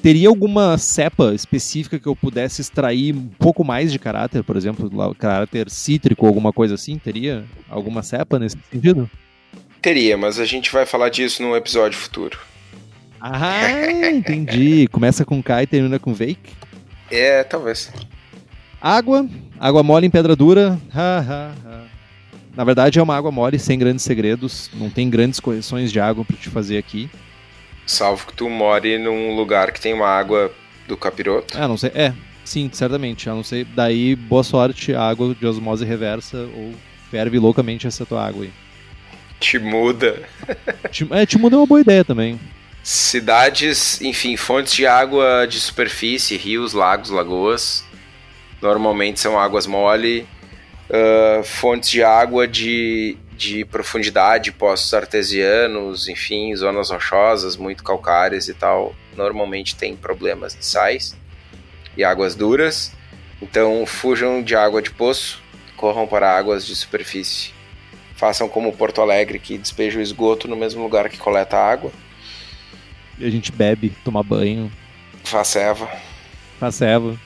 teria 0.03 0.29
alguma 0.29 0.79
cepa 0.79 1.35
específica 1.35 1.99
que 1.99 2.07
eu 2.07 2.15
pudesse 2.15 2.61
extrair 2.61 3.15
um 3.15 3.29
pouco 3.39 3.65
mais 3.65 3.91
de 3.93 3.99
caráter, 3.99 4.43
por 4.43 4.57
exemplo, 4.57 4.91
caráter 5.15 5.71
cítrico, 5.71 6.27
alguma 6.27 6.53
coisa 6.53 6.75
assim? 6.75 6.99
Teria 6.99 7.45
alguma 7.69 8.03
cepa 8.03 8.39
nesse 8.39 8.57
sentido? 8.71 9.11
Teria, 9.81 10.17
mas 10.17 10.39
a 10.39 10.45
gente 10.45 10.73
vai 10.73 10.87
falar 10.87 11.09
disso 11.09 11.43
num 11.43 11.55
episódio 11.55 11.99
futuro. 11.99 12.39
Ah, 13.21 14.11
entendi. 14.11 14.89
Começa 14.89 15.25
com 15.25 15.43
K 15.43 15.63
e 15.63 15.67
termina 15.67 15.99
com 15.99 16.13
Vake. 16.13 16.55
É, 17.11 17.43
talvez. 17.45 17.93
Água, 18.81 19.29
água 19.59 19.83
mole 19.83 20.07
em 20.07 20.11
pedra 20.11 20.37
dura. 20.37 20.79
Ha, 20.95 21.19
ha, 21.19 21.53
ha. 21.65 21.85
Na 22.57 22.65
verdade 22.65 22.99
é 22.99 23.03
uma 23.03 23.17
água 23.17 23.31
mole, 23.31 23.59
sem 23.59 23.79
grandes 23.79 24.05
segredos. 24.05 24.71
Não 24.75 24.89
tem 24.89 25.11
grandes 25.11 25.41
correções 25.41 25.93
de 25.93 26.01
água 26.01 26.25
para 26.25 26.37
te 26.37 26.49
fazer 26.49 26.79
aqui. 26.79 27.11
Salvo 27.87 28.27
que 28.27 28.33
tu 28.35 28.49
more 28.51 28.99
num 28.99 29.35
lugar 29.37 29.71
que 29.73 29.81
tem 29.81 29.93
uma 29.95 30.09
água 30.09 30.53
do 30.89 30.97
capiroto. 30.97 31.57
Ah, 31.57 31.69
não 31.69 31.77
sei. 31.77 31.91
É, 31.95 32.13
sim, 32.45 32.69
certamente. 32.73 33.29
A 33.31 33.35
não 33.35 33.45
sei. 33.45 33.65
Daí, 33.65 34.17
boa 34.17 34.43
sorte, 34.43 34.95
água 34.95 35.35
de 35.39 35.47
osmose 35.47 35.85
reversa 35.85 36.39
ou 36.57 36.75
ferve 37.11 37.39
loucamente 37.39 37.87
essa 37.87 38.05
tua 38.05 38.27
água 38.27 38.45
aí. 38.45 38.51
Te 39.39 39.59
muda. 39.59 40.23
Te- 40.91 41.07
É, 41.11 41.25
te 41.27 41.39
muda 41.39 41.57
uma 41.57 41.67
boa 41.67 41.81
ideia 41.81 42.05
também. 42.05 42.41
Cidades, 42.83 44.01
enfim, 44.01 44.37
fontes 44.37 44.73
de 44.73 44.87
água 44.87 45.47
de 45.49 45.61
superfície, 45.61 46.37
rios, 46.37 46.73
lagos, 46.73 47.11
lagoas. 47.11 47.85
Normalmente 48.63 49.21
são 49.21 49.39
águas 49.39 49.67
mole. 49.67 50.27
Ah, 50.91 51.43
fontes 51.45 51.91
de 51.91 52.03
água 52.03 52.47
de, 52.49 53.17
de 53.37 53.65
profundidade, 53.65 54.51
poços 54.51 54.93
artesianos, 54.95 56.09
enfim, 56.09 56.55
zonas 56.57 56.91
rochosas, 56.91 57.57
muito 57.57 57.85
calcárias 57.85 58.49
e 58.49 58.55
tal. 58.55 58.95
Normalmente 59.17 59.77
tem 59.77 59.95
problemas 59.95 60.55
de 60.55 60.65
sais 60.65 61.17
e 61.97 62.03
águas 62.03 62.35
duras. 62.35 62.93
Então 63.41 63.85
fujam 63.87 64.43
de 64.43 64.57
água 64.57 64.81
de 64.81 64.91
poço, 64.91 65.43
corram 65.77 66.07
para 66.07 66.37
águas 66.37 66.67
de 66.67 66.75
superfície. 66.75 67.53
Façam 68.17 68.49
como 68.49 68.73
Porto 68.73 69.03
Alegre, 69.03 69.39
que 69.39 69.59
despeja 69.59 69.99
o 69.99 70.03
esgoto 70.03 70.49
no 70.49 70.57
mesmo 70.57 70.83
lugar 70.83 71.11
que 71.11 71.19
coleta 71.19 71.59
a 71.59 71.71
água. 71.71 71.93
E 73.19 73.27
a 73.27 73.31
gente 73.31 73.53
bebe, 73.53 73.93
toma 74.03 74.23
banho, 74.23 74.73
Faça 75.23 75.59
Eva. 75.59 75.91
faz 76.59 76.81
erva. 76.81 77.19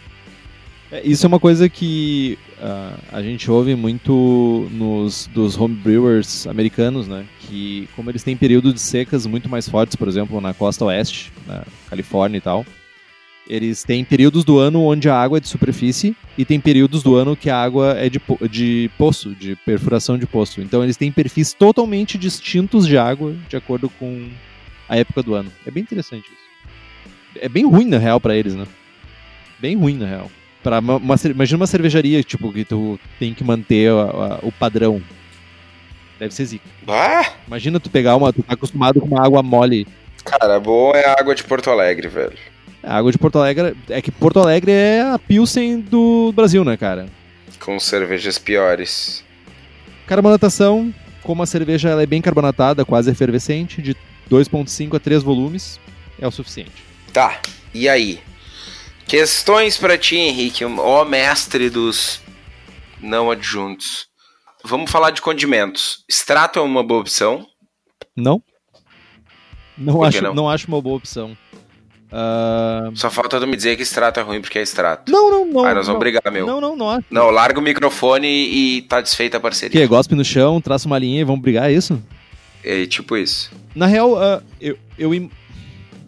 É, 0.93 1.07
isso 1.07 1.25
é 1.25 1.29
uma 1.29 1.39
coisa 1.39 1.69
que 1.69 2.39
ah, 2.61 2.95
a 3.13 3.23
gente 3.23 3.51
ouve 3.51 3.75
muito 3.77 4.69
nos 4.73 5.29
dos 5.33 5.57
homebrewers 5.57 6.47
americanos, 6.47 7.07
né? 7.07 7.25
Que 7.41 7.89
como 7.95 8.11
eles 8.11 8.23
têm 8.23 8.37
períodos 8.37 8.75
de 8.75 8.81
secas 8.81 9.25
muito 9.27 9.49
mais 9.49 9.69
fortes, 9.69 9.95
por 9.95 10.09
exemplo, 10.09 10.41
na 10.41 10.53
costa 10.53 10.85
oeste, 10.85 11.33
na 11.47 11.65
Califórnia 11.89 12.39
e 12.39 12.41
tal, 12.41 12.67
eles 13.49 13.85
têm 13.85 14.05
períodos 14.05 14.45
do 14.45 14.59
ano 14.59 14.83
onde 14.83 15.09
a 15.09 15.17
água 15.17 15.39
é 15.39 15.41
de 15.41 15.49
superfície 15.49 16.17
e 16.37 16.45
tem 16.45 16.61
períodos 16.61 17.03
do 17.03 17.15
ano 17.15 17.37
que 17.37 17.51
a 17.51 17.61
água 17.61 17.97
é 17.99 18.09
de, 18.09 18.21
de 18.49 18.91
poço, 18.99 19.35
de 19.35 19.57
perfuração 19.57 20.19
de 20.19 20.27
poço. 20.27 20.61
Então 20.61 20.83
eles 20.83 20.97
têm 20.97 21.13
perfis 21.13 21.53
totalmente 21.53 22.19
distintos 22.19 22.87
de 22.87 22.99
água 22.99 23.35
de 23.49 23.57
acordo 23.57 23.89
com 23.91 24.29
a 24.89 24.97
época 24.97 25.23
do 25.23 25.35
ano. 25.35 25.53
É 25.65 25.71
bem 25.71 25.83
interessante 25.83 26.27
isso. 26.27 27.41
É 27.41 27.49
bem 27.49 27.65
ruim 27.65 27.87
na 27.87 27.99
real 27.99 28.21
pra 28.21 28.37
eles, 28.37 28.55
né? 28.55 28.67
Bem 29.61 29.77
ruim 29.77 29.97
na 29.97 30.07
real. 30.07 30.31
Para 30.63 30.79
uma, 30.79 30.97
uma 30.97 31.17
imagina 31.25 31.57
uma 31.59 31.67
cervejaria 31.67 32.23
tipo 32.23 32.53
que 32.53 32.65
tu 32.65 32.99
tem 33.19 33.33
que 33.33 33.43
manter 33.43 33.91
a- 33.91 33.95
a- 33.95 34.39
o 34.43 34.53
padrão. 34.53 35.01
Deve 36.19 36.35
ser 36.35 36.45
zica. 36.45 36.65
Ah! 36.87 37.33
Imagina 37.47 37.81
tu 37.81 37.89
pegar 37.89 38.15
uma, 38.17 38.33
tu 38.33 38.43
tá 38.43 38.53
acostumado 38.55 39.01
com 39.01 39.07
uma 39.07 39.25
água 39.25 39.43
mole. 39.43 39.87
Cara, 40.25 40.61
bom 40.61 40.93
é 40.95 41.07
a 41.07 41.17
água 41.19 41.35
de 41.35 41.43
Porto 41.45 41.71
Alegre, 41.71 42.09
velho. 42.09 42.37
A 42.83 42.97
água 42.99 43.11
de 43.11 43.17
Porto 43.19 43.39
Alegre 43.39 43.75
é 43.89 44.03
que 44.03 44.11
Porto 44.11 44.39
Alegre 44.39 44.71
é 44.73 45.01
a 45.03 45.19
Pilsen 45.19 45.81
do 45.81 46.31
Brasil, 46.37 46.63
né, 46.65 46.77
cara? 46.77 47.07
Com 47.59 47.79
cervejas 47.81 48.39
piores. 48.39 49.25
Carbonatação, 50.07 50.93
como 51.23 51.43
a 51.43 51.47
cerveja 51.47 51.89
ela 51.89 52.03
é 52.03 52.07
bem 52.07 52.21
carbonatada, 52.21 52.85
quase 52.85 53.11
efervescente, 53.11 53.81
de 53.81 53.95
2.5 54.31 54.97
a 54.97 55.01
3 55.01 55.23
volumes, 55.23 55.79
é 56.21 56.27
o 56.27 56.31
suficiente. 56.31 56.73
Tá, 57.13 57.39
e 57.73 57.89
aí? 57.89 58.21
Questões 59.11 59.77
pra 59.77 59.99
ti, 59.99 60.15
Henrique, 60.15 60.65
ó 60.65 61.05
mestre 61.05 61.69
dos 61.69 62.21
não 63.03 63.29
adjuntos. 63.29 64.07
Vamos 64.65 64.89
falar 64.89 65.11
de 65.11 65.21
condimentos. 65.21 66.05
Extrato 66.09 66.61
é 66.61 66.63
uma 66.63 66.85
boa 66.85 67.01
opção. 67.01 67.45
Não? 68.17 68.41
Não 69.77 69.99
que 69.99 70.07
acho, 70.07 70.23
não? 70.23 70.33
não? 70.33 70.49
acho 70.49 70.69
uma 70.69 70.81
boa 70.81 70.97
opção. 70.97 71.37
Ah, 72.13 72.89
Só 72.95 73.11
falta 73.11 73.41
tu 73.41 73.49
me 73.49 73.57
dizer 73.57 73.75
que 73.75 73.83
extrato 73.83 74.21
é 74.21 74.23
ruim 74.23 74.41
porque 74.41 74.61
é 74.61 74.63
extrato. 74.63 75.11
Não, 75.11 75.29
não, 75.29 75.45
não. 75.45 75.65
Aí 75.65 75.75
nós 75.75 75.89
vamos 75.89 75.95
não. 75.95 75.99
brigar, 75.99 76.33
meu. 76.33 76.47
Não, 76.47 76.61
não, 76.61 76.77
não 76.77 76.89
acho. 76.89 77.07
Não, 77.11 77.31
larga 77.31 77.59
o 77.59 77.63
microfone 77.63 78.29
e 78.29 78.83
tá 78.83 79.01
desfeita 79.01 79.39
a 79.39 79.41
parceria. 79.41 79.81
quê? 79.81 79.89
Gospe 79.89 80.15
no 80.15 80.25
chão, 80.25 80.61
traça 80.61 80.87
uma 80.87 81.01
linha 81.01 81.23
e 81.23 81.25
vamos 81.25 81.43
brigar, 81.43 81.69
é 81.69 81.73
isso? 81.73 82.01
É 82.63 82.87
tipo 82.87 83.17
isso. 83.17 83.51
Na 83.75 83.87
real, 83.87 84.17
ah, 84.23 84.41
eu, 84.61 84.79
eu. 84.97 85.13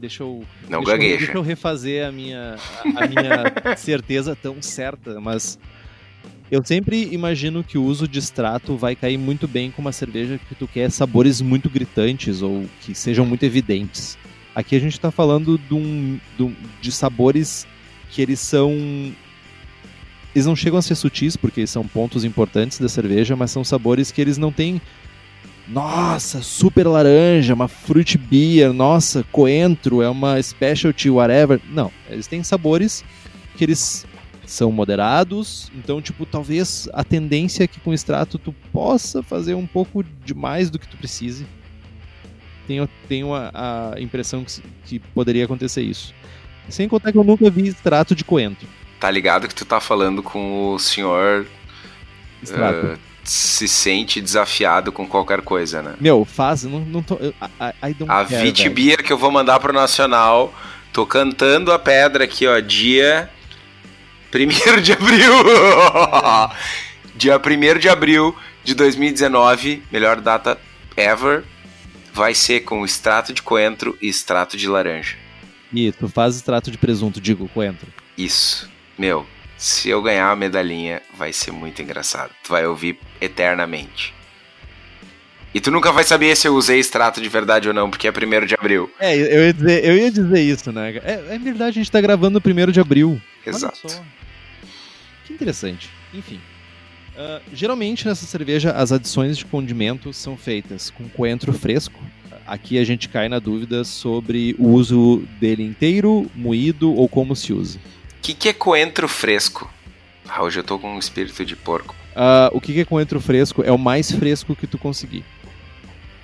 Deixa 0.02 0.22
eu. 0.24 0.44
Não 0.68 0.80
deixa 0.80 0.92
eu, 0.92 0.98
gagueja. 0.98 1.16
deixa 1.18 1.32
eu 1.38 1.42
refazer 1.42 2.06
a 2.06 2.12
minha, 2.12 2.56
a, 2.96 3.04
a 3.04 3.08
minha 3.08 3.76
certeza 3.78 4.36
tão 4.36 4.60
certa, 4.60 5.18
mas. 5.20 5.58
Eu 6.50 6.62
sempre 6.62 7.08
imagino 7.12 7.64
que 7.64 7.78
o 7.78 7.82
uso 7.84 8.06
de 8.06 8.18
extrato 8.18 8.76
vai 8.76 8.94
cair 8.94 9.16
muito 9.16 9.48
bem 9.48 9.70
com 9.70 9.80
uma 9.80 9.90
cerveja 9.92 10.38
que 10.48 10.54
tu 10.54 10.68
quer 10.68 10.90
sabores 10.90 11.40
muito 11.40 11.70
gritantes 11.70 12.42
ou 12.42 12.66
que 12.82 12.94
sejam 12.94 13.24
muito 13.24 13.42
evidentes. 13.44 14.18
Aqui 14.54 14.76
a 14.76 14.78
gente 14.78 15.00
tá 15.00 15.10
falando 15.10 15.56
de, 15.56 15.72
um, 15.72 16.20
de 16.36 16.42
um- 16.42 16.54
de 16.82 16.92
sabores 16.92 17.66
que 18.10 18.20
eles 18.20 18.38
são. 18.38 18.70
Eles 20.34 20.44
não 20.44 20.54
chegam 20.54 20.78
a 20.78 20.82
ser 20.82 20.94
sutis, 20.94 21.36
porque 21.38 21.66
são 21.66 21.86
pontos 21.86 22.22
importantes 22.24 22.78
da 22.78 22.88
cerveja, 22.88 23.34
mas 23.34 23.50
são 23.50 23.64
sabores 23.64 24.10
que 24.10 24.20
eles 24.20 24.36
não 24.36 24.52
têm 24.52 24.78
nossa, 25.68 26.42
super 26.42 26.86
laranja, 26.86 27.54
uma 27.54 27.68
fruit 27.68 28.18
beer, 28.18 28.72
nossa, 28.72 29.24
coentro, 29.30 30.02
é 30.02 30.08
uma 30.08 30.42
specialty, 30.42 31.08
whatever. 31.08 31.60
Não, 31.70 31.90
eles 32.08 32.26
têm 32.26 32.42
sabores 32.42 33.04
que 33.56 33.64
eles 33.64 34.06
são 34.46 34.70
moderados, 34.70 35.70
então, 35.74 36.02
tipo, 36.02 36.26
talvez 36.26 36.88
a 36.92 37.02
tendência 37.02 37.64
é 37.64 37.66
que 37.66 37.80
com 37.80 37.92
extrato 37.92 38.38
tu 38.38 38.52
possa 38.72 39.22
fazer 39.22 39.54
um 39.54 39.66
pouco 39.66 40.04
de 40.24 40.34
mais 40.34 40.68
do 40.68 40.78
que 40.78 40.86
tu 40.88 40.96
precise. 40.96 41.46
Tenho, 42.66 42.88
tenho 43.08 43.34
a, 43.34 43.94
a 43.94 44.00
impressão 44.00 44.44
que, 44.44 44.62
que 44.84 44.98
poderia 44.98 45.44
acontecer 45.44 45.82
isso. 45.82 46.14
Sem 46.68 46.88
contar 46.88 47.12
que 47.12 47.18
eu 47.18 47.24
nunca 47.24 47.48
vi 47.50 47.66
extrato 47.68 48.14
de 48.14 48.24
coentro. 48.24 48.68
Tá 49.00 49.10
ligado 49.10 49.48
que 49.48 49.54
tu 49.54 49.64
tá 49.64 49.80
falando 49.80 50.22
com 50.22 50.74
o 50.74 50.78
senhor 50.78 51.46
Extrato. 52.42 52.86
eh, 52.86 52.98
se 53.24 53.68
sente 53.68 54.20
desafiado 54.20 54.90
com 54.92 55.06
qualquer 55.06 55.42
coisa, 55.42 55.80
né? 55.82 55.94
Meu, 56.00 56.24
faz, 56.24 56.64
não, 56.64 56.80
não 56.80 57.02
tô. 57.02 57.14
eu- 57.16 57.30
I, 57.40 57.90
I 57.90 57.96
A 58.08 58.24
care, 58.24 58.42
Vit 58.42 58.62
velho. 58.64 58.74
Beer 58.74 59.02
que 59.04 59.12
eu 59.12 59.18
vou 59.18 59.30
mandar 59.30 59.60
pro 59.60 59.72
Nacional. 59.72 60.52
Tô 60.92 61.06
cantando 61.06 61.72
a 61.72 61.78
pedra 61.78 62.24
aqui, 62.24 62.46
ó. 62.46 62.58
Dia 62.60 63.30
1 64.34 64.80
de 64.80 64.92
abril! 64.92 65.32
Dia 67.14 67.38
1 67.38 67.78
de 67.78 67.88
abril 67.88 68.36
de 68.64 68.74
2019, 68.74 69.82
melhor 69.92 70.20
data 70.20 70.58
ever, 70.96 71.44
vai 72.12 72.34
ser 72.34 72.60
com 72.60 72.84
extrato 72.84 73.32
de 73.32 73.42
coentro 73.42 73.96
e 74.00 74.08
extrato 74.08 74.56
de 74.56 74.68
laranja. 74.68 75.16
E 75.72 75.90
tu 75.92 76.08
faz 76.08 76.36
extrato 76.36 76.70
de 76.70 76.76
presunto, 76.78 77.20
digo, 77.20 77.48
coentro. 77.48 77.86
Isso. 78.16 78.70
Meu, 78.98 79.26
se 79.62 79.88
eu 79.88 80.02
ganhar 80.02 80.28
a 80.28 80.34
medalhinha, 80.34 81.00
vai 81.16 81.32
ser 81.32 81.52
muito 81.52 81.80
engraçado. 81.80 82.32
Tu 82.42 82.50
vai 82.50 82.66
ouvir 82.66 82.98
eternamente. 83.20 84.12
E 85.54 85.60
tu 85.60 85.70
nunca 85.70 85.92
vai 85.92 86.02
saber 86.02 86.36
se 86.36 86.48
eu 86.48 86.56
usei 86.56 86.80
extrato 86.80 87.20
de 87.20 87.28
verdade 87.28 87.68
ou 87.68 87.74
não, 87.74 87.88
porque 87.88 88.08
é 88.08 88.10
1 88.10 88.44
de 88.44 88.54
abril. 88.58 88.90
É, 88.98 89.16
eu 89.16 89.44
ia 89.44 89.52
dizer, 89.52 89.84
eu 89.84 89.96
ia 89.96 90.10
dizer 90.10 90.40
isso, 90.40 90.72
né? 90.72 90.96
É, 91.04 91.34
é 91.34 91.38
verdade, 91.38 91.78
a 91.78 91.80
gente 91.80 91.92
tá 91.92 92.00
gravando 92.00 92.42
no 92.44 92.62
1 92.68 92.72
de 92.72 92.80
abril. 92.80 93.22
Exato. 93.46 93.86
Que 95.24 95.32
interessante. 95.32 95.88
Enfim. 96.12 96.40
Uh, 97.14 97.40
geralmente 97.54 98.04
nessa 98.04 98.26
cerveja 98.26 98.72
as 98.72 98.90
adições 98.90 99.38
de 99.38 99.44
condimento 99.44 100.12
são 100.12 100.36
feitas 100.36 100.90
com 100.90 101.08
coentro 101.08 101.52
fresco. 101.52 102.02
Aqui 102.44 102.80
a 102.80 102.84
gente 102.84 103.08
cai 103.08 103.28
na 103.28 103.38
dúvida 103.38 103.84
sobre 103.84 104.56
o 104.58 104.70
uso 104.70 105.22
dele 105.38 105.62
inteiro, 105.62 106.28
moído 106.34 106.92
ou 106.92 107.08
como 107.08 107.36
se 107.36 107.52
usa. 107.52 107.78
O 108.22 108.24
que, 108.24 108.34
que 108.34 108.48
é 108.50 108.52
coentro 108.52 109.08
fresco? 109.08 109.68
Ah, 110.28 110.44
hoje 110.44 110.60
eu 110.60 110.62
tô 110.62 110.78
com 110.78 110.94
um 110.94 110.98
espírito 111.00 111.44
de 111.44 111.56
porco. 111.56 111.92
Uh, 112.12 112.56
o 112.56 112.60
que, 112.60 112.72
que 112.72 112.78
é 112.78 112.84
coentro 112.84 113.20
fresco? 113.20 113.64
É 113.64 113.72
o 113.72 113.76
mais 113.76 114.12
fresco 114.12 114.54
que 114.54 114.64
tu 114.64 114.78
conseguir. 114.78 115.24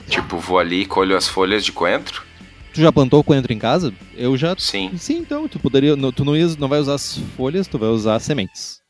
Tipo, 0.07 0.39
vou 0.39 0.61
ali 0.61 0.83
e 0.83 0.87
colho 0.87 1.17
as 1.17 1.27
folhas 1.27 1.65
de 1.65 1.73
coentro? 1.73 2.25
Tu 2.73 2.81
já 2.81 2.93
plantou 2.93 3.25
coentro 3.25 3.53
em 3.53 3.59
casa? 3.59 3.93
Eu 4.15 4.37
já. 4.37 4.55
Sim. 4.57 4.97
Sim, 4.97 5.17
então, 5.17 5.49
tu 5.49 5.59
poderia. 5.59 5.97
Tu 6.13 6.25
não, 6.25 6.37
ia, 6.37 6.47
não 6.57 6.69
vai 6.69 6.79
usar 6.79 6.95
as 6.95 7.19
folhas, 7.37 7.67
tu 7.67 7.81
vai 7.81 7.89
usar 7.89 8.15
as 8.15 8.23
sementes. 8.23 8.81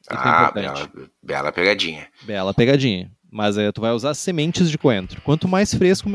Isso 0.00 0.10
é 0.10 0.16
ah, 0.16 0.50
importante. 0.50 0.88
bela, 0.94 1.10
bela 1.22 1.52
pegadinha. 1.52 2.08
Bela 2.22 2.54
pegadinha. 2.54 3.10
Mas 3.30 3.58
é, 3.58 3.70
tu 3.70 3.82
vai 3.82 3.92
usar 3.92 4.14
sementes 4.14 4.70
de 4.70 4.78
coentro. 4.78 5.20
Quanto 5.20 5.46
mais 5.46 5.74
fresco. 5.74 6.08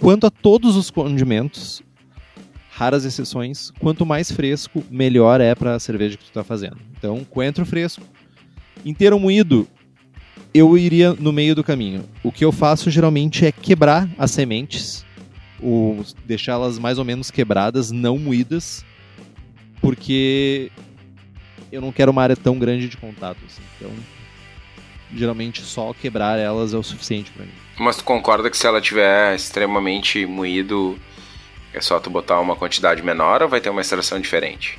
Quanto 0.00 0.28
a 0.28 0.30
todos 0.30 0.76
os 0.76 0.92
condimentos, 0.92 1.82
raras 2.80 3.04
exceções, 3.04 3.70
quanto 3.78 4.06
mais 4.06 4.32
fresco, 4.32 4.82
melhor 4.90 5.38
é 5.38 5.54
pra 5.54 5.78
cerveja 5.78 6.16
que 6.16 6.24
tu 6.24 6.32
tá 6.32 6.42
fazendo. 6.42 6.78
Então, 6.96 7.22
coentro 7.28 7.66
fresco. 7.66 8.02
Inteiro 8.86 9.20
moído, 9.20 9.68
eu 10.54 10.78
iria 10.78 11.12
no 11.12 11.30
meio 11.30 11.54
do 11.54 11.62
caminho. 11.62 12.08
O 12.24 12.32
que 12.32 12.42
eu 12.42 12.50
faço 12.50 12.90
geralmente 12.90 13.44
é 13.44 13.52
quebrar 13.52 14.08
as 14.16 14.30
sementes, 14.30 15.04
deixá-las 16.24 16.78
mais 16.78 16.96
ou 16.96 17.04
menos 17.04 17.30
quebradas, 17.30 17.90
não 17.90 18.18
moídas, 18.18 18.82
porque 19.82 20.72
eu 21.70 21.82
não 21.82 21.92
quero 21.92 22.10
uma 22.10 22.22
área 22.22 22.36
tão 22.36 22.58
grande 22.58 22.88
de 22.88 22.96
contato. 22.96 23.40
Assim. 23.46 23.60
Então, 23.76 23.90
geralmente 25.14 25.60
só 25.60 25.92
quebrar 25.92 26.38
elas 26.38 26.72
é 26.72 26.78
o 26.78 26.82
suficiente 26.82 27.30
para 27.30 27.44
mim. 27.44 27.52
Mas 27.78 27.98
tu 27.98 28.04
concorda 28.04 28.48
que 28.48 28.56
se 28.56 28.66
ela 28.66 28.80
tiver 28.80 29.34
extremamente 29.34 30.24
moído, 30.24 30.98
é 31.72 31.80
só 31.80 31.98
tu 32.00 32.10
botar 32.10 32.40
uma 32.40 32.56
quantidade 32.56 33.02
menor 33.02 33.42
ou 33.42 33.48
vai 33.48 33.60
ter 33.60 33.70
uma 33.70 33.80
extração 33.80 34.20
diferente? 34.20 34.78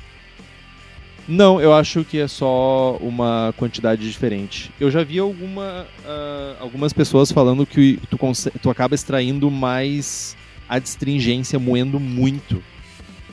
Não, 1.27 1.61
eu 1.61 1.73
acho 1.73 2.03
que 2.03 2.19
é 2.19 2.27
só 2.27 2.97
uma 2.99 3.53
quantidade 3.55 4.09
diferente. 4.09 4.71
Eu 4.79 4.89
já 4.89 5.03
vi 5.03 5.19
alguma, 5.19 5.87
uh, 6.03 6.55
algumas 6.59 6.91
pessoas 6.91 7.31
falando 7.31 7.65
que 7.65 7.99
tu, 8.09 8.17
tu 8.61 8.69
acaba 8.69 8.95
extraindo 8.95 9.49
mais 9.49 10.35
a 10.67 10.79
distringência 10.79 11.59
moendo 11.59 11.99
muito. 11.99 12.61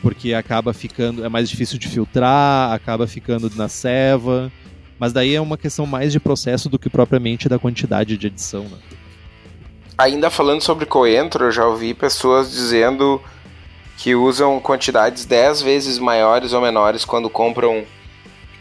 Porque 0.00 0.32
acaba 0.32 0.72
ficando. 0.72 1.24
É 1.24 1.28
mais 1.28 1.50
difícil 1.50 1.78
de 1.78 1.88
filtrar, 1.88 2.72
acaba 2.72 3.06
ficando 3.06 3.50
na 3.56 3.68
ceva. 3.68 4.52
Mas 4.98 5.12
daí 5.12 5.34
é 5.34 5.40
uma 5.40 5.56
questão 5.56 5.86
mais 5.86 6.12
de 6.12 6.20
processo 6.20 6.68
do 6.68 6.78
que 6.78 6.90
propriamente 6.90 7.48
da 7.48 7.59
quantidade 7.59 8.16
de 8.16 8.26
adição. 8.28 8.62
Né? 8.64 8.78
Ainda 9.96 10.30
falando 10.30 10.61
sobre 10.61 10.86
coentro, 10.86 11.46
eu 11.46 11.50
já 11.50 11.66
ouvi 11.66 11.94
pessoas 11.94 12.50
dizendo 12.50 13.20
que 13.99 14.14
usam 14.14 14.61
quantidades 14.61 15.24
10 15.24 15.61
vezes 15.61 15.99
maiores 15.99 16.53
ou 16.53 16.62
menores 16.62 17.05
quando 17.05 17.28
compram 17.28 17.84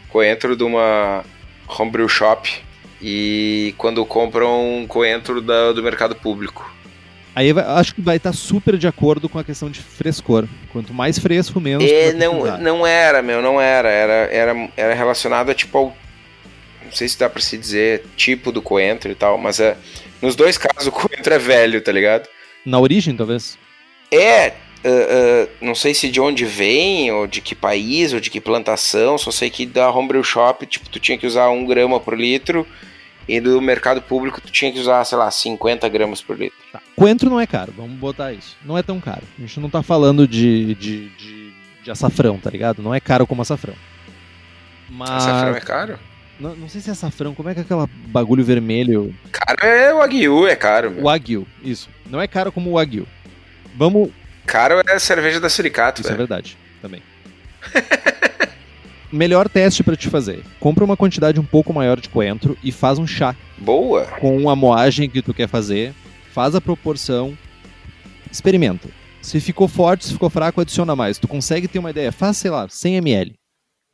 coentro 0.09 0.57
de 0.57 0.63
uma 0.63 1.23
homebrew 1.67 2.09
shop 2.09 2.59
e 2.99 3.73
quando 3.77 4.03
compram 4.03 4.83
coentro 4.87 5.39
da, 5.39 5.71
do 5.71 5.83
mercado 5.83 6.15
público. 6.15 6.75
Aí 7.35 7.51
acho 7.51 7.93
que 7.93 8.01
vai 8.01 8.17
estar 8.17 8.33
super 8.33 8.77
de 8.77 8.87
acordo 8.87 9.29
com 9.29 9.37
a 9.37 9.43
questão 9.43 9.69
de 9.69 9.79
frescor. 9.79 10.47
Quanto 10.71 10.91
mais 10.91 11.19
fresco, 11.19 11.61
menos. 11.61 11.87
É, 11.87 12.11
não, 12.13 12.57
não 12.57 12.87
era, 12.87 13.21
meu, 13.21 13.39
não 13.39 13.61
era. 13.61 13.89
Era, 13.89 14.13
era. 14.31 14.69
era 14.75 14.93
relacionado 14.95 15.51
a 15.51 15.53
tipo 15.53 15.77
ao. 15.77 15.97
Não 16.83 16.91
sei 16.91 17.07
se 17.07 17.19
dá 17.19 17.29
pra 17.29 17.39
se 17.39 17.55
dizer 17.55 18.05
tipo 18.15 18.51
do 18.51 18.59
coentro 18.59 19.11
e 19.11 19.15
tal, 19.15 19.37
mas 19.37 19.59
é. 19.59 19.77
Nos 20.19 20.35
dois 20.35 20.57
casos 20.57 20.87
o 20.87 20.91
coentro 20.91 21.31
é 21.31 21.37
velho, 21.37 21.79
tá 21.79 21.91
ligado? 21.91 22.27
Na 22.65 22.79
origem, 22.79 23.15
talvez? 23.15 23.55
É, 24.11 24.53
Uh, 24.87 25.49
não 25.59 25.75
sei 25.75 25.93
se 25.93 26.09
de 26.09 26.21
onde 26.21 26.45
vem, 26.45 27.11
ou 27.11 27.27
de 27.27 27.41
que 27.41 27.53
país, 27.53 28.13
ou 28.13 28.21
de 28.21 28.29
que 28.29 28.39
plantação, 28.39 29.17
só 29.17 29.31
sei 29.31 29.49
que 29.49 29.65
da 29.65 29.91
Homebrew 29.91 30.23
Shop, 30.23 30.65
tipo, 30.65 30.89
tu 30.89 30.97
tinha 30.97 31.17
que 31.17 31.27
usar 31.27 31.49
1 31.49 31.65
grama 31.65 31.99
por 31.99 32.17
litro, 32.17 32.65
e 33.27 33.41
do 33.41 33.61
mercado 33.61 34.01
público 34.01 34.39
tu 34.39 34.49
tinha 34.49 34.71
que 34.71 34.79
usar, 34.79 35.03
sei 35.03 35.17
lá, 35.17 35.29
50 35.29 35.89
gramas 35.89 36.21
por 36.21 36.37
litro. 36.37 36.57
Tá. 36.71 36.81
Coentro 36.95 37.29
não 37.29 37.39
é 37.39 37.45
caro, 37.45 37.73
vamos 37.75 37.97
botar 37.97 38.31
isso. 38.31 38.55
Não 38.63 38.77
é 38.77 38.81
tão 38.81 38.99
caro. 39.01 39.23
A 39.37 39.41
gente 39.41 39.59
não 39.59 39.69
tá 39.69 39.83
falando 39.83 40.25
de, 40.25 40.73
de, 40.75 41.09
de, 41.09 41.53
de 41.83 41.91
açafrão, 41.91 42.37
tá 42.37 42.49
ligado? 42.49 42.81
Não 42.81 42.95
é 42.95 42.99
caro 43.01 43.27
como 43.27 43.41
açafrão. 43.41 43.75
Mas... 44.89 45.09
Açafrão 45.09 45.55
é 45.55 45.59
caro? 45.59 45.99
Não, 46.39 46.55
não 46.55 46.69
sei 46.69 46.79
se 46.79 46.89
é 46.89 46.93
açafrão, 46.93 47.33
como 47.33 47.49
é 47.49 47.53
que 47.53 47.59
é 47.59 47.63
aquela 47.63 47.89
bagulho 48.07 48.43
vermelho? 48.43 49.13
Caro 49.31 49.65
é 49.65 49.93
o 49.93 49.97
Wagyu, 49.97 50.47
é 50.47 50.55
caro. 50.55 50.91
Meu. 50.91 51.01
O 51.01 51.05
Wagyu, 51.07 51.47
isso. 51.63 51.89
Não 52.09 52.21
é 52.21 52.27
caro 52.27 52.51
como 52.51 52.69
o 52.69 52.73
Wagyu. 52.73 53.07
Vamos, 53.75 54.09
Caro 54.47 54.81
é 54.87 54.93
a 54.93 54.99
cerveja 54.99 55.41
da 55.41 55.49
Suricato, 55.49 56.01
Isso 56.01 56.11
é 56.11 56.15
verdade, 56.15 56.57
também. 56.81 57.03
Melhor 59.11 59.49
teste 59.49 59.83
para 59.83 59.95
te 59.95 60.09
fazer. 60.09 60.41
Compra 60.57 60.85
uma 60.85 60.95
quantidade 60.95 61.37
um 61.37 61.43
pouco 61.43 61.73
maior 61.73 61.99
de 61.99 62.07
coentro 62.07 62.57
e 62.63 62.71
faz 62.71 62.97
um 62.97 63.05
chá. 63.05 63.35
Boa! 63.57 64.05
Com 64.05 64.49
a 64.49 64.55
moagem 64.55 65.09
que 65.09 65.21
tu 65.21 65.33
quer 65.33 65.49
fazer, 65.49 65.93
faz 66.31 66.55
a 66.55 66.61
proporção, 66.61 67.37
experimenta. 68.31 68.87
Se 69.21 69.41
ficou 69.41 69.67
forte, 69.67 70.05
se 70.05 70.13
ficou 70.13 70.29
fraco, 70.29 70.61
adiciona 70.61 70.95
mais. 70.95 71.17
Tu 71.17 71.27
consegue 71.27 71.67
ter 71.67 71.79
uma 71.79 71.89
ideia, 71.89 72.11
faz, 72.13 72.37
sei 72.37 72.49
lá, 72.49 72.67
100 72.69 72.95
ml. 72.95 73.35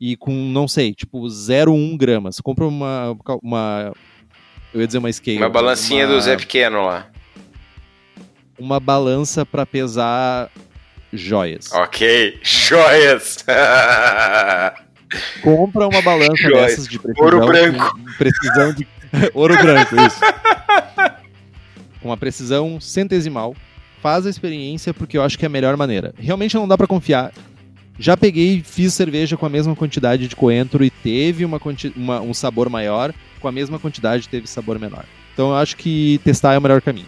E 0.00 0.16
com, 0.16 0.32
não 0.32 0.68
sei, 0.68 0.94
tipo 0.94 1.20
0,1 1.26 1.96
gramas. 1.96 2.38
Compra 2.40 2.66
uma, 2.66 3.16
uma. 3.42 3.92
Eu 4.72 4.80
ia 4.80 4.86
dizer 4.86 4.98
uma 4.98 5.12
scale. 5.12 5.38
Uma 5.38 5.50
balancinha 5.50 6.06
uma... 6.06 6.14
do 6.14 6.20
Zé 6.20 6.36
Pequeno 6.36 6.84
lá 6.86 7.10
uma 8.58 8.78
balança 8.80 9.44
para 9.44 9.66
pesar 9.66 10.50
joias. 11.12 11.70
Ok, 11.72 12.38
joias. 12.42 13.44
Compra 15.42 15.86
uma 15.86 16.02
balança 16.02 16.36
joias. 16.36 16.70
dessas 16.70 16.88
de 16.88 16.98
precisão. 16.98 17.24
Ouro 17.24 17.46
branco. 17.46 18.00
Precisão 18.18 18.72
de 18.72 18.86
ouro 19.34 19.54
branco, 19.56 19.94
isso. 19.96 20.20
Com 22.00 22.08
uma 22.08 22.16
precisão 22.16 22.80
centesimal. 22.80 23.54
Faz 24.02 24.26
a 24.26 24.30
experiência 24.30 24.92
porque 24.92 25.16
eu 25.16 25.22
acho 25.22 25.38
que 25.38 25.44
é 25.44 25.48
a 25.48 25.50
melhor 25.50 25.76
maneira. 25.76 26.12
Realmente 26.18 26.54
não 26.56 26.68
dá 26.68 26.76
para 26.76 26.86
confiar. 26.86 27.32
Já 27.98 28.16
peguei, 28.16 28.60
fiz 28.62 28.92
cerveja 28.92 29.36
com 29.36 29.46
a 29.46 29.48
mesma 29.48 29.74
quantidade 29.76 30.26
de 30.26 30.34
coentro 30.34 30.84
e 30.84 30.90
teve 30.90 31.44
uma, 31.44 31.60
uma, 31.96 32.20
um 32.20 32.34
sabor 32.34 32.68
maior, 32.68 33.14
com 33.40 33.46
a 33.46 33.52
mesma 33.52 33.78
quantidade 33.78 34.28
teve 34.28 34.48
sabor 34.48 34.78
menor. 34.80 35.04
Então 35.32 35.50
eu 35.50 35.56
acho 35.56 35.76
que 35.76 36.20
testar 36.24 36.54
é 36.54 36.58
o 36.58 36.60
melhor 36.60 36.82
caminho. 36.82 37.06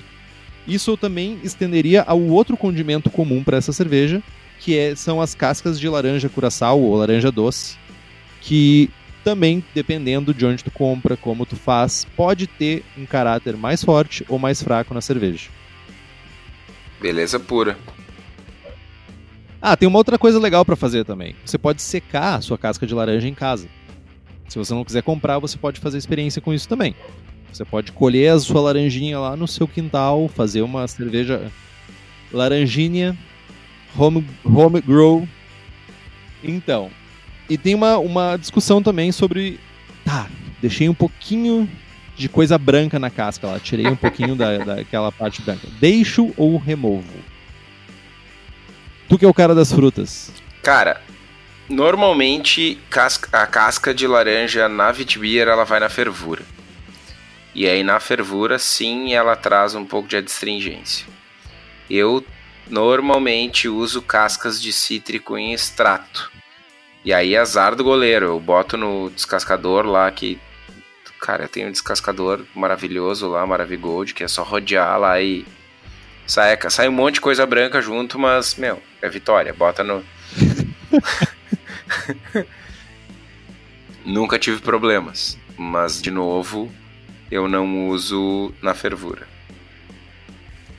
Isso 0.67 0.91
eu 0.91 0.97
também 0.97 1.39
estenderia 1.43 2.03
ao 2.03 2.21
outro 2.21 2.57
condimento 2.57 3.09
comum 3.11 3.45
para 3.45 3.57
essa 3.57 3.73
cerveja, 3.73 4.23
que 4.61 4.77
é, 4.77 4.95
são 4.95 5.21
as 5.21 5.35
cascas 5.35 5.79
de 5.79 5.89
laranja 5.89 6.29
curaçao 6.29 6.81
ou 6.81 6.97
laranja 6.97 7.31
doce, 7.31 7.77
que 8.41 8.91
também, 9.23 9.63
dependendo 9.75 10.33
de 10.33 10.47
onde 10.47 10.63
tu 10.63 10.71
compra, 10.71 11.17
como 11.17 11.45
tu 11.45 11.57
faz, 11.57 12.07
pode 12.17 12.47
ter 12.47 12.85
um 12.97 13.05
caráter 13.05 13.57
mais 13.57 13.83
forte 13.83 14.25
ou 14.29 14.39
mais 14.39 14.63
fraco 14.63 14.95
na 14.95 15.01
cerveja. 15.01 15.49
Beleza 17.01 17.39
pura. 17.39 17.77
Ah, 19.61 19.77
tem 19.77 19.89
uma 19.89 19.99
outra 19.99 20.17
coisa 20.17 20.39
legal 20.39 20.65
para 20.65 20.77
fazer 20.77 21.05
também. 21.05 21.35
Você 21.45 21.59
pode 21.59 21.83
secar 21.83 22.37
a 22.37 22.41
sua 22.41 22.57
casca 22.57 22.87
de 22.87 22.95
laranja 22.95 23.27
em 23.27 23.35
casa. 23.35 23.69
Se 24.49 24.59
você 24.59 24.73
não 24.73 24.85
quiser 24.85 25.03
comprar, 25.03 25.39
você 25.39 25.59
pode 25.59 25.81
fazer 25.81 25.99
experiência 25.99 26.41
com 26.41 26.55
isso 26.55 26.69
também. 26.69 26.95
Você 27.53 27.65
pode 27.65 27.93
colher 27.93 28.33
a 28.33 28.39
sua 28.39 28.61
laranjinha 28.61 29.19
lá 29.19 29.37
no 29.37 29.49
seu 29.49 29.67
quintal, 29.67 30.29
fazer 30.29 30.63
uma 30.63 30.87
cerveja 30.87 31.51
laranjinha, 32.33 33.17
home, 33.97 34.27
home 34.45 34.81
grow. 34.81 35.27
Então, 36.45 36.91
e 37.49 37.57
tem 37.57 37.75
uma, 37.75 37.97
uma 37.99 38.37
discussão 38.37 38.83
também 38.83 39.11
sobre. 39.13 39.59
Tá, 40.05 40.29
deixei 40.61 40.89
um 40.89 40.95
pouquinho 40.95 41.69
de 42.17 42.29
coisa 42.29 42.57
branca 42.59 42.99
na 42.99 43.11
casca 43.11 43.47
lá, 43.47 43.59
tirei 43.59 43.87
um 43.87 43.97
pouquinho 43.97 44.37
da, 44.37 44.59
daquela 44.65 45.11
parte 45.11 45.41
branca. 45.43 45.67
Deixo 45.81 46.33
ou 46.37 46.57
removo? 46.59 47.05
Tu 49.09 49.19
que 49.19 49.25
é 49.25 49.29
o 49.29 49.35
cara 49.35 49.55
das 49.55 49.73
frutas. 49.73 50.31
Cara, 50.63 51.01
Normalmente, 51.69 52.79
casca- 52.89 53.43
a 53.43 53.45
casca 53.45 53.93
de 53.93 54.07
laranja 54.07 54.69
na 54.69 54.93
Vitibir 54.93 55.49
ela 55.49 55.65
vai 55.65 55.81
na 55.81 55.89
fervura. 55.89 56.43
E 57.57 57.67
aí 57.67 57.83
na 57.83 57.99
fervura, 57.99 58.59
sim, 58.59 59.15
ela 59.15 59.35
traz 59.35 59.75
um 59.75 59.83
pouco 59.83 60.07
de 60.07 60.19
adstringência. 60.19 61.07
Eu 61.89 62.23
normalmente 62.69 63.67
uso 63.67 64.03
cascas 64.03 64.61
de 64.61 64.71
cítrico 64.75 65.39
em 65.39 65.55
extrato. 65.55 66.31
E 67.03 67.15
aí 67.15 67.35
azar 67.35 67.75
do 67.75 67.83
goleiro, 67.83 68.27
eu 68.27 68.39
boto 68.39 68.77
no 68.77 69.09
descascador 69.09 69.87
lá 69.87 70.11
que 70.11 70.39
cara, 71.19 71.45
eu 71.45 71.49
tenho 71.49 71.69
um 71.69 71.73
descascador 71.73 72.45
maravilhoso 72.55 73.27
lá, 73.27 73.47
Maravigold, 73.47 74.13
que 74.13 74.23
é 74.23 74.29
só 74.29 74.43
rodear 74.43 75.01
lá 75.01 75.19
e 75.19 75.47
sai, 76.27 76.59
sai 76.69 76.91
um 76.91 76.93
monte 76.93 77.15
de 77.15 77.23
coisa 77.23 77.47
branca 77.47 77.81
junto, 77.81 78.19
mas 78.19 78.57
meu, 78.57 78.83
é 79.01 79.09
vitória, 79.09 79.55
bota 79.55 79.83
no 79.83 80.05
Nunca 84.05 84.39
tive 84.39 84.61
problemas, 84.61 85.39
mas 85.57 86.03
de 86.03 86.11
novo, 86.11 86.71
eu 87.31 87.49
não 87.49 87.89
uso 87.89 88.53
na 88.63 88.75
fervura. 88.75 89.27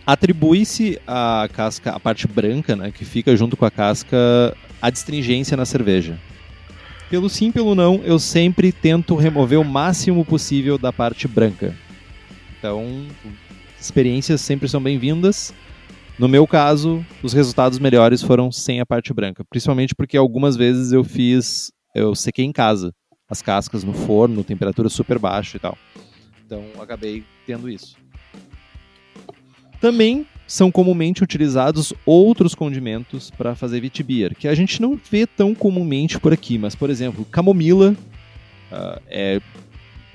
Atribui-se 0.06 1.00
a 1.06 1.50
casca, 1.52 1.91
a 1.91 2.00
parte 2.00 2.28
branca, 2.28 2.76
né, 2.76 2.91
que 2.91 3.04
fica 3.04 3.36
junto 3.36 3.58
com 3.58 3.66
a 3.66 3.72
casca, 3.72 4.18
a 4.82 4.89
distringência 4.89 5.58
na 5.58 5.66
cerveja. 5.66 6.18
Pelo 7.10 7.30
sim, 7.30 7.52
pelo 7.52 7.76
não, 7.76 8.02
eu 8.04 8.20
sempre 8.20 8.72
tento 8.72 9.16
remover 9.16 9.60
o 9.60 9.66
máximo 9.66 10.24
possível 10.26 10.78
da 10.78 10.93
parte 10.93 11.28
branca. 11.28 11.76
Então, 12.58 13.06
experiências 13.80 14.41
sempre 14.41 14.68
são 14.68 14.82
bem-vindas. 14.82 15.54
No 16.18 16.28
meu 16.28 16.48
caso, 16.48 17.06
os 17.22 17.34
resultados 17.34 17.78
melhores 17.78 18.22
foram 18.22 18.52
sem 18.52 18.80
a 18.80 18.86
parte 18.86 19.14
branca, 19.14 19.43
principalmente 19.50 19.93
porque 19.93 20.18
algumas 20.18 20.56
vezes 20.56 20.91
eu 20.91 21.04
fiz, 21.04 21.72
eu 21.93 22.16
sequei 22.16 22.43
em 22.43 22.52
casa 22.52 22.93
as 23.30 23.41
cascas 23.41 23.84
no 23.84 23.93
forno, 23.93 24.43
temperatura 24.43 24.89
super 24.89 25.20
baixa 25.20 25.58
e 25.58 25.60
tal. 25.60 25.78
Então, 26.48 26.64
acabei 26.80 27.26
tendo 27.45 27.70
isso. 27.70 27.98
Também 29.82 30.26
são 30.48 30.72
comumente 30.72 31.22
utilizados 31.22 31.91
outros 32.06 32.56
condimentos 32.56 33.30
para 33.30 33.54
fazer 33.54 33.82
Vitibir, 33.82 34.34
que 34.34 34.48
a 34.48 34.56
gente 34.56 34.82
não 34.82 34.98
vê 35.12 35.28
tão 35.28 35.54
comumente 35.54 36.18
por 36.18 36.32
aqui, 36.32 36.58
mas, 36.58 36.74
por 36.74 36.89
exemplo, 36.89 37.26
camomila 37.26 37.93
uh, 38.72 39.02
é 39.08 39.41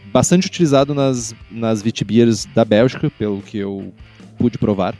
bastante 0.06 0.46
utilizado 0.46 0.94
nas, 0.94 1.34
nas 1.50 1.82
Vitibires 1.82 2.46
da 2.46 2.64
Bélgica, 2.64 3.10
pelo 3.10 3.42
que 3.42 3.58
eu 3.58 3.92
pude 4.38 4.56
provar. 4.56 4.96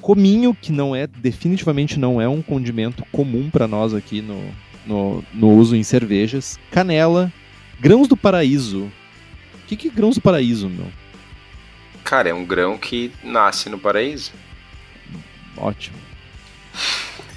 Cominho, 0.00 0.54
que 0.54 0.70
não 0.70 0.94
é, 0.94 1.08
definitivamente 1.08 1.98
não 1.98 2.20
é 2.20 2.28
um 2.28 2.40
condimento 2.40 3.04
comum 3.10 3.50
para 3.50 3.66
nós 3.66 3.92
aqui 3.92 4.22
no, 4.22 4.40
no, 4.86 5.24
no, 5.34 5.50
uso 5.50 5.74
em 5.74 5.82
cervejas. 5.82 6.56
Canela, 6.70 7.32
grãos 7.80 8.06
do 8.06 8.16
paraíso. 8.16 8.88
O 9.66 9.68
que, 9.68 9.74
que 9.74 9.88
é 9.88 9.90
grãos 9.90 10.14
do 10.14 10.20
paraíso, 10.20 10.68
meu? 10.68 10.86
Cara, 12.04 12.28
é 12.28 12.32
um 12.32 12.44
grão 12.44 12.78
que 12.78 13.10
nasce 13.24 13.68
no 13.68 13.76
paraíso. 13.76 14.30
Ótimo. 15.56 15.96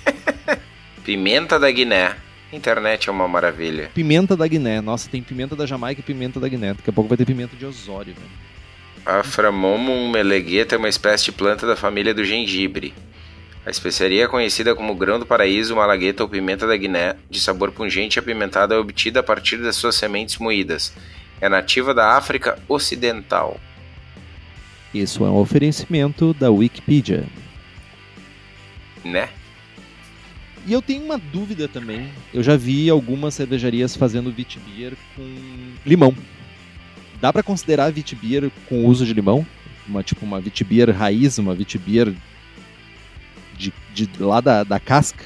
pimenta 1.03 1.57
da 1.57 1.71
Guiné. 1.71 2.15
Internet 2.53 3.09
é 3.09 3.11
uma 3.11 3.27
maravilha. 3.27 3.89
Pimenta 3.95 4.37
da 4.37 4.45
Guiné. 4.45 4.79
Nossa, 4.79 5.09
tem 5.09 5.23
pimenta 5.23 5.55
da 5.55 5.65
Jamaica 5.65 6.01
e 6.01 6.03
pimenta 6.03 6.39
da 6.39 6.47
Guiné. 6.47 6.75
Daqui 6.75 6.91
a 6.91 6.93
pouco 6.93 7.07
vai 7.07 7.17
ter 7.17 7.25
pimenta 7.25 7.55
de 7.55 7.65
Osório, 7.65 8.13
velho. 8.13 8.27
A 9.03 9.23
Framomum 9.23 10.11
melegueta 10.11 10.75
é 10.75 10.77
uma 10.77 10.87
espécie 10.87 11.25
de 11.25 11.31
planta 11.31 11.65
da 11.65 11.75
família 11.75 12.13
do 12.13 12.23
gengibre. 12.23 12.93
A 13.65 13.71
especiaria 13.71 14.25
é 14.25 14.27
conhecida 14.27 14.75
como 14.75 14.93
grão 14.93 15.17
do 15.17 15.25
paraíso, 15.25 15.75
malagueta 15.75 16.21
ou 16.21 16.29
pimenta 16.29 16.67
da 16.67 16.77
Guiné, 16.77 17.15
de 17.27 17.39
sabor 17.39 17.71
pungente 17.71 18.17
e 18.17 18.19
apimentado, 18.19 18.75
é 18.75 18.77
obtida 18.77 19.19
a 19.19 19.23
partir 19.23 19.57
das 19.57 19.75
suas 19.75 19.95
sementes 19.95 20.37
moídas. 20.37 20.93
É 21.41 21.47
nativa 21.47 21.93
da 21.93 22.17
África 22.17 22.59
Ocidental. 22.67 23.59
Isso 24.93 25.23
é 25.23 25.29
um 25.29 25.37
oferecimento 25.37 26.33
da 26.33 26.49
Wikipedia. 26.49 27.23
Né? 29.03 29.29
E 30.65 30.73
eu 30.73 30.81
tenho 30.81 31.03
uma 31.03 31.17
dúvida 31.17 31.67
também. 31.67 32.09
Eu 32.33 32.43
já 32.43 32.55
vi 32.55 32.89
algumas 32.89 33.33
cervejarias 33.33 33.95
fazendo 33.95 34.31
Vitbier 34.31 34.93
com 35.15 35.73
limão. 35.85 36.15
Dá 37.21 37.31
para 37.31 37.43
considerar 37.43 37.91
Vitbier 37.91 38.51
com 38.67 38.85
uso 38.85 39.05
de 39.05 39.13
limão? 39.13 39.45
Uma 39.87 40.03
tipo 40.03 40.25
uma 40.25 40.39
Vitbier 40.39 40.89
raiz, 40.91 41.37
uma 41.37 41.55
Vitbier 41.55 42.13
de, 43.57 43.73
de 43.93 44.09
lá 44.19 44.41
da, 44.41 44.63
da 44.63 44.79
casca? 44.79 45.23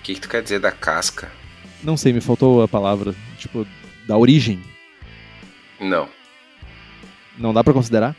O 0.00 0.02
que, 0.02 0.14
que 0.14 0.20
tu 0.20 0.28
quer 0.28 0.42
dizer 0.42 0.60
da 0.60 0.70
casca? 0.70 1.30
Não 1.82 1.96
sei, 1.96 2.12
me 2.12 2.20
faltou 2.20 2.62
a 2.62 2.68
palavra. 2.68 3.14
Tipo, 3.38 3.66
da 4.06 4.16
origem. 4.16 4.60
Não. 5.80 6.08
Não 7.36 7.52
dá 7.52 7.62
para 7.62 7.72
considerar? 7.72 8.16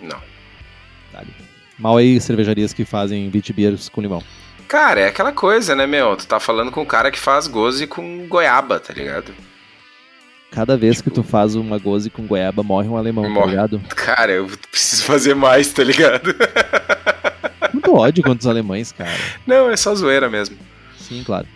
Não. 0.00 0.20
Vale. 1.12 1.28
Mal 1.78 1.96
aí 1.96 2.20
cervejarias 2.20 2.72
que 2.72 2.84
fazem 2.84 3.30
Vitbiers 3.30 3.88
com 3.88 4.00
limão. 4.00 4.22
Cara, 4.68 5.00
é 5.00 5.08
aquela 5.08 5.32
coisa, 5.32 5.74
né, 5.74 5.86
meu? 5.86 6.16
Tu 6.16 6.26
tá 6.26 6.40
falando 6.40 6.70
com 6.70 6.82
um 6.82 6.86
cara 6.86 7.10
que 7.10 7.18
faz 7.18 7.46
goze 7.46 7.86
com 7.86 8.26
goiaba, 8.26 8.80
tá 8.80 8.92
ligado? 8.92 9.34
Cada 10.50 10.76
vez 10.76 10.96
tipo... 10.96 11.10
que 11.10 11.14
tu 11.14 11.22
faz 11.22 11.54
uma 11.54 11.78
goze 11.78 12.10
com 12.10 12.26
goiaba, 12.26 12.62
morre 12.62 12.88
um 12.88 12.96
alemão, 12.96 13.28
morre. 13.28 13.40
tá 13.40 13.50
ligado? 13.50 13.82
Cara, 13.94 14.32
eu 14.32 14.46
preciso 14.70 15.04
fazer 15.04 15.34
mais, 15.34 15.72
tá 15.72 15.82
ligado? 15.82 16.34
Muito 17.72 17.94
ódio 17.94 18.22
contra 18.22 18.40
os 18.40 18.46
alemães, 18.46 18.92
cara. 18.92 19.16
Não, 19.46 19.70
é 19.70 19.76
só 19.76 19.94
zoeira 19.94 20.28
mesmo. 20.28 20.56
Sim, 20.98 21.22
claro. 21.24 21.46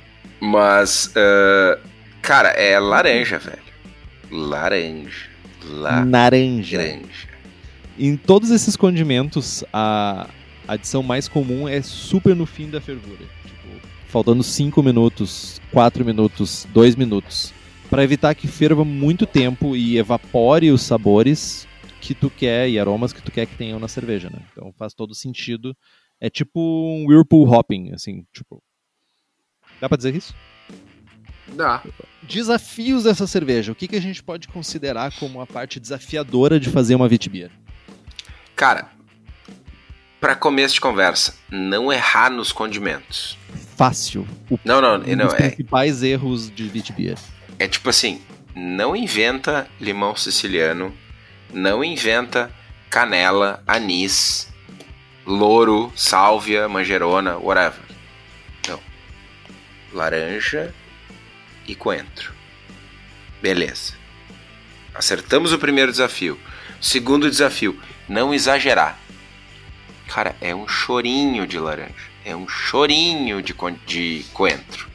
Mas, 0.40 1.12
uh, 1.14 1.78
cara, 2.26 2.48
é 2.48 2.76
laranja, 2.78 3.38
velho. 3.38 3.62
Laranja. 4.32 5.28
La... 5.64 6.04
Naranja. 6.04 6.76
Laranja. 6.76 7.28
Em 7.96 8.16
todos 8.16 8.50
esses 8.50 8.76
condimentos, 8.76 9.64
a 9.72 10.28
adição 10.66 11.04
mais 11.04 11.28
comum 11.28 11.68
é 11.68 11.80
super 11.80 12.34
no 12.34 12.44
fim 12.44 12.68
da 12.68 12.80
fervura. 12.80 13.24
Tipo, 13.44 13.86
faltando 14.08 14.42
5 14.42 14.82
minutos, 14.82 15.60
4 15.72 16.04
minutos, 16.04 16.66
2 16.72 16.96
minutos. 16.96 17.54
Para 17.88 18.02
evitar 18.02 18.34
que 18.34 18.48
ferva 18.48 18.84
muito 18.84 19.24
tempo 19.24 19.76
e 19.76 19.96
evapore 19.96 20.72
os 20.72 20.82
sabores 20.82 21.68
que 22.00 22.12
tu 22.12 22.28
quer 22.28 22.68
e 22.68 22.78
aromas 22.78 23.12
que 23.12 23.22
tu 23.22 23.30
quer 23.30 23.46
que 23.46 23.54
tenham 23.54 23.78
na 23.78 23.86
cerveja, 23.86 24.28
né? 24.28 24.40
Então 24.50 24.74
faz 24.76 24.92
todo 24.92 25.14
sentido. 25.14 25.76
É 26.20 26.28
tipo 26.28 26.60
um 26.60 27.06
whirlpool 27.06 27.48
hopping, 27.48 27.92
assim, 27.92 28.26
tipo. 28.32 28.60
Dá 29.80 29.88
pra 29.88 29.96
dizer 29.96 30.14
isso? 30.16 30.34
Dá. 31.49 31.82
Desafios 32.22 33.05
dessa 33.05 33.26
cerveja. 33.26 33.72
O 33.72 33.74
que, 33.74 33.88
que 33.88 33.97
a 33.97 34.01
gente 34.01 34.22
pode 34.22 34.49
considerar 34.49 35.12
como 35.18 35.40
a 35.40 35.47
parte 35.47 35.78
desafiadora 35.78 36.59
de 36.59 36.70
fazer 36.70 36.94
uma 36.94 37.09
Vitbier? 37.09 37.51
Cara, 38.55 38.90
para 40.20 40.34
começo 40.34 40.74
de 40.74 40.80
conversa, 40.80 41.34
não 41.51 41.92
errar 41.92 42.30
nos 42.30 42.51
condimentos. 42.51 43.38
Fácil. 43.76 44.26
O, 44.51 44.59
não, 44.64 44.80
não, 44.80 44.97
um 44.97 45.16
não 45.16 45.26
dos 45.26 45.34
é. 45.34 45.49
principais 45.49 46.03
erros 46.03 46.51
de 46.51 46.66
Vitbier. 46.68 47.18
É 47.59 47.68
tipo 47.68 47.88
assim, 47.90 48.20
não 48.55 48.97
inventa 48.97 49.68
limão 49.80 50.16
siciliano, 50.16 50.92
não 51.53 51.84
inventa 51.84 52.51
canela, 52.90 53.62
anis, 53.66 54.49
louro, 55.26 55.92
sálvia, 55.94 56.68
manjerona, 56.68 57.36
whatever. 57.36 57.82
Não. 58.68 58.80
Laranja 59.92 60.74
e 61.66 61.74
coentro. 61.74 62.32
Beleza. 63.40 63.94
Acertamos 64.94 65.52
o 65.52 65.58
primeiro 65.58 65.92
desafio. 65.92 66.38
Segundo 66.80 67.30
desafio, 67.30 67.78
não 68.08 68.32
exagerar. 68.32 68.98
Cara, 70.08 70.36
é 70.40 70.54
um 70.54 70.68
chorinho 70.68 71.46
de 71.46 71.58
laranja. 71.58 71.94
É 72.24 72.34
um 72.34 72.48
chorinho 72.48 73.42
de, 73.42 73.52
co 73.52 73.70
de 73.70 74.24
coentro. 74.32 74.88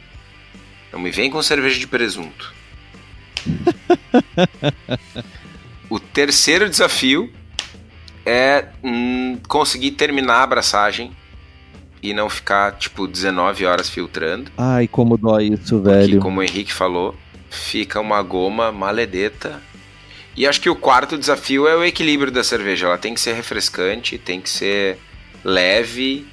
Não 0.92 1.00
me 1.00 1.12
vem 1.12 1.30
com 1.30 1.42
cerveja 1.42 1.80
de 1.80 1.88
presunto. 1.88 2.54
o 5.90 6.00
terceiro 6.00 6.70
desafio 6.70 7.32
é 8.26 8.68
hum, 8.84 9.40
conseguir 9.48 9.92
terminar 9.92 10.36
a 10.36 10.44
abraçagem 10.44 11.16
e 12.02 12.14
não 12.14 12.30
ficar, 12.30 12.74
tipo, 12.78 13.08
19 13.08 13.66
horas 13.66 13.90
filtrando. 13.90 14.52
Ai, 14.58 14.88
como 14.88 15.18
dói 15.18 15.50
isso, 15.50 15.82
velho. 15.82 16.02
Porque, 16.02 16.18
como 16.18 16.40
o 16.40 16.44
Henrique 16.44 16.74
falou, 16.74 17.16
fica 17.50 18.00
uma 18.00 18.22
goma 18.22 18.72
maledeta 18.72 19.62
e 20.36 20.48
acho 20.48 20.62
que 20.62 20.70
o 20.70 20.76
quarto 20.76 21.18
desafio 21.18 21.68
é 21.68 21.76
o 21.76 21.84
equilíbrio 21.84 22.32
da 22.32 22.44
cerveja. 22.44 22.88
Ela 22.88 22.98
tem 22.98 23.14
que 23.14 23.20
ser 23.20 23.34
refrescante, 23.34 24.18
tem 24.18 24.40
que 24.40 24.50
ser 24.50 24.98
leve, 25.44 26.26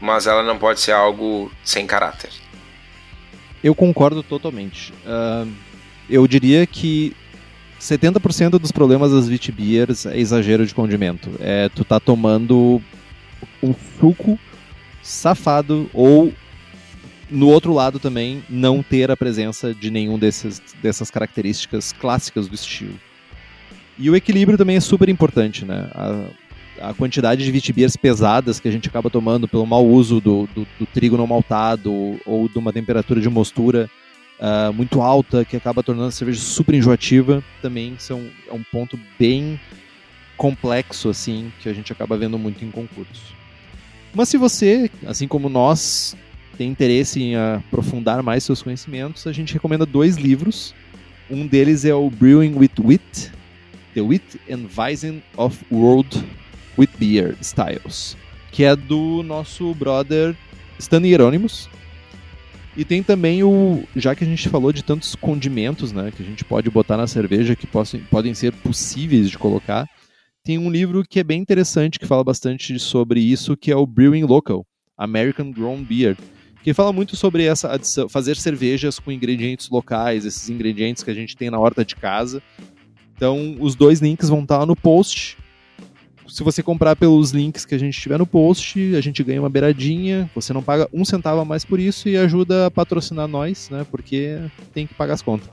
mas 0.00 0.26
ela 0.26 0.42
não 0.42 0.56
pode 0.56 0.80
ser 0.80 0.92
algo 0.92 1.50
sem 1.64 1.86
caráter. 1.86 2.30
Eu 3.62 3.74
concordo 3.74 4.22
totalmente. 4.22 4.92
Uh, 5.04 5.50
eu 6.08 6.26
diria 6.26 6.66
que 6.66 7.14
70% 7.80 8.50
dos 8.58 8.70
problemas 8.70 9.10
das 9.10 9.28
Vitbiers 9.28 10.06
é 10.06 10.18
exagero 10.18 10.64
de 10.64 10.74
condimento. 10.74 11.30
É 11.40 11.68
tu 11.68 11.84
tá 11.84 11.98
tomando 11.98 12.80
um 13.62 13.74
suco 13.98 14.38
safado 15.02 15.90
ou 15.92 16.32
no 17.30 17.48
outro 17.48 17.72
lado 17.72 17.98
também, 17.98 18.42
não 18.48 18.82
ter 18.82 19.10
a 19.10 19.16
presença 19.16 19.72
de 19.72 19.90
nenhum 19.90 20.18
desses, 20.18 20.60
dessas 20.82 21.10
características 21.10 21.92
clássicas 21.92 22.48
do 22.48 22.54
estilo. 22.54 22.98
E 23.96 24.10
o 24.10 24.16
equilíbrio 24.16 24.58
também 24.58 24.76
é 24.76 24.80
super 24.80 25.08
importante, 25.08 25.64
né? 25.64 25.88
A, 25.94 26.88
a 26.90 26.94
quantidade 26.94 27.44
de 27.44 27.52
vitibiers 27.52 27.96
pesadas 27.96 28.58
que 28.58 28.66
a 28.66 28.70
gente 28.70 28.88
acaba 28.88 29.10
tomando 29.10 29.46
pelo 29.46 29.66
mau 29.66 29.86
uso 29.86 30.20
do, 30.20 30.48
do, 30.54 30.66
do 30.78 30.86
trigo 30.86 31.16
não 31.16 31.26
maltado 31.26 31.92
ou 32.24 32.48
de 32.48 32.58
uma 32.58 32.72
temperatura 32.72 33.20
de 33.20 33.28
mostura 33.28 33.88
uh, 34.40 34.72
muito 34.72 35.02
alta 35.02 35.44
que 35.44 35.56
acaba 35.56 35.82
tornando 35.82 36.08
a 36.08 36.12
cerveja 36.12 36.40
super 36.40 36.74
enjoativa 36.74 37.44
também 37.60 37.94
são, 37.98 38.26
é 38.48 38.54
um 38.54 38.62
ponto 38.62 38.98
bem 39.18 39.60
complexo 40.36 41.10
assim 41.10 41.52
que 41.60 41.68
a 41.68 41.72
gente 41.74 41.92
acaba 41.92 42.16
vendo 42.16 42.38
muito 42.38 42.64
em 42.64 42.70
concursos. 42.70 43.39
Mas 44.14 44.28
se 44.28 44.36
você, 44.36 44.90
assim 45.06 45.28
como 45.28 45.48
nós, 45.48 46.16
tem 46.58 46.68
interesse 46.68 47.22
em 47.22 47.36
aprofundar 47.36 48.22
mais 48.22 48.44
seus 48.44 48.62
conhecimentos, 48.62 49.26
a 49.26 49.32
gente 49.32 49.52
recomenda 49.52 49.86
dois 49.86 50.16
livros. 50.16 50.74
Um 51.30 51.46
deles 51.46 51.84
é 51.84 51.94
o 51.94 52.10
Brewing 52.10 52.54
with 52.56 52.72
Wit, 52.80 53.30
The 53.94 54.00
Wit 54.00 54.40
and 54.50 54.66
Weizen 54.76 55.22
of 55.36 55.58
World 55.70 56.24
with 56.76 56.88
Beer 56.98 57.36
Styles, 57.40 58.16
que 58.50 58.64
é 58.64 58.74
do 58.74 59.22
nosso 59.22 59.72
brother 59.74 60.34
Stan 60.78 61.00
Hieronymus. 61.00 61.68
E 62.76 62.84
tem 62.84 63.02
também 63.02 63.42
o, 63.42 63.84
já 63.96 64.14
que 64.14 64.24
a 64.24 64.26
gente 64.26 64.48
falou 64.48 64.72
de 64.72 64.82
tantos 64.82 65.14
condimentos, 65.14 65.92
né, 65.92 66.12
que 66.16 66.22
a 66.22 66.26
gente 66.26 66.44
pode 66.44 66.70
botar 66.70 66.96
na 66.96 67.06
cerveja 67.06 67.56
que 67.56 67.66
possam, 67.66 68.00
podem 68.10 68.32
ser 68.32 68.52
possíveis 68.52 69.30
de 69.30 69.38
colocar, 69.38 69.88
tem 70.42 70.58
um 70.58 70.70
livro 70.70 71.04
que 71.08 71.20
é 71.20 71.24
bem 71.24 71.40
interessante 71.40 71.98
que 71.98 72.06
fala 72.06 72.24
bastante 72.24 72.78
sobre 72.78 73.20
isso, 73.20 73.56
que 73.56 73.70
é 73.70 73.76
o 73.76 73.86
Brewing 73.86 74.24
Local, 74.24 74.66
American 74.96 75.50
Grown 75.50 75.82
Beer, 75.82 76.16
que 76.62 76.74
fala 76.74 76.92
muito 76.92 77.16
sobre 77.16 77.44
essa 77.44 77.72
adição, 77.72 78.08
fazer 78.08 78.36
cervejas 78.36 78.98
com 78.98 79.10
ingredientes 79.10 79.68
locais, 79.68 80.24
esses 80.24 80.48
ingredientes 80.48 81.02
que 81.02 81.10
a 81.10 81.14
gente 81.14 81.36
tem 81.36 81.50
na 81.50 81.58
horta 81.58 81.84
de 81.84 81.96
casa, 81.96 82.42
então, 83.20 83.54
os 83.60 83.74
dois 83.74 84.00
links 84.00 84.30
vão 84.30 84.40
estar 84.40 84.64
no 84.64 84.74
post. 84.74 85.36
Se 86.26 86.42
você 86.42 86.62
comprar 86.62 86.96
pelos 86.96 87.32
links 87.32 87.66
que 87.66 87.74
a 87.74 87.78
gente 87.78 88.00
tiver 88.00 88.18
no 88.18 88.26
post, 88.26 88.96
a 88.96 89.00
gente 89.02 89.22
ganha 89.22 89.42
uma 89.42 89.50
beiradinha. 89.50 90.30
Você 90.34 90.54
não 90.54 90.62
paga 90.62 90.88
um 90.90 91.04
centavo 91.04 91.38
a 91.38 91.44
mais 91.44 91.62
por 91.62 91.78
isso 91.78 92.08
e 92.08 92.16
ajuda 92.16 92.64
a 92.64 92.70
patrocinar 92.70 93.28
nós, 93.28 93.68
né? 93.68 93.84
Porque 93.90 94.38
tem 94.72 94.86
que 94.86 94.94
pagar 94.94 95.12
as 95.12 95.20
contas. 95.20 95.50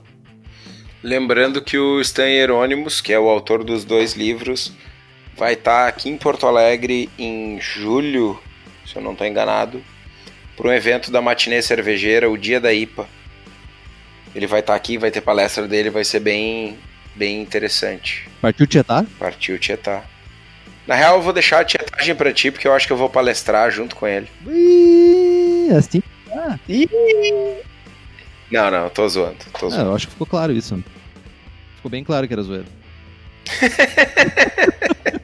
Lembrando 1.02 1.62
que 1.62 1.78
o 1.78 2.00
Stan 2.00 2.28
Hieronymus, 2.28 3.00
que 3.00 3.12
é 3.12 3.18
o 3.18 3.28
autor 3.28 3.62
dos 3.62 3.84
dois 3.84 4.14
livros, 4.14 4.72
vai 5.36 5.52
estar 5.52 5.86
aqui 5.86 6.08
em 6.08 6.16
Porto 6.16 6.46
Alegre 6.46 7.08
em 7.16 7.60
julho, 7.60 8.40
se 8.84 8.96
eu 8.96 9.02
não 9.02 9.12
estou 9.12 9.26
enganado, 9.26 9.82
para 10.56 10.68
um 10.68 10.72
evento 10.72 11.12
da 11.12 11.22
Matinê 11.22 11.62
Cervejeira, 11.62 12.28
o 12.28 12.36
Dia 12.36 12.60
da 12.60 12.72
IPA. 12.72 13.08
Ele 14.34 14.46
vai 14.46 14.60
estar 14.60 14.74
aqui, 14.74 14.98
vai 14.98 15.10
ter 15.10 15.20
palestra 15.20 15.68
dele, 15.68 15.88
vai 15.88 16.04
ser 16.04 16.18
bem, 16.20 16.76
bem 17.14 17.40
interessante. 17.40 18.28
Partiu 18.40 18.66
Tietá? 18.66 19.06
Partiu 19.18 19.58
Tietá. 19.58 20.04
Na 20.84 20.94
real, 20.94 21.16
eu 21.16 21.22
vou 21.22 21.32
deixar 21.32 21.60
a 21.60 21.64
tietagem 21.64 22.14
pra 22.14 22.32
ti, 22.32 22.50
porque 22.50 22.66
eu 22.66 22.72
acho 22.72 22.86
que 22.86 22.92
eu 22.92 22.96
vou 22.96 23.10
palestrar 23.10 23.70
junto 23.70 23.94
com 23.94 24.06
ele. 24.06 24.26
Ih, 24.46 25.70
assim. 25.76 26.02
Ah. 26.32 26.58
Ih. 26.68 26.88
Não, 28.50 28.70
não, 28.70 28.88
tô 28.88 29.08
zoando. 29.08 29.36
Tô 29.58 29.66
ah, 29.66 29.70
zoando. 29.70 29.90
eu 29.90 29.94
acho 29.94 30.06
que 30.06 30.12
ficou 30.12 30.26
claro 30.26 30.52
isso. 30.52 30.82
Ficou 31.76 31.90
bem 31.90 32.02
claro 32.02 32.26
que 32.26 32.32
era 32.32 32.42
zoeira. 32.42 32.66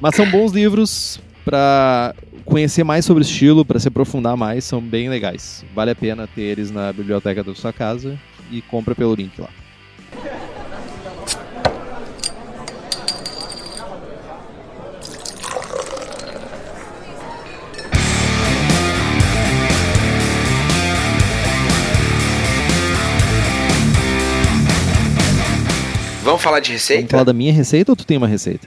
Mas 0.00 0.14
são 0.14 0.30
bons 0.30 0.52
livros 0.52 1.20
para 1.44 2.14
conhecer 2.44 2.84
mais 2.84 3.04
sobre 3.04 3.22
o 3.22 3.26
estilo, 3.26 3.64
para 3.64 3.78
se 3.78 3.88
aprofundar 3.88 4.36
mais, 4.36 4.64
são 4.64 4.80
bem 4.80 5.08
legais. 5.08 5.64
Vale 5.74 5.90
a 5.90 5.94
pena 5.94 6.26
ter 6.26 6.42
eles 6.42 6.70
na 6.70 6.92
biblioteca 6.92 7.44
da 7.44 7.54
sua 7.54 7.72
casa 7.72 8.18
e 8.50 8.62
compra 8.62 8.94
pelo 8.94 9.14
link 9.14 9.38
lá. 9.40 9.50
Vamos 26.40 26.44
falar 26.44 26.60
de 26.60 26.72
receita? 26.72 27.00
Vamos 27.02 27.10
falar 27.10 27.24
da 27.24 27.32
minha 27.34 27.52
receita 27.52 27.92
ou 27.92 27.96
tu 27.96 28.06
tem 28.06 28.16
uma 28.16 28.26
receita? 28.26 28.66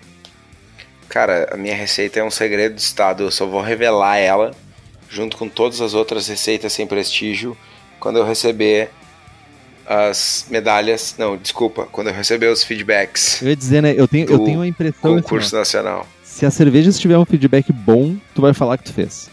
Cara, 1.09 1.49
a 1.51 1.57
minha 1.57 1.73
receita 1.73 2.19
é 2.19 2.23
um 2.23 2.29
segredo 2.29 2.75
de 2.75 2.81
estado. 2.81 3.23
Eu 3.23 3.31
só 3.31 3.47
vou 3.47 3.61
revelar 3.61 4.17
ela 4.17 4.51
junto 5.09 5.35
com 5.37 5.49
todas 5.49 5.81
as 5.81 5.95
outras 5.95 6.27
receitas 6.27 6.71
sem 6.71 6.85
prestígio 6.85 7.57
quando 7.99 8.19
eu 8.19 8.25
receber 8.25 8.91
as 9.87 10.45
medalhas. 10.51 11.15
Não, 11.17 11.35
desculpa, 11.35 11.87
quando 11.91 12.09
eu 12.09 12.13
receber 12.13 12.45
os 12.45 12.63
feedbacks. 12.63 13.41
Eu 13.41 13.49
ia 13.49 13.55
dizer, 13.55 13.81
né? 13.81 13.95
Eu 13.97 14.07
tenho, 14.07 14.29
eu 14.29 14.37
tenho 14.37 14.61
a 14.61 14.67
impressão. 14.67 15.15
Concurso 15.15 15.47
assim, 15.47 15.55
nacional. 15.55 16.07
Se 16.23 16.45
a 16.45 16.51
cerveja 16.51 16.91
tiver 16.91 17.17
um 17.17 17.25
feedback 17.25 17.71
bom, 17.73 18.15
tu 18.35 18.41
vai 18.43 18.53
falar 18.53 18.77
que 18.77 18.83
tu 18.83 18.93
fez. 18.93 19.31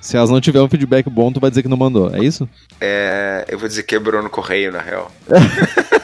Se 0.00 0.16
elas 0.16 0.30
não 0.30 0.40
tiver 0.40 0.62
um 0.62 0.68
feedback 0.68 1.10
bom, 1.10 1.30
tu 1.30 1.40
vai 1.40 1.50
dizer 1.50 1.62
que 1.62 1.68
não 1.68 1.76
mandou, 1.76 2.14
é 2.14 2.20
isso? 2.24 2.48
É. 2.80 3.44
Eu 3.48 3.58
vou 3.58 3.68
dizer 3.68 3.82
que 3.82 3.94
quebrou 3.94 4.22
no 4.22 4.30
correio, 4.30 4.72
na 4.72 4.80
real. 4.80 5.12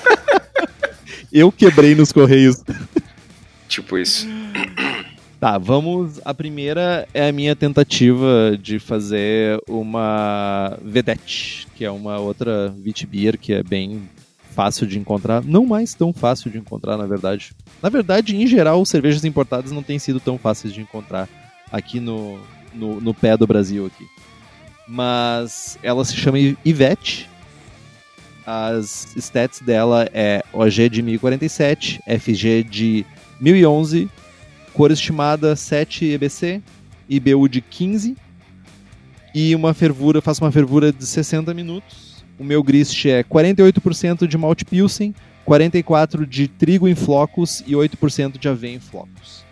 eu 1.33 1.51
quebrei 1.53 1.95
nos 1.95 2.13
correios. 2.13 2.63
Tipo 3.69 3.99
isso. 3.99 4.27
Tá, 5.41 5.57
vamos. 5.57 6.21
A 6.25 6.35
primeira 6.35 7.07
é 7.15 7.29
a 7.29 7.33
minha 7.33 7.55
tentativa 7.55 8.59
de 8.61 8.79
fazer 8.79 9.61
uma 9.69 10.77
vedette, 10.83 11.67
que 11.77 11.85
é 11.85 11.91
uma 11.91 12.19
outra 12.19 12.75
Vitbier 12.77 13.39
que 13.39 13.53
é 13.53 13.63
bem 13.63 14.09
fácil 14.51 14.87
de 14.87 14.99
encontrar. 14.99 15.45
Não 15.45 15.65
mais 15.65 15.95
tão 15.95 16.13
fácil 16.13 16.51
de 16.51 16.59
encontrar, 16.59 16.97
na 16.97 17.07
verdade. 17.07 17.53
Na 17.81 17.89
verdade, 17.89 18.35
em 18.35 18.47
geral, 18.47 18.85
cervejas 18.85 19.25
importadas 19.25 19.71
não 19.71 19.85
têm 19.85 20.01
sido 20.01 20.19
tão 20.19 20.37
fáceis 20.37 20.75
de 20.75 20.81
encontrar 20.81 21.29
aqui 21.71 22.01
no, 22.01 22.41
no, 22.75 23.01
no 23.01 23.15
pé 23.15 23.37
do 23.37 23.47
Brasil. 23.47 23.87
aqui. 23.87 24.05
Mas 24.89 25.79
ela 25.83 26.05
se 26.05 26.17
chama 26.17 26.39
Ivete. 26.65 27.31
As 28.51 29.15
stats 29.15 29.61
dela 29.61 30.09
é 30.15 30.43
OG 30.55 30.89
de 30.89 31.03
1047, 31.03 32.01
FG 32.19 32.63
de 32.63 33.05
1011 33.39 34.09
Cor 34.73 34.91
estimada 34.91 35.55
7 35.55 36.07
EBC, 36.07 36.63
IBU 37.11 37.47
de 37.47 37.61
15 37.61 38.17
e 39.35 39.55
uma 39.55 39.75
fervura, 39.75 40.23
faço 40.23 40.43
uma 40.43 40.51
fervura 40.51 40.91
de 40.91 41.05
60 41.05 41.53
minutos. 41.53 42.25
O 42.39 42.45
meu 42.45 42.63
grist 42.63 43.05
é 43.05 43.23
48% 43.23 44.27
de 44.27 44.39
malte 44.39 44.65
pilsen, 44.65 45.15
44% 45.47 46.25
de 46.25 46.49
trigo 46.49 46.89
em 46.89 46.95
flocos 46.95 47.63
e 47.67 47.73
8% 47.73 48.39
de 48.39 48.49
aveia 48.49 48.77
em 48.77 48.81
flocos. 48.81 49.45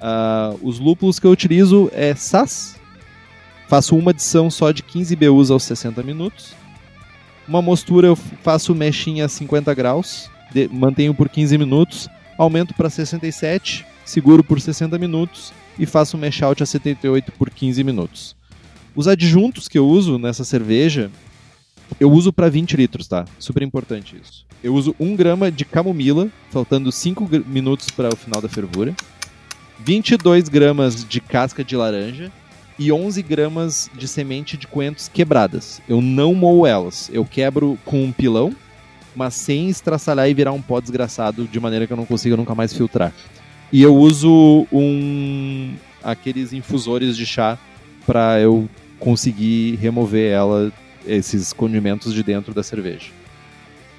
Uh, 0.00 0.58
os 0.66 0.78
lúpulos 0.78 1.18
que 1.18 1.26
eu 1.26 1.32
utilizo 1.32 1.90
é 1.92 2.14
SAS. 2.14 2.80
Faço 3.68 3.94
uma 3.94 4.10
adição 4.10 4.50
só 4.50 4.72
de 4.72 4.82
15 4.82 5.16
BUs 5.16 5.50
aos 5.50 5.64
60 5.64 6.02
minutos. 6.02 6.61
Uma 7.46 7.60
mostura 7.60 8.06
eu 8.06 8.16
faço 8.16 8.74
mexinha 8.74 9.24
a 9.24 9.28
50 9.28 9.74
graus, 9.74 10.30
de, 10.52 10.68
mantenho 10.68 11.14
por 11.14 11.28
15 11.28 11.58
minutos, 11.58 12.08
aumento 12.38 12.74
para 12.74 12.88
67 12.88 13.86
seguro 14.04 14.42
por 14.42 14.60
60 14.60 14.98
minutos 14.98 15.52
e 15.78 15.86
faço 15.86 16.16
um 16.16 16.20
mash 16.20 16.42
out 16.42 16.62
a 16.62 16.66
78 16.66 17.32
por 17.32 17.50
15 17.50 17.82
minutos. 17.84 18.36
Os 18.94 19.08
adjuntos 19.08 19.68
que 19.68 19.78
eu 19.78 19.86
uso 19.86 20.18
nessa 20.18 20.44
cerveja, 20.44 21.10
eu 21.98 22.10
uso 22.10 22.32
para 22.32 22.48
20 22.48 22.76
litros, 22.76 23.08
tá? 23.08 23.24
Super 23.38 23.62
importante 23.62 24.16
isso. 24.22 24.44
Eu 24.62 24.74
uso 24.74 24.94
1 25.00 25.16
grama 25.16 25.50
de 25.50 25.64
camomila, 25.64 26.28
faltando 26.50 26.92
5 26.92 27.28
minutos 27.46 27.90
para 27.90 28.12
o 28.12 28.16
final 28.16 28.40
da 28.40 28.48
fervura, 28.48 28.94
22 29.80 30.48
gramas 30.48 31.04
de 31.04 31.20
casca 31.20 31.64
de 31.64 31.74
laranja 31.74 32.30
e 32.82 32.90
11 32.90 33.22
gramas 33.22 33.88
de 33.94 34.08
semente 34.08 34.56
de 34.56 34.66
coentros 34.66 35.08
quebradas. 35.08 35.80
Eu 35.88 36.00
não 36.00 36.34
moo 36.34 36.66
elas, 36.66 37.08
eu 37.12 37.24
quebro 37.24 37.78
com 37.84 38.02
um 38.02 38.10
pilão, 38.10 38.52
mas 39.14 39.34
sem 39.34 39.68
estraçalhar 39.68 40.28
e 40.28 40.34
virar 40.34 40.50
um 40.50 40.60
pó 40.60 40.80
desgraçado 40.80 41.46
de 41.46 41.60
maneira 41.60 41.86
que 41.86 41.92
eu 41.92 41.96
não 41.96 42.04
consiga 42.04 42.36
nunca 42.36 42.56
mais 42.56 42.72
filtrar. 42.72 43.12
E 43.72 43.80
eu 43.80 43.94
uso 43.94 44.66
um 44.72 45.74
aqueles 46.02 46.52
infusores 46.52 47.16
de 47.16 47.24
chá 47.24 47.56
para 48.04 48.40
eu 48.40 48.68
conseguir 48.98 49.76
remover 49.76 50.32
ela 50.32 50.72
esses 51.06 51.52
condimentos 51.52 52.12
de 52.12 52.24
dentro 52.24 52.52
da 52.52 52.64
cerveja. 52.64 53.10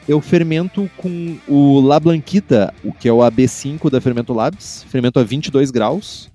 Eu 0.06 0.20
fermento 0.20 0.92
com 0.98 1.38
o 1.48 1.80
La 1.80 2.02
Blanquita, 2.02 2.74
o 2.84 2.92
que 2.92 3.08
é 3.08 3.14
o 3.14 3.20
AB5 3.20 3.90
da 3.90 4.02
Fermento 4.02 4.34
Labs, 4.34 4.86
fermento 4.90 5.20
a 5.20 5.24
22 5.24 5.72
graus. 5.72 6.33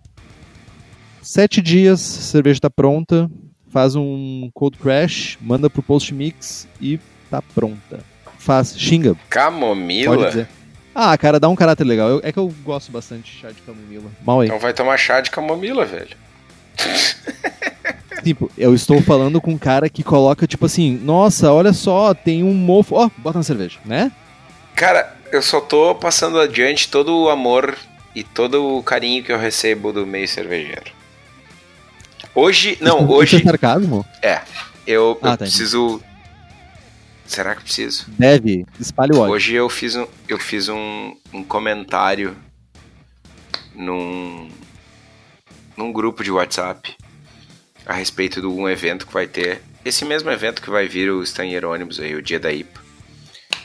Sete 1.28 1.60
dias, 1.60 2.00
a 2.00 2.22
cerveja 2.22 2.56
está 2.56 2.70
pronta, 2.70 3.30
faz 3.70 3.94
um 3.94 4.48
cold 4.54 4.78
crash, 4.78 5.36
manda 5.42 5.68
pro 5.68 5.82
post 5.82 6.14
mix 6.14 6.66
e 6.80 6.98
tá 7.30 7.42
pronta. 7.54 8.00
Faz, 8.38 8.74
xinga. 8.80 9.14
Camomila? 9.28 10.48
Ah, 10.94 11.18
cara, 11.18 11.38
dá 11.38 11.46
um 11.50 11.54
caráter 11.54 11.84
legal. 11.84 12.08
Eu, 12.08 12.20
é 12.24 12.32
que 12.32 12.38
eu 12.38 12.50
gosto 12.64 12.90
bastante 12.90 13.30
de 13.30 13.42
chá 13.42 13.48
de 13.50 13.60
camomila. 13.60 14.10
Mal 14.24 14.40
aí. 14.40 14.46
Então 14.46 14.58
vai 14.58 14.72
tomar 14.72 14.96
chá 14.96 15.20
de 15.20 15.30
camomila, 15.30 15.84
velho. 15.84 16.16
Tipo, 18.24 18.50
eu 18.56 18.74
estou 18.74 19.00
falando 19.02 19.38
com 19.38 19.52
um 19.52 19.58
cara 19.58 19.88
que 19.90 20.02
coloca, 20.02 20.46
tipo 20.46 20.64
assim, 20.64 20.98
nossa, 20.98 21.52
olha 21.52 21.74
só, 21.74 22.14
tem 22.14 22.42
um 22.42 22.54
mofo. 22.54 22.94
Ó, 22.94 23.10
bota 23.18 23.38
na 23.38 23.44
cerveja, 23.44 23.78
né? 23.84 24.10
Cara, 24.74 25.14
eu 25.30 25.42
só 25.42 25.60
tô 25.60 25.94
passando 25.94 26.40
adiante 26.40 26.88
todo 26.88 27.14
o 27.14 27.28
amor 27.28 27.76
e 28.14 28.24
todo 28.24 28.78
o 28.78 28.82
carinho 28.82 29.22
que 29.22 29.30
eu 29.30 29.38
recebo 29.38 29.92
do 29.92 30.06
meio 30.06 30.26
cervejeiro. 30.26 30.97
Hoje, 32.40 32.78
não, 32.80 33.00
Isso 33.00 33.12
hoje. 33.12 33.36
é 33.38 33.42
sarcasmo? 33.42 34.06
É, 34.22 34.42
eu, 34.86 35.18
Ah, 35.20 35.30
eu 35.30 35.30
tá, 35.32 35.36
preciso. 35.38 36.00
Será 37.26 37.56
que 37.56 37.64
preciso? 37.64 38.06
Deve, 38.16 38.64
espalhe 38.78 39.12
o 39.12 39.18
ódio. 39.18 39.34
Hoje 39.34 39.54
eu 39.54 39.68
fiz 39.68 39.96
um, 39.96 40.06
eu 40.28 40.38
fiz 40.38 40.68
um, 40.68 41.16
um 41.32 41.42
comentário 41.42 42.36
num, 43.74 44.48
num 45.76 45.92
grupo 45.92 46.22
de 46.22 46.30
WhatsApp 46.30 46.96
a 47.84 47.92
respeito 47.94 48.40
de 48.40 48.46
um 48.46 48.68
evento 48.68 49.04
que 49.04 49.12
vai 49.12 49.26
ter. 49.26 49.60
Esse 49.84 50.04
mesmo 50.04 50.30
evento 50.30 50.62
que 50.62 50.70
vai 50.70 50.86
vir 50.86 51.10
o 51.10 51.24
Stan 51.24 51.44
Hieronymus 51.44 51.98
aí, 51.98 52.14
o 52.14 52.22
dia 52.22 52.38
da 52.38 52.52
IPA. 52.52 52.80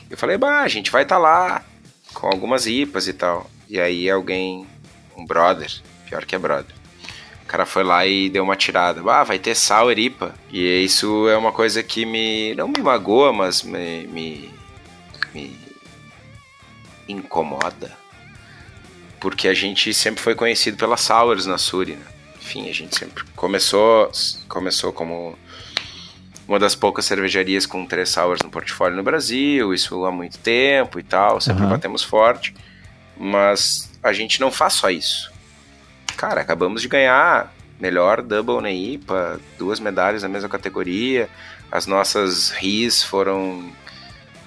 Eu 0.09 0.17
falei, 0.17 0.35
bah, 0.35 0.61
a 0.61 0.67
gente 0.67 0.89
vai 0.89 1.03
estar 1.03 1.19
lá 1.19 1.63
com 2.11 2.25
algumas 2.25 2.65
IPAs 2.65 3.07
e 3.07 3.13
tal. 3.13 3.47
E 3.69 3.79
aí 3.79 4.09
alguém, 4.09 4.65
um 5.15 5.23
brother, 5.27 5.71
pior 6.09 6.25
que 6.25 6.33
é 6.33 6.39
brother. 6.39 6.82
O 7.53 7.55
cara 7.55 7.67
foi 7.67 7.83
lá 7.83 8.03
e 8.03 8.31
deu 8.31 8.43
uma 8.43 8.55
tirada. 8.55 8.99
Ah, 9.11 9.23
vai 9.23 9.37
ter 9.37 9.53
Sour 9.53 9.91
IPA. 9.91 10.33
E 10.51 10.83
isso 10.83 11.29
é 11.29 11.37
uma 11.37 11.51
coisa 11.51 11.83
que 11.83 12.03
me. 12.03 12.55
não 12.55 12.67
me 12.67 12.81
magoa, 12.81 13.31
mas 13.31 13.61
me, 13.61 14.07
me, 14.07 14.49
me 15.35 15.55
incomoda. 17.07 17.95
Porque 19.19 19.47
a 19.47 19.53
gente 19.53 19.93
sempre 19.93 20.19
foi 20.19 20.33
conhecido 20.33 20.77
pelas 20.77 21.01
Sours 21.01 21.45
na 21.45 21.59
Suri, 21.59 21.91
né? 21.91 22.05
Enfim, 22.41 22.71
a 22.71 22.73
gente 22.73 22.97
sempre 22.97 23.23
começou, 23.35 24.11
começou 24.49 24.91
como 24.91 25.37
uma 26.47 26.57
das 26.57 26.73
poucas 26.73 27.05
cervejarias 27.05 27.67
com 27.67 27.85
três 27.85 28.09
sours 28.09 28.41
no 28.41 28.49
portfólio 28.49 28.97
no 28.97 29.03
Brasil, 29.03 29.75
isso 29.75 30.03
há 30.05 30.11
muito 30.11 30.39
tempo 30.39 30.99
e 30.99 31.03
tal, 31.03 31.39
sempre 31.39 31.61
Aham. 31.61 31.73
batemos 31.73 32.01
forte. 32.01 32.55
Mas 33.15 33.91
a 34.01 34.11
gente 34.11 34.41
não 34.41 34.49
faz 34.49 34.73
só 34.73 34.89
isso. 34.89 35.32
Cara, 36.17 36.41
acabamos 36.41 36.81
de 36.81 36.87
ganhar 36.87 37.53
melhor 37.79 38.21
double 38.21 38.61
na 38.61 38.71
IPA, 38.71 39.39
duas 39.57 39.79
medalhas 39.79 40.23
na 40.23 40.29
mesma 40.29 40.49
categoria. 40.49 41.29
As 41.71 41.85
nossas 41.87 42.51
RIS 42.51 43.03
foram 43.03 43.71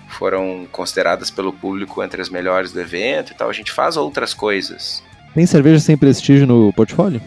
foram 0.08 0.66
consideradas 0.72 1.30
pelo 1.30 1.52
público 1.52 2.02
entre 2.02 2.22
as 2.22 2.30
melhores 2.30 2.72
do 2.72 2.80
evento 2.80 3.32
e 3.32 3.34
tal. 3.34 3.50
A 3.50 3.52
gente 3.52 3.70
faz 3.70 3.96
outras 3.96 4.32
coisas. 4.32 5.02
Tem 5.34 5.44
cerveja 5.44 5.80
sem 5.80 5.96
prestígio 5.96 6.46
no 6.46 6.72
portfólio? 6.72 7.20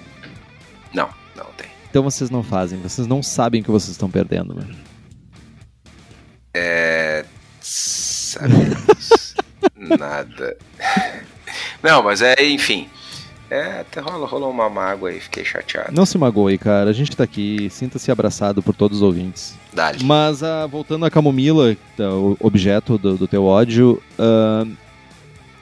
Não, 0.91 1.09
não 1.35 1.45
tem. 1.57 1.67
Então 1.89 2.01
vocês 2.01 2.31
não 2.31 2.41
fazem, 2.41 2.79
vocês 2.79 3.05
não 3.05 3.21
sabem 3.21 3.61
o 3.61 3.63
que 3.63 3.69
vocês 3.69 3.91
estão 3.91 4.09
perdendo, 4.09 4.55
mano. 4.55 4.75
Sabemos 8.29 9.35
nada. 9.75 10.57
Não, 11.81 12.03
mas 12.03 12.21
é, 12.21 12.35
enfim. 12.43 12.89
É, 13.49 13.79
até 13.79 13.99
rola, 13.99 14.27
rolou 14.27 14.51
uma 14.51 14.69
mágoa 14.69 15.09
aí, 15.09 15.19
fiquei 15.19 15.43
chateado. 15.43 15.91
Não 15.91 16.05
se 16.05 16.17
magoe, 16.17 16.57
cara. 16.57 16.89
A 16.89 16.93
gente 16.93 17.17
tá 17.17 17.23
aqui, 17.23 17.67
sinta-se 17.71 18.11
abraçado 18.11 18.61
por 18.61 18.75
todos 18.75 18.97
os 18.97 19.03
ouvintes. 19.03 19.57
Dali. 19.73 20.03
Mas 20.03 20.43
ah, 20.43 20.67
voltando 20.67 21.05
à 21.05 21.09
camomila, 21.09 21.75
tá, 21.97 22.09
o 22.13 22.37
objeto 22.39 22.97
do, 22.97 23.17
do 23.17 23.27
teu 23.27 23.43
ódio, 23.45 24.01
ah, 24.19 24.65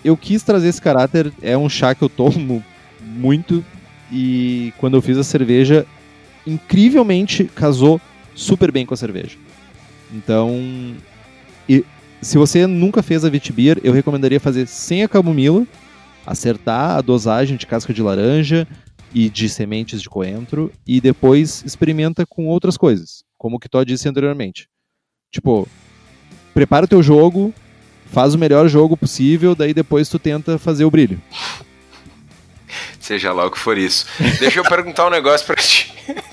eu 0.03 0.17
quis 0.17 0.43
trazer 0.43 0.67
esse 0.67 0.81
caráter. 0.81 1.31
É 1.41 1.57
um 1.57 1.69
chá 1.69 1.95
que 1.95 2.03
eu 2.03 2.09
tomo 2.09 2.63
muito 3.01 3.63
e 4.11 4.73
quando 4.77 4.97
eu 4.97 5.01
fiz 5.01 5.17
a 5.17 5.23
cerveja, 5.23 5.85
incrivelmente 6.45 7.45
casou 7.45 8.01
super 8.35 8.71
bem 8.71 8.85
com 8.85 8.93
a 8.93 8.97
cerveja. 8.97 9.37
Então, 10.13 10.95
e 11.67 11.85
se 12.21 12.37
você 12.37 12.65
nunca 12.65 13.03
fez 13.03 13.25
a 13.25 13.29
Vitibir, 13.29 13.79
eu 13.83 13.93
recomendaria 13.93 14.39
fazer 14.39 14.67
sem 14.67 15.03
a 15.03 15.07
camomila, 15.07 15.65
acertar 16.27 16.97
a 16.97 17.01
dosagem 17.01 17.55
de 17.55 17.65
casca 17.65 17.93
de 17.93 18.03
laranja 18.03 18.67
e 19.13 19.29
de 19.29 19.47
sementes 19.47 20.01
de 20.01 20.09
coentro 20.09 20.71
e 20.85 20.99
depois 20.99 21.63
experimenta 21.65 22.25
com 22.25 22.47
outras 22.47 22.75
coisas, 22.75 23.23
como 23.37 23.55
o 23.55 23.59
que 23.59 23.69
tu 23.69 23.83
disse 23.85 24.09
anteriormente. 24.09 24.67
Tipo, 25.31 25.67
prepara 26.53 26.85
o 26.85 26.87
teu 26.87 27.01
jogo, 27.01 27.53
faz 28.11 28.35
o 28.35 28.37
melhor 28.37 28.67
jogo 28.67 28.97
possível, 28.97 29.55
daí 29.55 29.73
depois 29.73 30.09
tu 30.09 30.19
tenta 30.19 30.59
fazer 30.59 30.83
o 30.83 30.91
brilho. 30.91 31.21
Seja 32.99 33.31
lá 33.31 33.45
o 33.45 33.51
que 33.51 33.57
for 33.57 33.77
isso. 33.77 34.05
Deixa 34.39 34.59
eu 34.59 34.63
perguntar 34.63 35.07
um 35.07 35.09
negócio 35.09 35.47
pra 35.47 35.55
ti. 35.55 35.93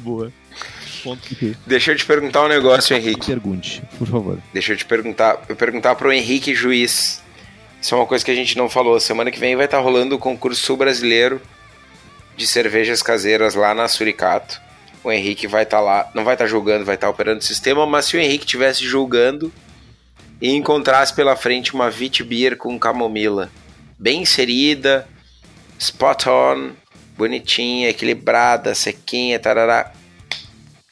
Boa. 0.00 0.32
Ponto 1.02 1.28
aqui. 1.32 1.56
Deixa 1.66 1.92
eu 1.92 1.96
te 1.96 2.04
perguntar 2.04 2.44
um 2.44 2.48
negócio, 2.48 2.96
Henrique. 2.96 3.26
Pergunte, 3.26 3.82
por 3.98 4.06
favor. 4.06 4.38
Deixa 4.52 4.72
eu 4.72 4.76
te 4.76 4.84
perguntar. 4.84 5.42
Eu 5.48 5.56
perguntar 5.56 5.94
pro 5.94 6.12
Henrique 6.12 6.54
Juiz. 6.54 7.22
Isso 7.80 7.94
é 7.94 7.98
uma 7.98 8.06
coisa 8.06 8.24
que 8.24 8.30
a 8.30 8.34
gente 8.34 8.56
não 8.56 8.68
falou. 8.68 9.00
Semana 9.00 9.30
que 9.30 9.38
vem 9.38 9.56
vai 9.56 9.64
estar 9.64 9.78
rolando 9.78 10.14
o 10.14 10.18
concurso 10.18 10.76
brasileiro 10.76 11.40
de 12.36 12.46
cervejas 12.46 13.02
caseiras 13.02 13.54
lá 13.54 13.74
na 13.74 13.88
Suricato. 13.88 14.60
O 15.02 15.10
Henrique 15.10 15.46
vai 15.46 15.62
estar 15.62 15.80
lá, 15.80 16.10
não 16.14 16.24
vai 16.24 16.34
estar 16.34 16.46
julgando, 16.46 16.84
vai 16.84 16.94
estar 16.94 17.08
operando 17.08 17.38
o 17.38 17.44
sistema, 17.44 17.86
mas 17.86 18.04
se 18.04 18.16
o 18.16 18.20
Henrique 18.20 18.44
estivesse 18.44 18.84
julgando 18.84 19.50
e 20.40 20.50
encontrasse 20.50 21.14
pela 21.14 21.36
frente 21.36 21.74
uma 21.74 21.90
Vit 21.90 22.22
Beer 22.22 22.56
com 22.56 22.78
camomila, 22.78 23.50
bem 23.98 24.22
inserida, 24.22 25.08
spot 25.78 26.26
on, 26.26 26.70
bonitinha, 27.16 27.88
equilibrada, 27.88 28.74
sequinha, 28.74 29.38
tarará, 29.38 29.92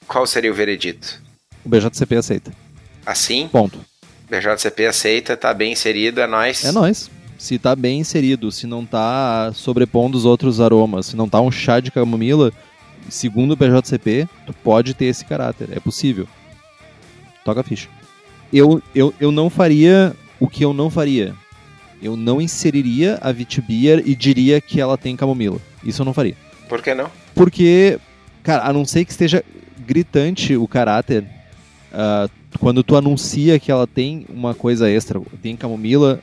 qual 0.09 0.26
seria 0.26 0.50
o 0.50 0.54
veredito? 0.54 1.22
O 1.64 1.68
BJCP 1.68 2.16
aceita. 2.16 2.52
Assim, 3.04 3.46
Ponto. 3.48 3.78
BJCP 4.28 4.86
aceita, 4.86 5.36
tá 5.36 5.54
bem 5.54 5.72
inserido, 5.72 6.20
é 6.20 6.26
nóis. 6.26 6.64
É 6.64 6.72
nóis. 6.72 7.11
Se 7.38 7.59
tá 7.59 7.76
bem 7.76 8.00
inserido, 8.00 8.50
se 8.50 8.66
não 8.66 8.84
tá 8.84 9.52
sobrepondo 9.54 10.18
os 10.18 10.24
outros 10.24 10.61
aromas, 10.61 11.06
se 11.06 11.16
não 11.16 11.28
tá 11.28 11.40
um 11.40 11.50
chá 11.50 11.78
de 11.78 11.90
camomila, 11.90 12.52
segundo 13.09 13.52
o 13.52 13.56
BJCP, 13.56 14.28
tu 14.44 14.52
pode 14.52 14.92
ter 14.94 15.04
esse 15.04 15.24
caráter. 15.24 15.68
É 15.72 15.78
possível. 15.78 16.26
Toca 17.44 17.61
a 17.61 17.64
ficha. 17.64 17.88
Eu, 18.52 18.82
eu, 18.94 19.14
eu 19.20 19.30
não 19.30 19.48
faria 19.48 20.16
o 20.40 20.48
que 20.48 20.64
eu 20.64 20.72
não 20.72 20.90
faria. 20.90 21.34
Eu 22.02 22.16
não 22.16 22.40
inseriria 22.40 23.18
a 23.20 23.30
Vitibia 23.32 24.02
e 24.04 24.14
diria 24.14 24.61
que 24.61 24.80
ela 24.80 24.96
tem 24.96 25.16
camomila. 25.16 25.59
Isso 25.84 26.02
eu 26.02 26.06
não 26.06 26.14
faria. 26.14 26.36
Por 26.68 26.82
que 26.82 26.94
não? 26.94 27.11
Porque, 27.34 27.98
cara, 28.42 28.64
a 28.64 28.72
não 28.72 28.84
ser 28.84 29.04
que 29.04 29.11
esteja 29.11 29.44
gritante 29.89 30.55
o 30.55 30.68
caráter, 30.68 31.24
ah, 31.93 32.28
quando 32.61 32.82
tu 32.82 32.95
anuncia 32.95 33.59
que 33.59 33.72
ela 33.72 33.86
tem 33.86 34.26
uma 34.28 34.55
coisa 34.55 34.91
extra, 34.91 35.20
tem 35.43 35.57
camomila, 35.57 36.20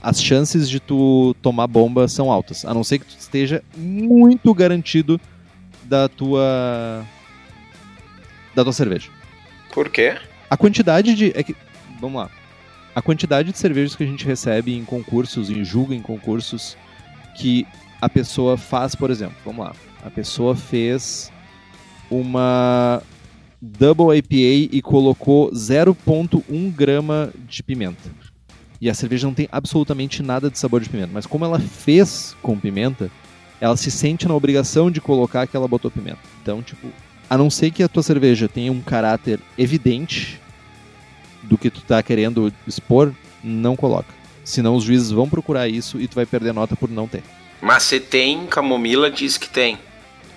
as 0.00 0.22
chances 0.22 0.70
de 0.70 0.78
tu 0.78 1.34
tomar 1.42 1.66
bomba 1.66 2.06
são 2.06 2.30
altas. 2.30 2.64
A 2.64 2.72
não 2.72 2.84
ser 2.84 3.00
que 3.00 3.06
tu 3.06 3.16
esteja 3.18 3.62
muito 3.76 4.54
garantido 4.54 5.20
da 5.84 6.08
tua 6.08 7.04
da 8.54 8.62
tua 8.62 8.72
cerveja. 8.72 9.10
Por 9.72 9.88
quê? 9.90 10.16
A 10.48 10.56
quantidade 10.56 11.14
de 11.14 11.32
é 11.34 11.42
que 11.42 11.54
vamos 12.00 12.22
lá. 12.22 12.30
A 12.94 13.02
quantidade 13.02 13.52
de 13.52 13.58
cervejas 13.58 13.94
que 13.94 14.02
a 14.02 14.06
gente 14.06 14.24
recebe 14.24 14.76
em 14.76 14.84
concursos, 14.84 15.50
em 15.50 15.64
julga 15.64 15.94
em 15.94 16.02
concursos 16.02 16.76
que 17.36 17.66
a 18.00 18.08
pessoa 18.08 18.56
faz, 18.56 18.94
por 18.94 19.10
exemplo, 19.10 19.36
vamos 19.44 19.64
lá. 19.64 19.74
A 20.04 20.10
pessoa 20.10 20.56
fez 20.56 21.30
uma 22.10 23.02
Double 23.60 24.16
IPA 24.16 24.74
e 24.74 24.82
colocou 24.82 25.50
0.1 25.52 26.72
grama 26.72 27.30
de 27.48 27.62
pimenta. 27.62 28.10
E 28.80 28.88
a 28.88 28.94
cerveja 28.94 29.26
não 29.26 29.34
tem 29.34 29.48
absolutamente 29.52 30.22
nada 30.22 30.50
de 30.50 30.58
sabor 30.58 30.80
de 30.80 30.88
pimenta. 30.88 31.10
Mas 31.12 31.26
como 31.26 31.44
ela 31.44 31.60
fez 31.60 32.34
com 32.40 32.58
pimenta, 32.58 33.10
ela 33.60 33.76
se 33.76 33.90
sente 33.90 34.26
na 34.26 34.34
obrigação 34.34 34.90
de 34.90 35.00
colocar 35.00 35.46
que 35.46 35.54
ela 35.54 35.68
botou 35.68 35.90
pimenta. 35.90 36.20
Então, 36.42 36.62
tipo, 36.62 36.88
a 37.28 37.36
não 37.36 37.50
ser 37.50 37.70
que 37.70 37.82
a 37.82 37.88
tua 37.88 38.02
cerveja 38.02 38.48
tenha 38.48 38.72
um 38.72 38.80
caráter 38.80 39.38
evidente 39.58 40.40
do 41.42 41.58
que 41.58 41.70
tu 41.70 41.82
tá 41.82 42.02
querendo 42.02 42.52
expor, 42.66 43.12
não 43.44 43.76
coloca. 43.76 44.12
Senão 44.42 44.74
os 44.74 44.84
juízes 44.84 45.10
vão 45.10 45.28
procurar 45.28 45.68
isso 45.68 46.00
e 46.00 46.08
tu 46.08 46.14
vai 46.14 46.24
perder 46.24 46.54
nota 46.54 46.74
por 46.74 46.90
não 46.90 47.06
ter. 47.06 47.22
Mas 47.60 47.82
se 47.82 48.00
tem 48.00 48.46
camomila, 48.46 49.10
diz 49.10 49.36
que 49.36 49.48
tem. 49.48 49.78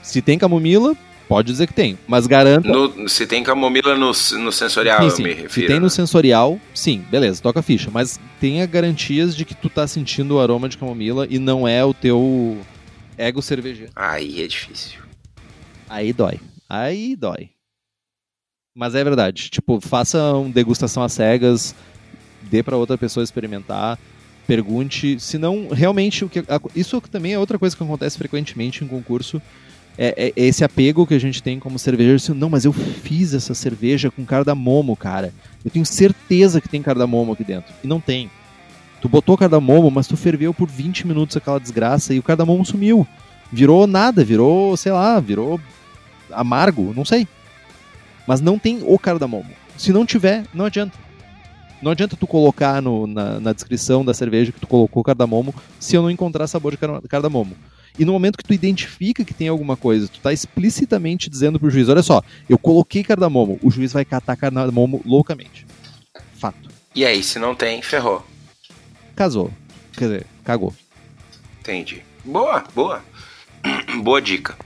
Se 0.01 0.21
tem 0.21 0.37
camomila, 0.37 0.95
pode 1.27 1.51
dizer 1.51 1.67
que 1.67 1.73
tem. 1.73 1.97
Mas 2.07 2.27
garanta. 2.27 2.67
No- 2.67 3.07
se 3.09 3.25
tem 3.25 3.43
camomila 3.43 3.95
no, 3.95 4.07
no 4.07 4.51
sensorial, 4.51 4.99
Sim, 4.99 5.05
eu 5.05 5.11
sim. 5.11 5.23
me 5.23 5.35
Se 5.35 5.41
refiro. 5.41 5.67
tem 5.67 5.77
no 5.77 5.83
né? 5.83 5.89
sensorial, 5.89 6.59
sim, 6.73 7.03
beleza, 7.09 7.41
toca 7.41 7.59
a 7.59 7.63
ficha. 7.63 7.89
Mas 7.91 8.19
tenha 8.39 8.65
garantias 8.65 9.35
de 9.35 9.45
que 9.45 9.55
tu 9.55 9.69
tá 9.69 9.87
sentindo 9.87 10.35
o 10.35 10.39
aroma 10.39 10.69
de 10.69 10.77
camomila 10.77 11.25
e 11.29 11.39
não 11.39 11.67
é 11.67 11.83
o 11.83 11.93
teu 11.93 12.57
ego 13.17 13.41
cervejeiro. 13.41 13.91
Aí 13.95 14.41
é 14.43 14.47
difícil. 14.47 14.99
Aí 15.89 16.11
dói. 16.13 16.39
Aí 16.69 17.15
dói. 17.15 17.49
Mas 18.75 18.95
é 18.95 19.03
verdade. 19.03 19.49
Tipo, 19.49 19.79
faça 19.79 20.33
uma 20.33 20.49
degustação 20.49 21.03
às 21.03 21.13
cegas, 21.13 21.75
dê 22.43 22.63
pra 22.63 22.75
outra 22.77 22.97
pessoa 22.97 23.23
experimentar. 23.23 23.99
pergunte, 24.47 25.19
se 25.19 25.37
não 25.37 25.69
realmente 25.69 26.25
o 26.25 26.29
que 26.29 26.43
isso 26.75 26.99
também 27.01 27.33
é 27.33 27.39
outra 27.39 27.57
coisa 27.57 27.77
que 27.77 27.83
acontece 27.83 28.17
frequentemente 28.17 28.83
em 28.83 28.87
concurso. 28.87 29.41
É, 29.97 30.27
é, 30.27 30.33
esse 30.35 30.63
apego 30.63 31.05
que 31.05 31.13
a 31.13 31.19
gente 31.19 31.41
tem 31.41 31.59
como 31.59 31.77
cervejeiro. 31.77 32.35
Não, 32.35 32.49
mas 32.49 32.65
eu 32.65 32.73
fiz 32.73 33.33
essa 33.33 33.53
cerveja 33.53 34.09
com 34.09 34.25
cardamomo, 34.25 34.95
cara. 34.95 35.33
Eu 35.63 35.71
tenho 35.71 35.85
certeza 35.85 36.59
que 36.59 36.69
tem 36.69 36.81
cardamomo 36.81 37.33
aqui 37.33 37.43
dentro. 37.43 37.73
E 37.83 37.87
não 37.87 37.99
tem. 37.99 38.29
Tu 39.01 39.09
botou 39.09 39.37
cardamomo, 39.37 39.91
mas 39.91 40.07
tu 40.07 40.15
ferveu 40.15 40.53
por 40.53 40.69
20 40.69 41.05
minutos 41.07 41.35
aquela 41.35 41.59
desgraça 41.59 42.13
e 42.13 42.19
o 42.19 42.23
cardamomo 42.23 42.65
sumiu. 42.65 43.07
Virou 43.51 43.85
nada, 43.85 44.23
virou, 44.23 44.75
sei 44.77 44.91
lá, 44.91 45.19
virou 45.19 45.59
amargo, 46.31 46.93
não 46.95 47.05
sei. 47.05 47.27
Mas 48.27 48.41
não 48.41 48.57
tem 48.57 48.81
o 48.83 48.97
cardamomo. 48.97 49.49
Se 49.77 49.91
não 49.91 50.05
tiver, 50.05 50.45
não 50.53 50.65
adianta. 50.65 50.97
Não 51.81 51.91
adianta 51.91 52.15
tu 52.15 52.25
colocar 52.25 52.81
no, 52.81 53.05
na, 53.05 53.41
na, 53.41 53.51
descrição 53.51 54.05
da 54.05 54.13
cerveja 54.13 54.53
que 54.53 54.59
tu 54.59 54.67
colocou 54.67 55.03
cardamomo 55.03 55.53
se 55.77 55.97
eu 55.97 56.01
não 56.01 56.09
encontrar 56.09 56.47
sabor 56.47 56.71
de 56.71 56.77
cardamomo. 57.09 57.57
E 57.97 58.05
no 58.05 58.13
momento 58.13 58.37
que 58.37 58.43
tu 58.43 58.53
identifica 58.53 59.23
que 59.23 59.33
tem 59.33 59.47
alguma 59.47 59.77
coisa, 59.77 60.07
tu 60.07 60.19
tá 60.19 60.33
explicitamente 60.33 61.29
dizendo 61.29 61.59
pro 61.59 61.69
juiz, 61.69 61.89
olha 61.89 62.01
só, 62.01 62.23
eu 62.49 62.57
coloquei 62.57 63.03
cardamomo, 63.03 63.59
o 63.61 63.69
juiz 63.69 63.93
vai 63.93 64.03
catar 64.03 64.35
cardamomo 64.35 65.01
loucamente. 65.05 65.65
Fato. 66.35 66.69
E 66.95 67.05
aí, 67.05 67.23
se 67.23 67.37
não 67.37 67.53
tem, 67.53 67.81
ferrou. 67.81 68.25
Casou. 69.15 69.51
Quer 69.93 70.05
dizer, 70.05 70.27
cagou. 70.43 70.73
Entendi. 71.59 72.03
Boa, 72.25 72.63
boa. 72.73 73.03
boa 74.03 74.21
dica. 74.21 74.57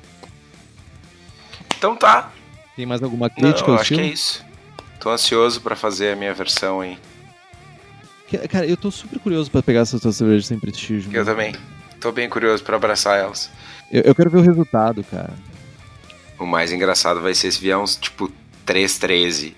Então 1.78 1.96
tá. 1.96 2.32
Tem 2.76 2.86
mais 2.86 3.04
alguma 3.04 3.30
crítica? 3.30 3.72
Não, 3.72 3.78
acho 3.78 3.94
que 3.94 4.00
é 4.00 4.08
isso. 4.08 4.46
Tô 5.00 5.10
ansioso 5.10 5.62
para 5.62 5.76
fazer 5.76 6.14
a 6.14 6.16
minha 6.16 6.34
versão 6.34 6.82
aí. 6.82 6.98
Cara, 8.50 8.66
eu 8.66 8.76
tô 8.76 8.92
super 8.92 9.20
curioso 9.20 9.50
para 9.50 9.64
pegar 9.64 9.82
essas 9.82 10.02
tuas 10.02 10.16
cervejas 10.16 10.48
sem 10.48 10.60
prestígio. 10.60 11.10
Eu 11.14 11.24
mano. 11.24 11.26
também. 11.26 11.56
Tô 12.00 12.12
bem 12.12 12.30
curioso 12.30 12.64
para 12.64 12.76
abraçar 12.76 13.20
elas. 13.20 13.50
Eu, 13.92 14.02
eu, 14.04 14.16
quero 14.16 14.30
ver 14.30 14.38
o 14.38 14.42
resultado, 14.42 15.04
cara. 15.04 15.34
O 16.40 16.46
mais 16.46 16.72
engraçado 16.72 17.22
vai 17.22 17.34
ser 17.34 17.52
se 17.52 17.60
vier 17.60 17.78
uns, 17.78 17.96
tipo, 17.96 18.32
3-13. 18.66 19.54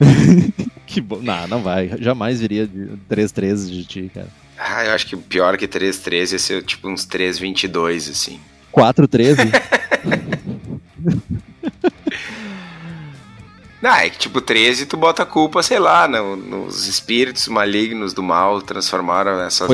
que 0.86 1.00
bom. 1.00 1.20
Não, 1.20 1.46
não 1.46 1.62
vai. 1.62 1.90
Jamais 2.00 2.40
viria 2.40 2.66
de 2.66 2.90
3-13 3.10 3.70
de 3.70 3.84
ti, 3.84 4.10
cara. 4.12 4.28
Ah, 4.58 4.84
eu 4.84 4.92
acho 4.92 5.06
que 5.06 5.16
pior 5.16 5.56
que 5.56 5.68
3-13 5.68 6.32
ia 6.32 6.38
ser, 6.38 6.62
tipo, 6.64 6.88
uns 6.88 7.06
3-22, 7.06 8.10
assim. 8.10 8.40
4-13? 8.72 9.52
Não, 13.80 13.94
é 13.94 14.10
que 14.10 14.18
tipo 14.18 14.40
13 14.40 14.86
tu 14.86 14.96
bota 14.96 15.22
a 15.22 15.26
culpa, 15.26 15.62
sei 15.62 15.78
lá, 15.78 16.08
no, 16.08 16.36
nos 16.36 16.86
espíritos 16.86 17.46
malignos 17.46 18.12
do 18.12 18.22
mal, 18.22 18.60
transformaram 18.60 19.40
essa 19.40 19.66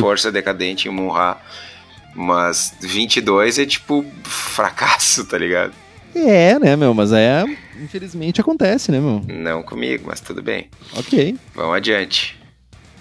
força 0.00 0.32
decadente 0.32 0.88
em 0.88 0.90
Munra. 0.90 1.36
Mas 2.14 2.74
22 2.80 3.58
é 3.58 3.66
tipo 3.66 4.04
fracasso, 4.24 5.26
tá 5.26 5.36
ligado? 5.36 5.74
É, 6.14 6.58
né, 6.58 6.74
meu? 6.76 6.94
Mas 6.94 7.12
é. 7.12 7.44
Infelizmente 7.78 8.40
acontece, 8.40 8.90
né, 8.90 8.98
meu? 8.98 9.22
Não 9.28 9.62
comigo, 9.62 10.04
mas 10.06 10.18
tudo 10.20 10.42
bem. 10.42 10.70
Ok. 10.94 11.36
Vamos 11.54 11.76
adiante. 11.76 12.40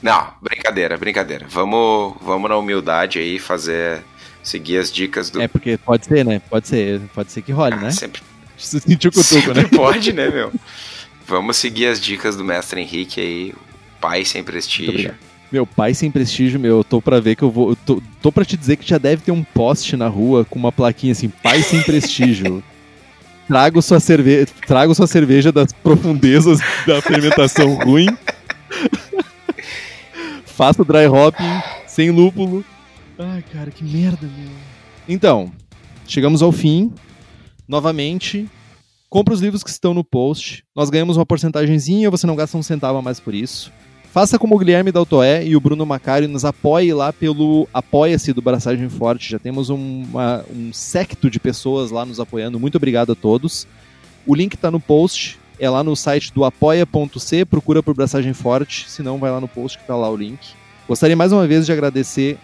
Não, 0.03 0.33
brincadeira, 0.41 0.97
brincadeira. 0.97 1.45
Vamos, 1.49 2.15
vamos 2.21 2.49
na 2.49 2.57
humildade 2.57 3.19
aí 3.19 3.39
fazer. 3.39 4.03
Seguir 4.43 4.77
as 4.77 4.91
dicas 4.91 5.31
do. 5.31 5.41
É, 5.41 5.47
porque 5.47 5.75
pode 5.75 6.05
ser, 6.05 6.23
né? 6.23 6.39
Pode 6.47 6.67
ser, 6.67 7.01
pode 7.15 7.31
ser 7.31 7.41
que 7.41 7.51
role, 7.51 7.73
ah, 7.73 7.77
né? 7.77 7.89
Sempre 7.89 8.21
se 8.65 8.79
sentiu 8.79 9.11
cutuco, 9.11 9.53
né? 9.53 9.63
pode, 9.63 10.13
né, 10.13 10.29
meu? 10.29 10.51
Vamos 11.27 11.57
seguir 11.57 11.87
as 11.87 11.99
dicas 11.99 12.35
do 12.35 12.43
mestre 12.43 12.81
Henrique 12.81 13.19
aí. 13.19 13.53
Pai 13.99 14.23
sem 14.23 14.43
prestígio. 14.43 15.15
Meu, 15.51 15.65
pai 15.65 15.93
sem 15.93 16.11
prestígio, 16.11 16.59
meu, 16.59 16.77
eu 16.77 16.83
tô 16.83 17.01
pra 17.01 17.19
ver 17.19 17.35
que 17.35 17.43
eu 17.43 17.49
vou. 17.49 17.69
Eu 17.69 17.75
tô, 17.75 18.01
tô 18.21 18.31
pra 18.31 18.45
te 18.45 18.57
dizer 18.57 18.75
que 18.75 18.87
já 18.87 18.97
deve 18.97 19.21
ter 19.21 19.31
um 19.31 19.43
poste 19.43 19.95
na 19.95 20.07
rua 20.07 20.45
com 20.45 20.59
uma 20.59 20.71
plaquinha 20.71 21.11
assim, 21.11 21.29
pai 21.29 21.61
sem 21.61 21.81
prestígio. 21.81 22.63
Trago 23.47 23.79
sua, 23.79 23.99
cerve 23.99 24.47
trago 24.65 24.95
sua 24.95 25.05
cerveja 25.05 25.51
das 25.51 25.71
profundezas 25.71 26.59
da 26.87 26.99
fermentação 26.99 27.75
ruim. 27.75 28.07
Faça 30.45 30.83
dry 30.83 31.05
hopping, 31.05 31.61
sem 31.85 32.09
lúpulo. 32.09 32.65
Ai, 33.19 33.43
cara, 33.53 33.69
que 33.69 33.83
merda, 33.83 34.25
meu. 34.25 34.49
Então, 35.07 35.51
chegamos 36.07 36.41
ao 36.41 36.51
fim 36.51 36.91
novamente, 37.67 38.49
compre 39.09 39.33
os 39.33 39.41
livros 39.41 39.63
que 39.63 39.69
estão 39.69 39.93
no 39.93 40.03
post. 40.03 40.63
Nós 40.75 40.89
ganhamos 40.89 41.17
uma 41.17 41.25
porcentagemzinha, 41.25 42.09
você 42.09 42.27
não 42.27 42.35
gasta 42.35 42.57
um 42.57 42.63
centavo 42.63 42.97
a 42.97 43.01
mais 43.01 43.19
por 43.19 43.33
isso. 43.33 43.71
Faça 44.11 44.39
como 44.39 44.55
o 44.55 44.57
Guilherme 44.57 44.93
Daltoé 44.93 45.45
e 45.45 45.57
o 45.57 45.59
Bruno 45.59 45.85
Macari 45.85 46.25
nos 46.25 46.45
apoie 46.45 46.93
lá 46.93 47.11
pelo 47.11 47.67
Apoia-se 47.73 48.31
do 48.31 48.41
Braçagem 48.41 48.87
Forte. 48.87 49.29
Já 49.29 49.37
temos 49.37 49.69
uma, 49.69 50.45
um 50.49 50.71
secto 50.71 51.29
de 51.29 51.37
pessoas 51.37 51.91
lá 51.91 52.05
nos 52.05 52.17
apoiando. 52.17 52.57
Muito 52.57 52.77
obrigado 52.77 53.11
a 53.11 53.15
todos. 53.15 53.67
O 54.25 54.33
link 54.33 54.53
está 54.53 54.71
no 54.71 54.79
post, 54.79 55.37
é 55.59 55.69
lá 55.69 55.83
no 55.83 55.95
site 55.97 56.33
do 56.33 56.45
apoia.c, 56.45 57.45
procura 57.45 57.83
por 57.83 57.93
Braçagem 57.93 58.33
Forte, 58.33 58.89
se 58.89 59.03
não 59.03 59.17
vai 59.17 59.31
lá 59.31 59.41
no 59.41 59.49
post 59.49 59.77
que 59.77 59.83
está 59.83 59.97
lá 59.97 60.09
o 60.09 60.15
link. 60.15 60.39
Gostaria 60.87 61.15
mais 61.15 61.33
uma 61.33 61.45
vez 61.45 61.65
de 61.65 61.73
agradecer 61.73 62.37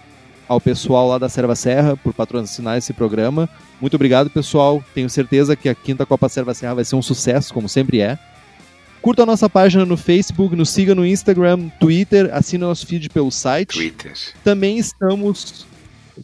ao 0.51 0.59
pessoal 0.59 1.07
lá 1.07 1.17
da 1.17 1.29
Serva 1.29 1.55
Serra 1.55 1.95
por 1.95 2.13
patrocinar 2.13 2.77
esse 2.77 2.91
programa. 2.91 3.49
Muito 3.79 3.93
obrigado, 3.93 4.29
pessoal. 4.29 4.83
Tenho 4.93 5.09
certeza 5.09 5.55
que 5.55 5.69
a 5.69 5.73
quinta 5.73 6.05
Copa 6.05 6.27
Serva 6.27 6.53
Serra 6.53 6.75
vai 6.75 6.83
ser 6.83 6.97
um 6.97 7.01
sucesso, 7.01 7.53
como 7.53 7.69
sempre 7.69 8.01
é. 8.01 8.19
Curta 9.01 9.23
a 9.23 9.25
nossa 9.25 9.49
página 9.49 9.85
no 9.85 9.95
Facebook, 9.95 10.53
nos 10.53 10.69
siga 10.69 10.93
no 10.93 11.05
Instagram, 11.05 11.69
Twitter, 11.79 12.29
assine 12.33 12.65
nosso 12.65 12.85
feed 12.85 13.09
pelo 13.09 13.31
site. 13.31 13.77
Twitter. 13.77 14.11
Também 14.43 14.77
estamos. 14.77 15.65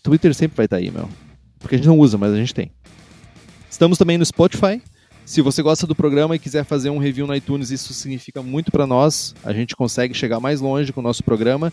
Twitter 0.04 0.36
sempre 0.36 0.58
vai 0.58 0.66
estar 0.66 0.76
aí, 0.76 0.92
meu. 0.92 1.08
Porque 1.58 1.76
a 1.76 1.78
gente 1.78 1.88
não 1.88 1.98
usa, 1.98 2.18
mas 2.18 2.34
a 2.34 2.36
gente 2.36 2.54
tem. 2.54 2.70
Estamos 3.72 3.98
também 3.98 4.18
no 4.18 4.26
Spotify. 4.26 4.82
Se 5.26 5.42
você 5.42 5.62
gosta 5.62 5.88
do 5.88 5.96
programa 5.96 6.36
e 6.36 6.40
quiser 6.40 6.66
fazer 6.66 6.90
um 6.90 6.98
review 6.98 7.26
no 7.28 7.34
iTunes, 7.34 7.72
isso 7.72 7.94
significa 7.94 8.44
muito 8.44 8.74
para 8.74 8.86
nós. 8.86 9.34
A 9.42 9.54
gente 9.54 9.74
consegue 9.74 10.14
chegar 10.14 10.42
mais 10.42 10.60
longe 10.60 10.92
com 10.92 11.00
o 11.00 11.04
nosso 11.04 11.24
programa. 11.24 11.72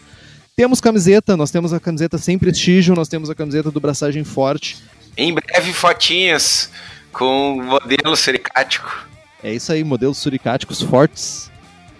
Temos 0.56 0.80
camiseta, 0.80 1.36
nós 1.36 1.50
temos 1.50 1.72
a 1.72 1.80
camiseta 1.80 2.16
sem 2.16 2.38
prestígio, 2.38 2.94
nós 2.94 3.08
temos 3.08 3.28
a 3.28 3.34
camiseta 3.34 3.72
do 3.72 3.80
Braçagem 3.80 4.22
Forte. 4.22 4.76
Em 5.16 5.34
breve, 5.34 5.72
fotinhas 5.72 6.70
com 7.12 7.60
modelo 7.60 8.14
suricático. 8.14 9.08
É 9.42 9.52
isso 9.52 9.72
aí, 9.72 9.82
modelos 9.82 10.18
suricáticos 10.18 10.80
fortes. 10.80 11.50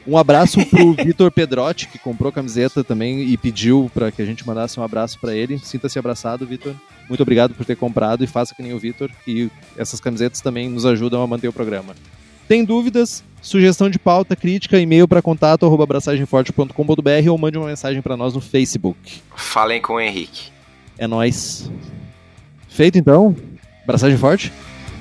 Um 0.06 0.16
abraço 0.16 0.64
pro 0.66 0.92
Vitor 1.04 1.32
Pedrotti, 1.32 1.88
que 1.88 1.98
comprou 1.98 2.28
a 2.28 2.32
camiseta 2.32 2.84
também 2.84 3.22
e 3.22 3.36
pediu 3.36 3.90
para 3.92 4.12
que 4.12 4.22
a 4.22 4.24
gente 4.24 4.46
mandasse 4.46 4.78
um 4.78 4.84
abraço 4.84 5.18
para 5.18 5.34
ele. 5.34 5.58
Sinta-se 5.58 5.98
abraçado, 5.98 6.46
Vitor. 6.46 6.76
Muito 7.08 7.22
obrigado 7.24 7.54
por 7.54 7.66
ter 7.66 7.74
comprado 7.74 8.22
e 8.22 8.28
faça 8.28 8.54
que 8.54 8.62
nem 8.62 8.72
o 8.72 8.78
Vitor. 8.78 9.10
E 9.26 9.50
essas 9.76 9.98
camisetas 9.98 10.40
também 10.40 10.68
nos 10.68 10.86
ajudam 10.86 11.20
a 11.20 11.26
manter 11.26 11.48
o 11.48 11.52
programa. 11.52 11.96
Tem 12.48 12.64
dúvidas? 12.64 13.24
Sugestão 13.40 13.90
de 13.90 13.98
pauta, 13.98 14.34
crítica, 14.34 14.78
e-mail 14.78 15.06
para 15.06 15.20
contato 15.20 15.66
arroba 15.66 15.84
abraçagemforte.com.br 15.84 17.30
ou 17.30 17.38
mande 17.38 17.58
uma 17.58 17.66
mensagem 17.66 18.00
para 18.00 18.16
nós 18.16 18.32
no 18.34 18.40
Facebook. 18.40 19.20
Falem 19.36 19.82
com 19.82 19.94
o 19.94 20.00
Henrique. 20.00 20.50
É 20.96 21.06
nós. 21.06 21.70
Feito 22.68 22.96
então? 22.98 23.36
Braçagem 23.86 24.16
forte? 24.16 24.50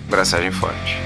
Braçagem 0.09 0.51
forte. 0.51 0.97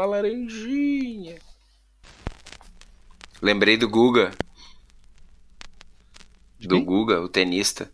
Uma 0.00 0.06
laranjinha. 0.06 1.36
Lembrei 3.42 3.76
do 3.76 3.86
Guga. 3.86 4.30
Do 6.58 6.82
Guga, 6.82 7.20
o 7.20 7.28
tenista. 7.28 7.92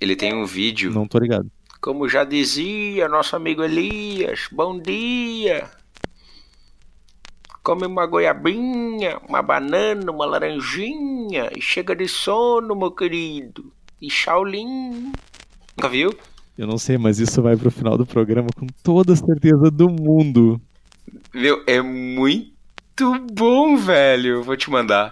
Ele 0.00 0.16
tem 0.16 0.32
um 0.34 0.46
vídeo. 0.46 0.90
Não 0.92 1.06
tô 1.06 1.18
ligado. 1.18 1.50
Como 1.78 2.08
já 2.08 2.24
dizia 2.24 3.06
nosso 3.06 3.36
amigo 3.36 3.62
Elias, 3.62 4.48
bom 4.50 4.80
dia. 4.80 5.70
Come 7.62 7.84
uma 7.84 8.06
goiabinha, 8.06 9.18
uma 9.28 9.42
banana, 9.42 10.10
uma 10.10 10.24
laranjinha 10.24 11.50
e 11.54 11.60
chega 11.60 11.94
de 11.94 12.08
sono, 12.08 12.74
meu 12.74 12.92
querido. 12.92 13.70
E 14.00 14.10
Shaolin. 14.10 15.12
Nunca 15.76 15.88
viu? 15.90 16.18
Eu 16.60 16.66
não 16.66 16.76
sei, 16.76 16.98
mas 16.98 17.18
isso 17.18 17.40
vai 17.40 17.56
pro 17.56 17.70
final 17.70 17.96
do 17.96 18.04
programa 18.04 18.48
com 18.54 18.66
toda 18.82 19.14
a 19.14 19.16
certeza 19.16 19.70
do 19.70 19.88
mundo. 19.88 20.60
Meu, 21.32 21.64
é 21.66 21.80
muito 21.80 23.18
bom, 23.32 23.78
velho. 23.78 24.42
Vou 24.42 24.54
te 24.58 24.68
mandar. 24.68 25.10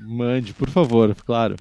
Mande, 0.00 0.54
por 0.54 0.70
favor, 0.70 1.12
claro. 1.26 1.56